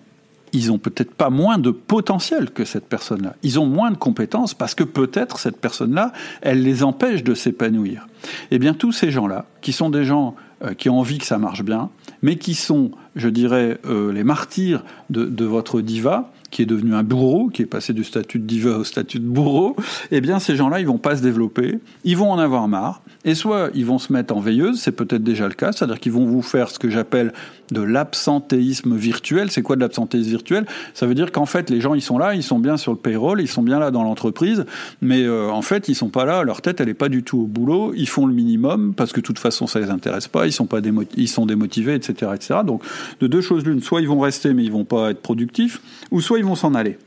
ils 0.53 0.71
ont 0.71 0.77
peut-être 0.77 1.13
pas 1.13 1.32
moins 1.32 1.58
de 1.58 1.71
potentiel 1.71 2.51
que 2.51 2.63
cette 2.63 2.86
personne-là. 2.86 3.36
Ils 3.41 3.60
ont 3.60 3.65
moins 3.65 3.89
de 3.89 3.97
compétences 3.97 4.53
parce 4.53 4.75
que 4.75 4.84
peut-être 4.84 5.39
cette 5.39 5.58
personne-là, 5.58 6.13
elle 6.41 6.62
les 6.62 6.84
empêche 6.84 7.23
de 7.23 7.34
s'épanouir. 7.34 8.08
Eh 8.51 8.60
bien, 8.60 8.75
tous 8.75 8.91
ces 8.91 9.10
gens-là, 9.10 9.45
qui 9.62 9.73
sont 9.73 9.89
des 9.89 10.06
gens 10.06 10.36
euh, 10.63 10.75
qui 10.75 10.89
ont 10.89 10.99
envie 10.99 11.17
que 11.17 11.25
ça 11.25 11.39
marche 11.39 11.63
bien, 11.63 11.89
mais 12.21 12.36
qui 12.38 12.53
sont, 12.53 12.91
je 13.15 13.29
dirais, 13.29 13.79
euh, 13.86 14.13
les 14.13 14.23
martyrs 14.23 14.84
de, 15.10 15.25
de 15.25 15.45
votre 15.45 15.82
diva, 15.82 16.32
qui 16.54 16.62
est 16.62 16.68
devenu 16.68 16.94
un 16.94 17.04
bourreau, 17.04 17.50
qui 17.50 17.63
est 17.63 17.66
passé 17.66 17.94
du 17.94 18.04
statut 18.04 18.38
de 18.38 18.46
diva 18.46 18.78
au 18.78 18.84
statut 18.84 19.20
de 19.20 19.26
bourreau, 19.26 19.76
eh 20.12 20.22
bien 20.22 20.39
ces 20.39 20.56
gens-là, 20.56 20.80
ils 20.80 20.86
vont 20.86 21.00
pas 21.00 21.18
se 21.18 21.24
développer, 21.24 21.80
ils 22.04 22.16
vont 22.16 22.32
en 22.32 22.38
avoir 22.38 22.68
marre, 22.68 23.02
et 23.26 23.34
soit 23.34 23.72
ils 23.74 23.86
vont 23.86 23.98
se 23.98 24.13
mettre 24.13 24.36
en 24.36 24.39
veilleuse, 24.39 24.80
c'est 24.80 24.92
peut-être 24.92 25.24
déjà 25.24 25.48
le 25.48 25.56
cas, 25.56 25.72
c'est-à-dire 25.72 26.00
qu'ils 26.00 26.12
vont 26.12 26.26
vous 26.26 26.44
faire 26.44 26.70
ce 26.70 26.78
que 26.78 26.89
j'appelle 26.89 27.34
de 27.72 27.82
l'absentéisme 27.82 28.96
virtuel. 28.96 29.50
C'est 29.50 29.62
quoi 29.62 29.76
de 29.76 29.82
l'absentéisme 29.82 30.30
virtuel? 30.30 30.66
Ça 30.94 31.08
veut 31.08 31.16
dire 31.16 31.32
qu'en 31.32 31.46
fait, 31.46 31.70
les 31.70 31.82
gens, 31.82 31.96
ils 31.96 32.02
sont 32.02 32.18
là, 32.18 32.36
ils 32.36 32.44
sont 32.44 32.60
bien 32.60 32.78
sur 32.78 32.92
le 32.92 32.98
payroll, 32.98 33.42
ils 33.42 33.48
sont 33.48 33.63
bien 33.63 33.80
là 33.80 33.89
dans 33.89 34.04
l'entreprise, 34.04 34.66
mais 35.02 35.24
euh, 35.24 35.50
en 35.50 35.62
fait, 35.62 35.89
ils 35.89 35.96
sont 35.96 36.10
pas 36.10 36.26
là, 36.26 36.44
leur 36.44 36.62
tête, 36.62 36.80
elle 36.80 36.89
est 36.89 36.94
pas 36.94 37.10
du 37.10 37.24
tout 37.24 37.39
au 37.39 37.48
boulot, 37.48 37.94
ils 37.96 38.08
font 38.08 38.26
le 38.28 38.34
minimum, 38.34 38.94
parce 38.94 39.12
que 39.12 39.20
de 39.20 39.26
toute 39.26 39.39
façon, 39.39 39.66
ça 39.66 39.80
les 39.80 39.89
intéresse 39.89 40.28
pas, 40.28 40.46
ils 40.46 40.54
sont 40.54 40.68
pas 40.68 40.80
ils 41.18 41.28
sont 41.28 41.46
démotivés, 41.46 41.96
etc., 41.96 42.32
etc. 42.36 42.60
Donc, 42.66 42.84
de 43.20 43.28
deux 43.28 43.42
choses 43.42 43.66
l'une, 43.66 43.82
soit 43.82 44.02
ils 44.02 44.08
vont 44.08 44.20
rester, 44.20 44.54
mais 44.54 44.63
ils 44.63 44.72
vont 44.72 44.86
pas 44.86 45.12
être 45.12 45.22
productifs, 45.22 45.82
ou 46.12 46.22
soit 46.22 46.38
ils 46.38 46.42
vont 46.43 46.56
s'en 46.56 46.75
aller. 46.75 46.97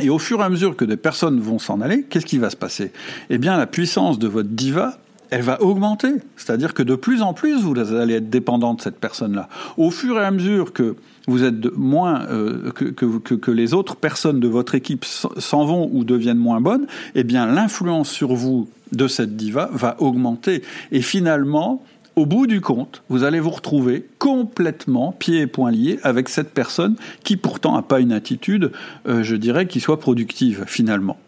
Et 0.00 0.10
au 0.10 0.18
fur 0.18 0.40
et 0.40 0.42
à 0.42 0.48
mesure 0.48 0.76
que 0.76 0.84
des 0.84 0.96
personnes 0.96 1.40
vont 1.40 1.58
s'en 1.58 1.80
aller, 1.80 2.04
qu'est-ce 2.04 2.26
qui 2.26 2.38
va 2.38 2.50
se 2.50 2.56
passer? 2.56 2.90
Eh 3.30 3.38
bien, 3.38 3.56
la 3.56 3.66
puissance 3.66 4.18
de 4.18 4.26
votre 4.26 4.48
diva, 4.48 4.98
elle 5.30 5.42
va 5.42 5.62
augmenter. 5.62 6.12
C'est-à-dire 6.36 6.74
que 6.74 6.82
de 6.82 6.96
plus 6.96 7.22
en 7.22 7.32
plus, 7.32 7.62
vous 7.62 7.78
allez 7.78 8.14
être 8.14 8.30
dépendant 8.30 8.74
de 8.74 8.80
cette 8.80 8.98
personne-là. 8.98 9.48
Au 9.76 9.90
fur 9.90 10.18
et 10.18 10.24
à 10.24 10.30
mesure 10.30 10.72
que 10.72 10.96
vous 11.26 11.44
êtes 11.44 11.76
moins 11.76 12.26
euh, 12.26 12.70
que, 12.72 12.84
que, 12.84 13.34
que, 13.34 13.50
les 13.50 13.72
autres 13.72 13.96
personnes 13.96 14.40
de 14.40 14.48
votre 14.48 14.74
équipe 14.74 15.04
s'en 15.04 15.64
vont 15.64 15.88
ou 15.92 16.04
deviennent 16.04 16.38
moins 16.38 16.60
bonnes, 16.60 16.86
eh 17.14 17.24
bien, 17.24 17.46
l'influence 17.46 18.10
sur 18.10 18.34
vous 18.34 18.68
de 18.92 19.08
cette 19.08 19.36
diva 19.36 19.70
va 19.72 19.96
augmenter. 20.00 20.62
Et 20.92 21.02
finalement, 21.02 21.82
au 22.16 22.26
bout 22.26 22.46
du 22.46 22.60
compte, 22.60 23.02
vous 23.08 23.24
allez 23.24 23.40
vous 23.40 23.50
retrouver 23.50 24.06
complètement 24.18 25.12
pieds 25.12 25.40
et 25.40 25.46
poings 25.46 25.72
liés 25.72 25.98
avec 26.02 26.28
cette 26.28 26.52
personne 26.52 26.96
qui 27.24 27.36
pourtant 27.36 27.74
n'a 27.74 27.82
pas 27.82 28.00
une 28.00 28.12
attitude, 28.12 28.72
euh, 29.06 29.22
je 29.22 29.36
dirais, 29.36 29.66
qui 29.66 29.80
soit 29.80 29.98
productive 29.98 30.64
finalement. 30.66 31.18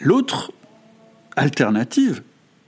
L'autre 0.00 0.52
alternative, 1.36 2.22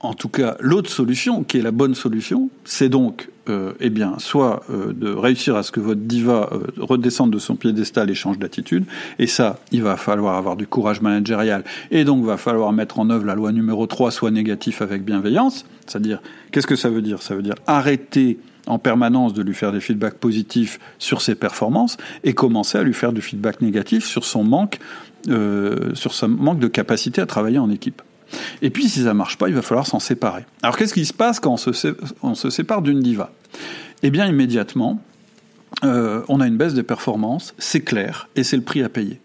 en 0.04 0.14
tout 0.14 0.28
cas 0.28 0.56
l'autre 0.60 0.90
solution, 0.90 1.44
qui 1.44 1.58
est 1.58 1.62
la 1.62 1.70
bonne 1.70 1.94
solution, 1.94 2.50
c'est 2.64 2.88
donc 2.88 3.28
euh, 3.50 3.72
eh 3.80 3.90
bien, 3.90 4.14
soit 4.18 4.62
euh, 4.70 4.94
de 4.94 5.10
réussir 5.10 5.54
à 5.56 5.62
ce 5.62 5.70
que 5.70 5.80
votre 5.80 6.00
diva 6.00 6.48
euh, 6.52 6.60
redescende 6.78 7.30
de 7.30 7.38
son 7.38 7.56
piédestal 7.56 8.10
et 8.10 8.14
change 8.14 8.38
d'attitude. 8.38 8.84
Et 9.18 9.26
ça, 9.26 9.58
il 9.70 9.82
va 9.82 9.96
falloir 9.96 10.36
avoir 10.36 10.56
du 10.56 10.66
courage 10.66 11.02
managérial. 11.02 11.62
Et 11.90 12.04
donc, 12.04 12.24
va 12.24 12.38
falloir 12.38 12.72
mettre 12.72 12.98
en 12.98 13.10
œuvre 13.10 13.26
la 13.26 13.34
loi 13.34 13.52
numéro 13.52 13.86
3, 13.86 14.10
soit 14.10 14.30
négatif 14.30 14.80
avec 14.80 15.04
bienveillance. 15.04 15.66
C'est-à-dire, 15.86 16.22
qu'est-ce 16.52 16.66
que 16.66 16.76
ça 16.76 16.88
veut 16.88 17.02
dire? 17.02 17.22
Ça 17.22 17.34
veut 17.34 17.42
dire 17.42 17.56
arrêter 17.66 18.38
en 18.66 18.78
permanence 18.78 19.34
de 19.34 19.42
lui 19.42 19.52
faire 19.52 19.72
des 19.72 19.80
feedbacks 19.80 20.16
positifs 20.16 20.80
sur 20.98 21.20
ses 21.20 21.34
performances 21.34 21.98
et 22.24 22.32
commencer 22.32 22.78
à 22.78 22.82
lui 22.82 22.94
faire 22.94 23.12
du 23.12 23.20
feedback 23.20 23.60
négatif 23.60 24.06
sur 24.06 24.24
son 24.24 24.42
manque, 24.42 24.78
sur 25.26 26.14
son 26.14 26.28
manque 26.28 26.60
de 26.60 26.68
capacité 26.68 27.20
à 27.20 27.26
travailler 27.26 27.58
en 27.58 27.68
équipe. 27.68 28.00
Et 28.62 28.70
puis, 28.70 28.88
si 28.88 29.02
ça 29.02 29.14
marche 29.14 29.38
pas, 29.38 29.48
il 29.48 29.54
va 29.54 29.62
falloir 29.62 29.86
s'en 29.86 29.98
séparer. 29.98 30.44
Alors, 30.62 30.76
qu'est-ce 30.76 30.94
qui 30.94 31.04
se 31.04 31.12
passe 31.12 31.40
quand 31.40 31.56
on 32.22 32.34
se, 32.34 32.50
sépare 32.50 32.82
d'une 32.82 33.00
diva? 33.00 33.30
Eh 34.02 34.10
bien, 34.10 34.26
immédiatement, 34.26 35.00
euh, 35.84 36.22
on 36.28 36.40
a 36.40 36.46
une 36.46 36.56
baisse 36.56 36.74
des 36.74 36.82
performances, 36.82 37.54
c'est 37.58 37.80
clair, 37.80 38.28
et 38.36 38.44
c'est 38.44 38.56
le 38.56 38.62
prix 38.62 38.82
à 38.82 38.88
payer. 38.88 39.20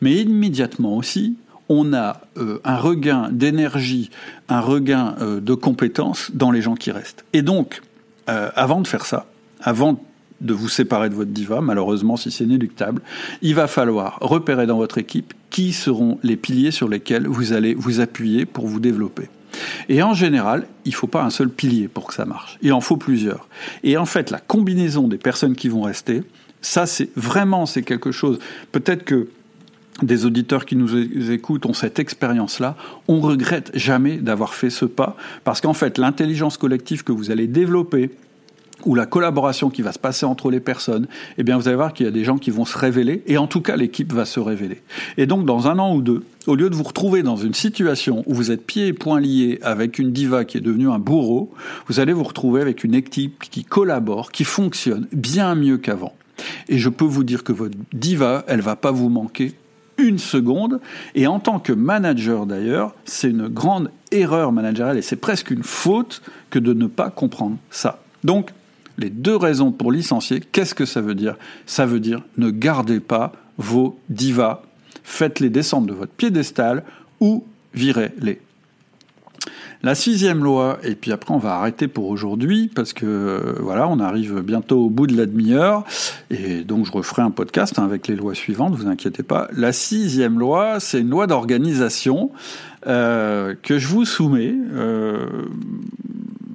Mais 0.00 0.16
immédiatement 0.16 0.96
aussi, 0.96 1.36
on 1.68 1.92
a 1.92 2.22
euh, 2.36 2.60
un 2.64 2.76
regain 2.76 3.28
d'énergie, 3.30 4.10
un 4.48 4.60
regain 4.60 5.16
euh, 5.20 5.40
de 5.40 5.54
compétences 5.54 6.30
dans 6.32 6.50
les 6.50 6.62
gens 6.62 6.74
qui 6.74 6.90
restent. 6.90 7.24
Et 7.32 7.42
donc, 7.42 7.82
avant 8.26 8.82
de 8.82 8.86
faire 8.86 9.06
ça, 9.06 9.24
avant 9.62 9.98
de 10.40 10.54
vous 10.54 10.68
séparer 10.68 11.08
de 11.08 11.14
votre 11.14 11.30
diva, 11.30 11.60
malheureusement 11.60 12.16
si 12.16 12.30
c'est 12.30 12.44
inéluctable, 12.44 13.02
il 13.42 13.54
va 13.54 13.66
falloir 13.66 14.18
repérer 14.20 14.66
dans 14.66 14.76
votre 14.76 14.98
équipe 14.98 15.34
qui 15.50 15.72
seront 15.72 16.18
les 16.22 16.36
piliers 16.36 16.70
sur 16.70 16.88
lesquels 16.88 17.26
vous 17.26 17.52
allez 17.52 17.74
vous 17.74 18.00
appuyer 18.00 18.46
pour 18.46 18.66
vous 18.66 18.80
développer. 18.80 19.28
Et 19.88 20.02
en 20.02 20.14
général, 20.14 20.66
il 20.84 20.90
ne 20.90 20.94
faut 20.94 21.06
pas 21.06 21.24
un 21.24 21.30
seul 21.30 21.48
pilier 21.48 21.88
pour 21.88 22.06
que 22.06 22.14
ça 22.14 22.24
marche. 22.24 22.58
Il 22.62 22.72
en 22.72 22.80
faut 22.80 22.96
plusieurs. 22.96 23.48
Et 23.82 23.96
en 23.96 24.04
fait, 24.04 24.30
la 24.30 24.38
combinaison 24.38 25.08
des 25.08 25.18
personnes 25.18 25.56
qui 25.56 25.68
vont 25.68 25.82
rester, 25.82 26.22
ça, 26.60 26.86
c'est 26.86 27.10
vraiment, 27.16 27.66
c'est 27.66 27.82
quelque 27.82 28.12
chose. 28.12 28.38
Peut-être 28.72 29.04
que 29.04 29.28
des 30.02 30.26
auditeurs 30.26 30.64
qui 30.64 30.76
nous 30.76 31.30
écoutent 31.30 31.66
ont 31.66 31.74
cette 31.74 31.98
expérience-là, 31.98 32.76
on 33.08 33.20
regrette 33.20 33.70
jamais 33.74 34.18
d'avoir 34.18 34.54
fait 34.54 34.70
ce 34.70 34.84
pas, 34.84 35.16
parce 35.42 35.60
qu'en 35.60 35.72
fait, 35.74 35.98
l'intelligence 35.98 36.56
collective 36.56 37.02
que 37.02 37.10
vous 37.10 37.30
allez 37.30 37.48
développer 37.48 38.10
ou 38.84 38.94
la 38.94 39.06
collaboration 39.06 39.70
qui 39.70 39.82
va 39.82 39.92
se 39.92 39.98
passer 39.98 40.26
entre 40.26 40.50
les 40.50 40.60
personnes, 40.60 41.06
eh 41.36 41.42
bien, 41.42 41.56
vous 41.56 41.68
allez 41.68 41.76
voir 41.76 41.92
qu'il 41.92 42.06
y 42.06 42.08
a 42.08 42.12
des 42.12 42.24
gens 42.24 42.38
qui 42.38 42.50
vont 42.50 42.64
se 42.64 42.76
révéler, 42.76 43.22
et 43.26 43.38
en 43.38 43.46
tout 43.46 43.60
cas, 43.60 43.76
l'équipe 43.76 44.12
va 44.12 44.24
se 44.24 44.40
révéler. 44.40 44.82
Et 45.16 45.26
donc, 45.26 45.44
dans 45.44 45.68
un 45.68 45.78
an 45.78 45.94
ou 45.94 46.02
deux, 46.02 46.24
au 46.46 46.54
lieu 46.54 46.70
de 46.70 46.74
vous 46.74 46.84
retrouver 46.84 47.22
dans 47.22 47.36
une 47.36 47.54
situation 47.54 48.22
où 48.26 48.34
vous 48.34 48.50
êtes 48.50 48.64
pieds 48.64 48.86
et 48.86 48.92
poings 48.92 49.20
liés 49.20 49.58
avec 49.62 49.98
une 49.98 50.12
diva 50.12 50.44
qui 50.44 50.58
est 50.58 50.62
devenue 50.62 50.88
un 50.88 50.98
bourreau, 50.98 51.52
vous 51.88 52.00
allez 52.00 52.12
vous 52.12 52.24
retrouver 52.24 52.60
avec 52.60 52.84
une 52.84 52.94
équipe 52.94 53.44
qui 53.50 53.64
collabore, 53.64 54.32
qui 54.32 54.44
fonctionne 54.44 55.06
bien 55.12 55.54
mieux 55.54 55.78
qu'avant. 55.78 56.14
Et 56.68 56.78
je 56.78 56.88
peux 56.88 57.04
vous 57.04 57.24
dire 57.24 57.44
que 57.44 57.52
votre 57.52 57.76
diva, 57.92 58.44
elle 58.46 58.60
va 58.60 58.76
pas 58.76 58.92
vous 58.92 59.08
manquer 59.08 59.54
une 59.98 60.18
seconde. 60.18 60.80
Et 61.14 61.26
en 61.26 61.40
tant 61.40 61.58
que 61.58 61.72
manager 61.72 62.46
d'ailleurs, 62.46 62.94
c'est 63.04 63.30
une 63.30 63.48
grande 63.48 63.90
erreur 64.10 64.52
managériale 64.52 64.96
et 64.96 65.02
c'est 65.02 65.16
presque 65.16 65.50
une 65.50 65.64
faute 65.64 66.22
que 66.50 66.58
de 66.58 66.72
ne 66.72 66.86
pas 66.86 67.10
comprendre 67.10 67.56
ça. 67.70 68.00
Donc, 68.24 68.50
les 68.98 69.10
deux 69.10 69.36
raisons 69.36 69.72
pour 69.72 69.92
licencier, 69.92 70.40
qu'est-ce 70.40 70.74
que 70.74 70.84
ça 70.84 71.00
veut 71.00 71.14
dire? 71.14 71.36
Ça 71.66 71.86
veut 71.86 72.00
dire 72.00 72.22
ne 72.36 72.50
gardez 72.50 73.00
pas 73.00 73.32
vos 73.56 73.98
divas, 74.08 74.62
faites-les 75.04 75.50
descendre 75.50 75.86
de 75.86 75.94
votre 75.94 76.12
piédestal 76.12 76.84
ou 77.20 77.44
virez-les. 77.74 78.40
La 79.84 79.94
sixième 79.94 80.42
loi, 80.42 80.80
et 80.82 80.96
puis 80.96 81.12
après 81.12 81.32
on 81.32 81.38
va 81.38 81.54
arrêter 81.54 81.86
pour 81.86 82.08
aujourd'hui 82.08 82.68
parce 82.74 82.92
que 82.92 83.56
voilà, 83.60 83.86
on 83.86 84.00
arrive 84.00 84.40
bientôt 84.40 84.86
au 84.86 84.90
bout 84.90 85.06
de 85.06 85.16
la 85.16 85.26
demi-heure 85.26 85.84
et 86.30 86.64
donc 86.64 86.84
je 86.84 86.90
referai 86.90 87.22
un 87.22 87.30
podcast 87.30 87.78
hein, 87.78 87.84
avec 87.84 88.08
les 88.08 88.16
lois 88.16 88.34
suivantes, 88.34 88.74
vous 88.74 88.88
inquiétez 88.88 89.22
pas. 89.22 89.46
La 89.56 89.72
sixième 89.72 90.40
loi, 90.40 90.80
c'est 90.80 91.00
une 91.00 91.10
loi 91.10 91.28
d'organisation 91.28 92.32
euh, 92.88 93.54
que 93.62 93.78
je 93.78 93.86
vous 93.86 94.04
soumets. 94.04 94.54
Euh, 94.72 95.26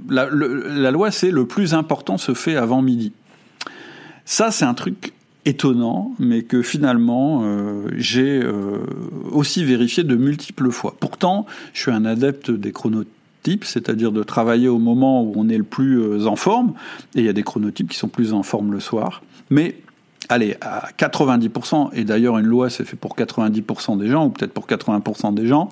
la, 0.09 0.91
loi, 0.91 1.11
c'est 1.11 1.31
le 1.31 1.45
plus 1.45 1.73
important 1.73 2.17
se 2.17 2.33
fait 2.33 2.55
avant 2.55 2.81
midi. 2.81 3.13
Ça, 4.25 4.51
c'est 4.51 4.65
un 4.65 4.73
truc 4.73 5.13
étonnant, 5.45 6.13
mais 6.19 6.43
que 6.43 6.61
finalement 6.61 7.41
euh, 7.43 7.87
j'ai 7.97 8.41
euh, 8.41 8.79
aussi 9.31 9.65
vérifié 9.65 10.03
de 10.03 10.15
multiples 10.15 10.71
fois. 10.71 10.95
Pourtant, 10.99 11.45
je 11.73 11.81
suis 11.81 11.91
un 11.91 12.05
adepte 12.05 12.49
des 12.49 12.71
chronotypes, 12.71 13.65
c'est-à-dire 13.65 14.13
de 14.13 14.23
travailler 14.23 14.69
au 14.69 14.77
moment 14.77 15.21
où 15.21 15.33
on 15.35 15.49
est 15.49 15.57
le 15.57 15.65
plus 15.65 16.01
euh, 16.01 16.27
en 16.27 16.37
forme, 16.37 16.73
et 17.15 17.19
il 17.19 17.25
y 17.25 17.29
a 17.29 17.33
des 17.33 17.43
chronotypes 17.43 17.89
qui 17.89 17.97
sont 17.97 18.07
plus 18.07 18.31
en 18.31 18.43
forme 18.43 18.71
le 18.71 18.79
soir. 18.79 19.21
Mais 19.49 19.75
allez, 20.29 20.55
à 20.61 20.87
90%, 20.97 21.89
et 21.91 22.05
d'ailleurs 22.05 22.37
une 22.37 22.45
loi 22.45 22.69
c'est 22.69 22.85
fait 22.85 22.95
pour 22.95 23.17
90% 23.17 23.97
des 23.97 24.07
gens, 24.07 24.27
ou 24.27 24.29
peut-être 24.29 24.53
pour 24.53 24.65
80% 24.65 25.33
des 25.33 25.47
gens, 25.47 25.67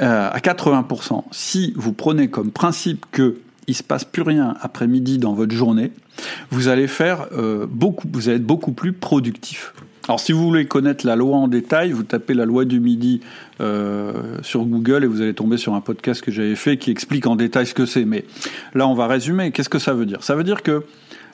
à 0.00 0.38
80%, 0.38 1.22
si 1.30 1.72
vous 1.76 1.92
prenez 1.92 2.28
comme 2.28 2.50
principe 2.50 3.06
que 3.12 3.36
il 3.68 3.74
se 3.74 3.82
passe 3.82 4.04
plus 4.04 4.22
rien 4.22 4.54
après 4.60 4.88
midi 4.88 5.18
dans 5.18 5.34
votre 5.34 5.54
journée, 5.54 5.92
vous 6.50 6.68
allez 6.68 6.88
faire 6.88 7.28
euh, 7.32 7.66
beaucoup, 7.68 8.08
vous 8.12 8.28
allez 8.28 8.38
être 8.38 8.46
beaucoup 8.46 8.72
plus 8.72 8.92
productif. 8.92 9.72
Alors 10.08 10.20
si 10.20 10.32
vous 10.32 10.42
voulez 10.42 10.64
connaître 10.64 11.06
la 11.06 11.16
loi 11.16 11.36
en 11.36 11.48
détail, 11.48 11.92
vous 11.92 12.02
tapez 12.02 12.32
la 12.32 12.46
loi 12.46 12.64
du 12.64 12.80
midi 12.80 13.20
euh, 13.60 14.38
sur 14.42 14.64
Google 14.64 15.04
et 15.04 15.06
vous 15.06 15.20
allez 15.20 15.34
tomber 15.34 15.58
sur 15.58 15.74
un 15.74 15.82
podcast 15.82 16.22
que 16.22 16.32
j'avais 16.32 16.56
fait 16.56 16.78
qui 16.78 16.90
explique 16.90 17.26
en 17.26 17.36
détail 17.36 17.66
ce 17.66 17.74
que 17.74 17.84
c'est. 17.84 18.06
Mais 18.06 18.24
là, 18.74 18.88
on 18.88 18.94
va 18.94 19.06
résumer. 19.06 19.52
Qu'est-ce 19.52 19.68
que 19.68 19.78
ça 19.78 19.92
veut 19.92 20.06
dire? 20.06 20.22
Ça 20.22 20.34
veut 20.34 20.44
dire 20.44 20.62
que 20.62 20.82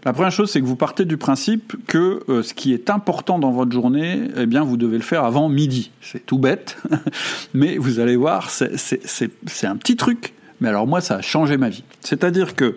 la 0.04 0.12
première 0.12 0.32
chose, 0.32 0.50
c'est 0.50 0.60
que 0.60 0.66
vous 0.66 0.76
partez 0.76 1.04
du 1.04 1.16
principe 1.16 1.76
que 1.86 2.20
euh, 2.28 2.42
ce 2.42 2.52
qui 2.52 2.74
est 2.74 2.90
important 2.90 3.38
dans 3.38 3.52
votre 3.52 3.72
journée, 3.72 4.22
eh 4.36 4.46
bien, 4.46 4.64
vous 4.64 4.76
devez 4.76 4.96
le 4.96 5.04
faire 5.04 5.24
avant 5.24 5.48
midi. 5.48 5.92
C'est 6.00 6.26
tout 6.26 6.38
bête, 6.38 6.76
mais 7.54 7.78
vous 7.78 8.00
allez 8.00 8.16
voir, 8.16 8.50
c'est 8.50 9.64
un 9.64 9.76
petit 9.76 9.96
truc 9.96 10.33
mais 10.60 10.68
alors 10.68 10.86
moi, 10.86 11.00
ça 11.00 11.16
a 11.16 11.20
changé 11.20 11.56
ma 11.56 11.68
vie. 11.68 11.84
C'est-à-dire 12.00 12.54
que 12.54 12.76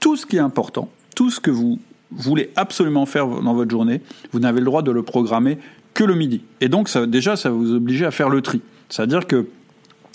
tout 0.00 0.16
ce 0.16 0.26
qui 0.26 0.36
est 0.36 0.40
important, 0.40 0.90
tout 1.14 1.30
ce 1.30 1.40
que 1.40 1.50
vous 1.50 1.78
voulez 2.10 2.50
absolument 2.56 3.06
faire 3.06 3.26
dans 3.26 3.54
votre 3.54 3.70
journée, 3.70 4.00
vous 4.32 4.40
n'avez 4.40 4.60
le 4.60 4.66
droit 4.66 4.82
de 4.82 4.90
le 4.90 5.02
programmer 5.02 5.58
que 5.94 6.04
le 6.04 6.14
midi. 6.14 6.42
Et 6.60 6.68
donc 6.68 6.94
déjà, 7.06 7.36
ça 7.36 7.50
vous 7.50 7.74
obliger 7.74 8.06
à 8.06 8.10
faire 8.10 8.28
le 8.28 8.42
tri. 8.42 8.62
C'est-à-dire 8.88 9.26
que 9.26 9.46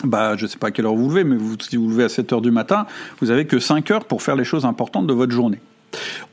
bah, 0.03 0.35
je 0.35 0.43
ne 0.43 0.47
sais 0.47 0.57
pas 0.57 0.67
à 0.67 0.71
quelle 0.71 0.85
heure 0.85 0.95
vous 0.95 1.09
vous 1.09 1.15
levez, 1.15 1.23
mais 1.23 1.37
si 1.59 1.77
vous 1.77 1.85
vous 1.85 1.91
levez 1.91 2.03
à 2.03 2.09
7 2.09 2.33
heures 2.33 2.41
du 2.41 2.51
matin, 2.51 2.85
vous 3.19 3.27
n'avez 3.27 3.45
que 3.45 3.59
5 3.59 3.89
heures 3.91 4.05
pour 4.05 4.21
faire 4.21 4.35
les 4.35 4.43
choses 4.43 4.65
importantes 4.65 5.07
de 5.07 5.13
votre 5.13 5.31
journée. 5.31 5.59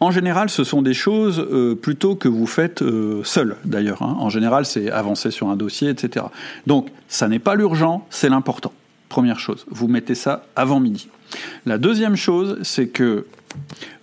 En 0.01 0.11
général, 0.11 0.51
ce 0.51 0.65
sont 0.65 0.83
des 0.83 0.95
choses 0.95 1.39
euh, 1.39 1.77
plutôt 1.77 2.17
que 2.17 2.29
vous 2.29 2.47
faites 2.47 2.83
euh, 2.83 3.23
seul, 3.23 3.57
d'ailleurs. 3.65 4.03
Hein. 4.03 4.17
En 4.19 4.29
général, 4.29 4.67
c'est 4.67 4.91
avancer 4.91 5.31
sur 5.31 5.49
un 5.49 5.57
dossier, 5.57 5.89
etc. 5.89 6.27
Donc, 6.67 6.89
ça 7.07 7.29
n'est 7.29 7.39
pas 7.39 7.55
l'urgent, 7.55 8.05
c'est 8.11 8.29
l'important. 8.29 8.73
Première 9.13 9.39
chose, 9.39 9.67
vous 9.69 9.89
mettez 9.89 10.15
ça 10.15 10.47
avant 10.57 10.81
midi. 10.81 11.11
La 11.67 11.77
deuxième 11.77 12.17
chose, 12.17 12.59
c'est 12.63 12.89
que 12.89 13.27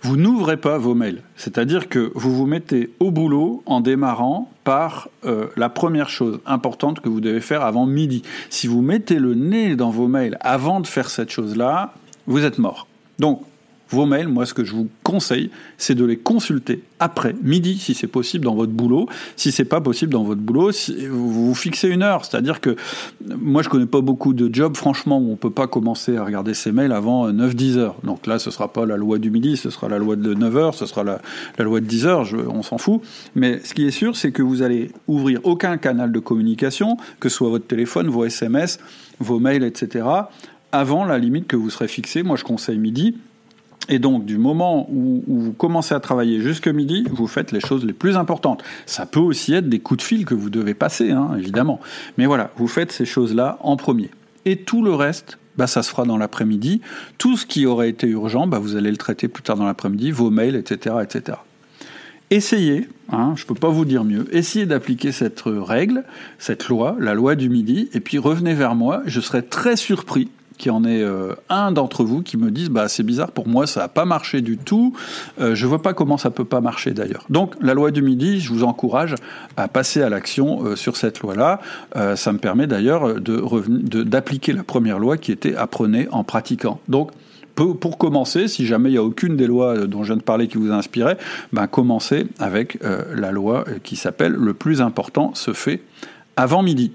vous 0.02 0.16
n'ouvrez 0.16 0.56
pas 0.56 0.78
vos 0.78 0.94
mails. 0.94 1.22
C'est-à-dire 1.34 1.88
que 1.88 2.12
vous 2.14 2.32
vous 2.32 2.46
mettez 2.46 2.90
au 3.00 3.10
boulot 3.10 3.64
en 3.66 3.80
démarrant 3.80 4.52
par 4.62 5.08
euh, 5.24 5.48
la 5.56 5.68
première 5.68 6.10
chose 6.10 6.38
importante 6.46 7.00
que 7.00 7.08
vous 7.08 7.20
devez 7.20 7.40
faire 7.40 7.62
avant 7.62 7.86
midi. 7.86 8.22
Si 8.50 8.68
vous 8.68 8.82
mettez 8.82 9.18
le 9.18 9.34
nez 9.34 9.74
dans 9.74 9.90
vos 9.90 10.06
mails 10.06 10.38
avant 10.42 10.78
de 10.78 10.86
faire 10.86 11.10
cette 11.10 11.32
chose-là, 11.32 11.92
vous 12.28 12.44
êtes 12.44 12.58
mort. 12.58 12.86
Donc, 13.18 13.42
vos 13.90 14.06
mails, 14.06 14.28
moi 14.28 14.46
ce 14.46 14.54
que 14.54 14.64
je 14.64 14.72
vous 14.72 14.88
conseille, 15.02 15.50
c'est 15.76 15.94
de 15.94 16.04
les 16.04 16.16
consulter 16.16 16.82
après 17.00 17.34
midi 17.42 17.78
si 17.78 17.94
c'est 17.94 18.06
possible 18.06 18.44
dans 18.44 18.54
votre 18.54 18.72
boulot. 18.72 19.08
Si 19.36 19.52
c'est 19.52 19.64
pas 19.64 19.80
possible 19.80 20.12
dans 20.12 20.22
votre 20.22 20.40
boulot, 20.40 20.70
vous 21.10 21.46
vous 21.46 21.54
fixez 21.54 21.88
une 21.88 22.02
heure. 22.02 22.24
C'est-à-dire 22.24 22.60
que 22.60 22.76
moi 23.24 23.62
je 23.62 23.68
connais 23.68 23.86
pas 23.86 24.00
beaucoup 24.00 24.32
de 24.32 24.52
jobs 24.54 24.76
franchement 24.76 25.18
où 25.18 25.32
on 25.32 25.36
peut 25.36 25.50
pas 25.50 25.66
commencer 25.66 26.16
à 26.16 26.24
regarder 26.24 26.54
ses 26.54 26.72
mails 26.72 26.92
avant 26.92 27.30
9-10 27.30 27.78
heures. 27.78 27.96
Donc 28.04 28.26
là 28.26 28.38
ce 28.38 28.50
sera 28.50 28.72
pas 28.72 28.86
la 28.86 28.96
loi 28.96 29.18
du 29.18 29.30
midi, 29.30 29.56
ce 29.56 29.70
sera 29.70 29.88
la 29.88 29.98
loi 29.98 30.16
de 30.16 30.34
9 30.34 30.56
heures, 30.56 30.74
ce 30.74 30.86
sera 30.86 31.02
la, 31.02 31.20
loi 31.58 31.80
de 31.80 31.86
10 31.86 32.06
heures, 32.06 32.28
on 32.48 32.62
s'en 32.62 32.78
fout. 32.78 33.02
Mais 33.34 33.60
ce 33.64 33.74
qui 33.74 33.86
est 33.86 33.90
sûr, 33.90 34.16
c'est 34.16 34.30
que 34.30 34.42
vous 34.42 34.62
allez 34.62 34.92
ouvrir 35.08 35.40
aucun 35.44 35.78
canal 35.78 36.12
de 36.12 36.18
communication, 36.20 36.96
que 37.18 37.28
ce 37.28 37.36
soit 37.36 37.48
votre 37.48 37.66
téléphone, 37.66 38.08
vos 38.08 38.24
SMS, 38.24 38.78
vos 39.18 39.38
mails, 39.38 39.64
etc., 39.64 40.06
avant 40.72 41.04
la 41.04 41.18
limite 41.18 41.48
que 41.48 41.56
vous 41.56 41.70
serez 41.70 41.88
fixé. 41.88 42.22
Moi 42.22 42.36
je 42.36 42.44
conseille 42.44 42.78
midi 42.78 43.16
et 43.90 43.98
donc, 43.98 44.24
du 44.24 44.38
moment 44.38 44.88
où, 44.88 45.22
vous 45.26 45.52
commencez 45.52 45.94
à 45.94 46.00
travailler 46.00 46.40
jusque 46.40 46.68
midi, 46.68 47.04
vous 47.10 47.26
faites 47.26 47.50
les 47.50 47.58
choses 47.58 47.84
les 47.84 47.92
plus 47.92 48.16
importantes. 48.16 48.62
Ça 48.86 49.04
peut 49.04 49.20
aussi 49.20 49.52
être 49.52 49.68
des 49.68 49.80
coups 49.80 49.98
de 49.98 50.04
fil 50.04 50.24
que 50.24 50.34
vous 50.34 50.48
devez 50.48 50.74
passer, 50.74 51.10
hein, 51.10 51.30
évidemment. 51.36 51.80
Mais 52.16 52.26
voilà, 52.26 52.52
vous 52.56 52.68
faites 52.68 52.92
ces 52.92 53.04
choses-là 53.04 53.58
en 53.60 53.76
premier. 53.76 54.10
Et 54.44 54.58
tout 54.58 54.82
le 54.82 54.94
reste, 54.94 55.38
bah, 55.56 55.66
ça 55.66 55.82
se 55.82 55.90
fera 55.90 56.04
dans 56.04 56.16
l'après-midi. 56.16 56.80
Tout 57.18 57.36
ce 57.36 57.46
qui 57.46 57.66
aurait 57.66 57.90
été 57.90 58.06
urgent, 58.06 58.46
bah, 58.46 58.60
vous 58.60 58.76
allez 58.76 58.92
le 58.92 58.96
traiter 58.96 59.26
plus 59.26 59.42
tard 59.42 59.56
dans 59.56 59.66
l'après-midi, 59.66 60.12
vos 60.12 60.30
mails, 60.30 60.54
etc.. 60.54 60.94
Essayez, 62.30 62.88
hein, 63.10 63.32
je 63.34 63.42
ne 63.42 63.48
peux 63.48 63.56
pas 63.56 63.70
vous 63.70 63.84
dire 63.84 64.04
mieux, 64.04 64.28
essayez 64.30 64.64
d'appliquer 64.64 65.10
cette 65.10 65.42
règle, 65.44 66.04
cette 66.38 66.68
loi, 66.68 66.96
la 67.00 67.14
loi 67.14 67.34
du 67.34 67.48
midi, 67.48 67.90
et 67.92 67.98
puis 67.98 68.18
revenez 68.18 68.54
vers 68.54 68.76
moi. 68.76 69.02
Je 69.04 69.20
serai 69.20 69.42
très 69.42 69.74
surpris 69.74 70.30
qu'il 70.60 70.70
en 70.72 70.84
ait 70.84 71.02
euh, 71.02 71.34
un 71.48 71.72
d'entre 71.72 72.04
vous 72.04 72.22
qui 72.22 72.36
me 72.36 72.50
dise 72.50 72.68
bah 72.68 72.86
c'est 72.86 73.02
bizarre 73.02 73.32
pour 73.32 73.48
moi 73.48 73.66
ça 73.66 73.80
n'a 73.80 73.88
pas 73.88 74.04
marché 74.04 74.42
du 74.42 74.58
tout. 74.58 74.94
Euh, 75.40 75.54
je 75.54 75.66
vois 75.66 75.82
pas 75.82 75.94
comment 75.94 76.18
ça 76.18 76.30
peut 76.30 76.44
pas 76.44 76.60
marcher 76.60 76.92
d'ailleurs. 76.92 77.24
Donc 77.30 77.54
la 77.60 77.74
loi 77.74 77.90
du 77.90 78.02
midi 78.02 78.40
je 78.40 78.52
vous 78.52 78.62
encourage 78.62 79.14
à 79.56 79.66
passer 79.66 80.02
à 80.02 80.10
l'action 80.10 80.64
euh, 80.64 80.76
sur 80.76 80.96
cette 80.96 81.20
loi 81.20 81.34
là 81.34 81.60
ça 82.14 82.32
me 82.32 82.38
permet 82.38 82.66
d'ailleurs 82.66 83.14
d'appliquer 83.20 84.52
la 84.52 84.62
première 84.62 84.98
loi 84.98 85.16
qui 85.16 85.32
était 85.32 85.56
apprenez 85.56 86.08
en 86.10 86.24
pratiquant. 86.24 86.80
Donc 86.88 87.10
pour 87.54 87.98
commencer, 87.98 88.48
si 88.48 88.66
jamais 88.66 88.90
il 88.90 88.92
n'y 88.92 88.98
a 88.98 89.02
aucune 89.02 89.36
des 89.36 89.46
lois 89.46 89.86
dont 89.86 90.02
je 90.02 90.08
viens 90.08 90.16
de 90.16 90.22
parler 90.22 90.48
qui 90.48 90.58
vous 90.58 90.70
a 90.70 90.80
ben 91.52 91.66
commencez 91.66 92.26
avec 92.38 92.78
la 92.82 93.32
loi 93.32 93.64
qui 93.82 93.96
s'appelle 93.96 94.32
Le 94.32 94.54
plus 94.54 94.80
important 94.82 95.34
se 95.34 95.52
fait 95.52 95.82
avant 96.36 96.62
midi. 96.62 96.92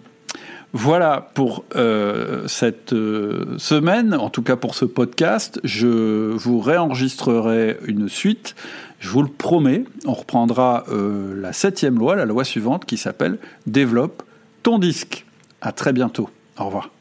Voilà 0.78 1.30
pour 1.34 1.64
euh, 1.78 2.50
cette 2.50 2.92
euh, 2.92 3.58
semaine, 3.58 4.14
en 4.14 4.30
tout 4.30 4.42
cas 4.42 4.58
pour 4.58 4.76
ce 4.76 4.84
podcast. 4.84 5.62
Je 5.64 6.34
vous 6.34 6.60
réenregistrerai 6.60 7.78
une 7.88 8.10
suite. 8.10 8.56
Je 9.00 9.08
vous 9.08 9.22
le 9.22 9.30
promets. 9.30 9.86
On 10.06 10.12
reprendra 10.12 10.84
euh, 10.90 11.34
la 11.40 11.54
septième 11.54 11.98
loi, 11.98 12.18
la 12.18 12.26
loi 12.26 12.44
suivante, 12.44 12.84
qui 12.84 12.98
s'appelle 12.98 13.38
Développe 13.68 14.24
ton 14.64 14.78
disque. 14.78 15.26
À 15.62 15.72
très 15.72 15.94
bientôt. 15.94 16.30
Au 16.60 16.66
revoir. 16.66 16.95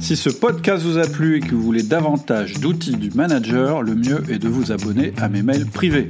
Si 0.00 0.16
ce 0.16 0.30
podcast 0.30 0.84
vous 0.84 0.98
a 0.98 1.06
plu 1.06 1.36
et 1.36 1.40
que 1.40 1.54
vous 1.54 1.62
voulez 1.62 1.82
davantage 1.82 2.60
d'outils 2.60 2.96
du 2.96 3.10
manager, 3.10 3.82
le 3.82 3.94
mieux 3.96 4.22
est 4.28 4.38
de 4.38 4.48
vous 4.48 4.70
abonner 4.70 5.12
à 5.16 5.28
mes 5.28 5.42
mails 5.42 5.66
privés. 5.66 6.08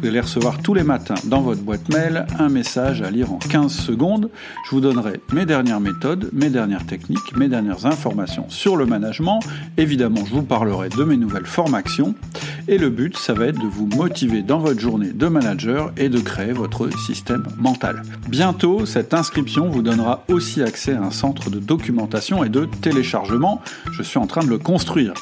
Vous 0.00 0.08
allez 0.08 0.20
recevoir 0.20 0.62
tous 0.62 0.72
les 0.72 0.82
matins 0.82 1.16
dans 1.24 1.42
votre 1.42 1.60
boîte 1.60 1.88
mail 1.90 2.26
un 2.38 2.48
message 2.48 3.02
à 3.02 3.10
lire 3.10 3.32
en 3.32 3.38
15 3.38 3.72
secondes. 3.72 4.30
Je 4.64 4.70
vous 4.70 4.80
donnerai 4.80 5.20
mes 5.32 5.44
dernières 5.44 5.80
méthodes, 5.80 6.30
mes 6.32 6.48
dernières 6.48 6.86
techniques, 6.86 7.36
mes 7.36 7.48
dernières 7.48 7.84
informations 7.84 8.46
sur 8.48 8.76
le 8.76 8.86
management. 8.86 9.40
Évidemment, 9.76 10.24
je 10.24 10.32
vous 10.32 10.42
parlerai 10.42 10.88
de 10.88 11.04
mes 11.04 11.16
nouvelles 11.16 11.46
formations. 11.46 12.14
Et 12.68 12.78
le 12.78 12.90
but, 12.90 13.16
ça 13.16 13.32
va 13.32 13.46
être 13.46 13.60
de 13.60 13.66
vous 13.66 13.86
motiver 13.86 14.42
dans 14.42 14.58
votre 14.58 14.80
journée 14.80 15.12
de 15.12 15.26
manager 15.28 15.92
et 15.96 16.08
de 16.08 16.18
créer 16.18 16.52
votre 16.52 16.90
système 16.98 17.44
mental. 17.58 18.02
Bientôt, 18.28 18.86
cette 18.86 19.14
inscription 19.14 19.68
vous 19.68 19.82
donnera 19.82 20.24
aussi 20.28 20.62
accès 20.62 20.94
à 20.94 21.02
un 21.02 21.12
centre 21.12 21.48
de 21.48 21.60
documentation 21.60 22.42
et 22.42 22.48
de 22.48 22.66
je 23.92 24.02
suis 24.02 24.18
en 24.18 24.26
train 24.26 24.42
de 24.42 24.48
le 24.48 24.58
construire. 24.58 25.14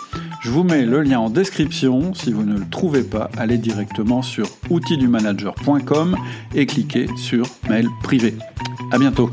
Je 0.43 0.51
vous 0.51 0.65
mets 0.65 0.85
le 0.85 1.03
lien 1.03 1.21
en 1.21 1.31
description. 1.31 2.13
Si 2.15 2.33
vous 2.33 2.45
ne 2.45 2.59
le 2.59 2.69
trouvez 2.69 3.03
pas, 3.03 3.31
allez 3.39 3.59
directement 3.59 4.23
sur 4.23 4.47
outildumanager.com 4.71 6.17
et 6.55 6.67
cliquez 6.67 7.07
sur 7.17 7.47
mail 7.69 7.89
privé. 8.03 8.35
À 8.93 8.99
bientôt. 8.99 9.31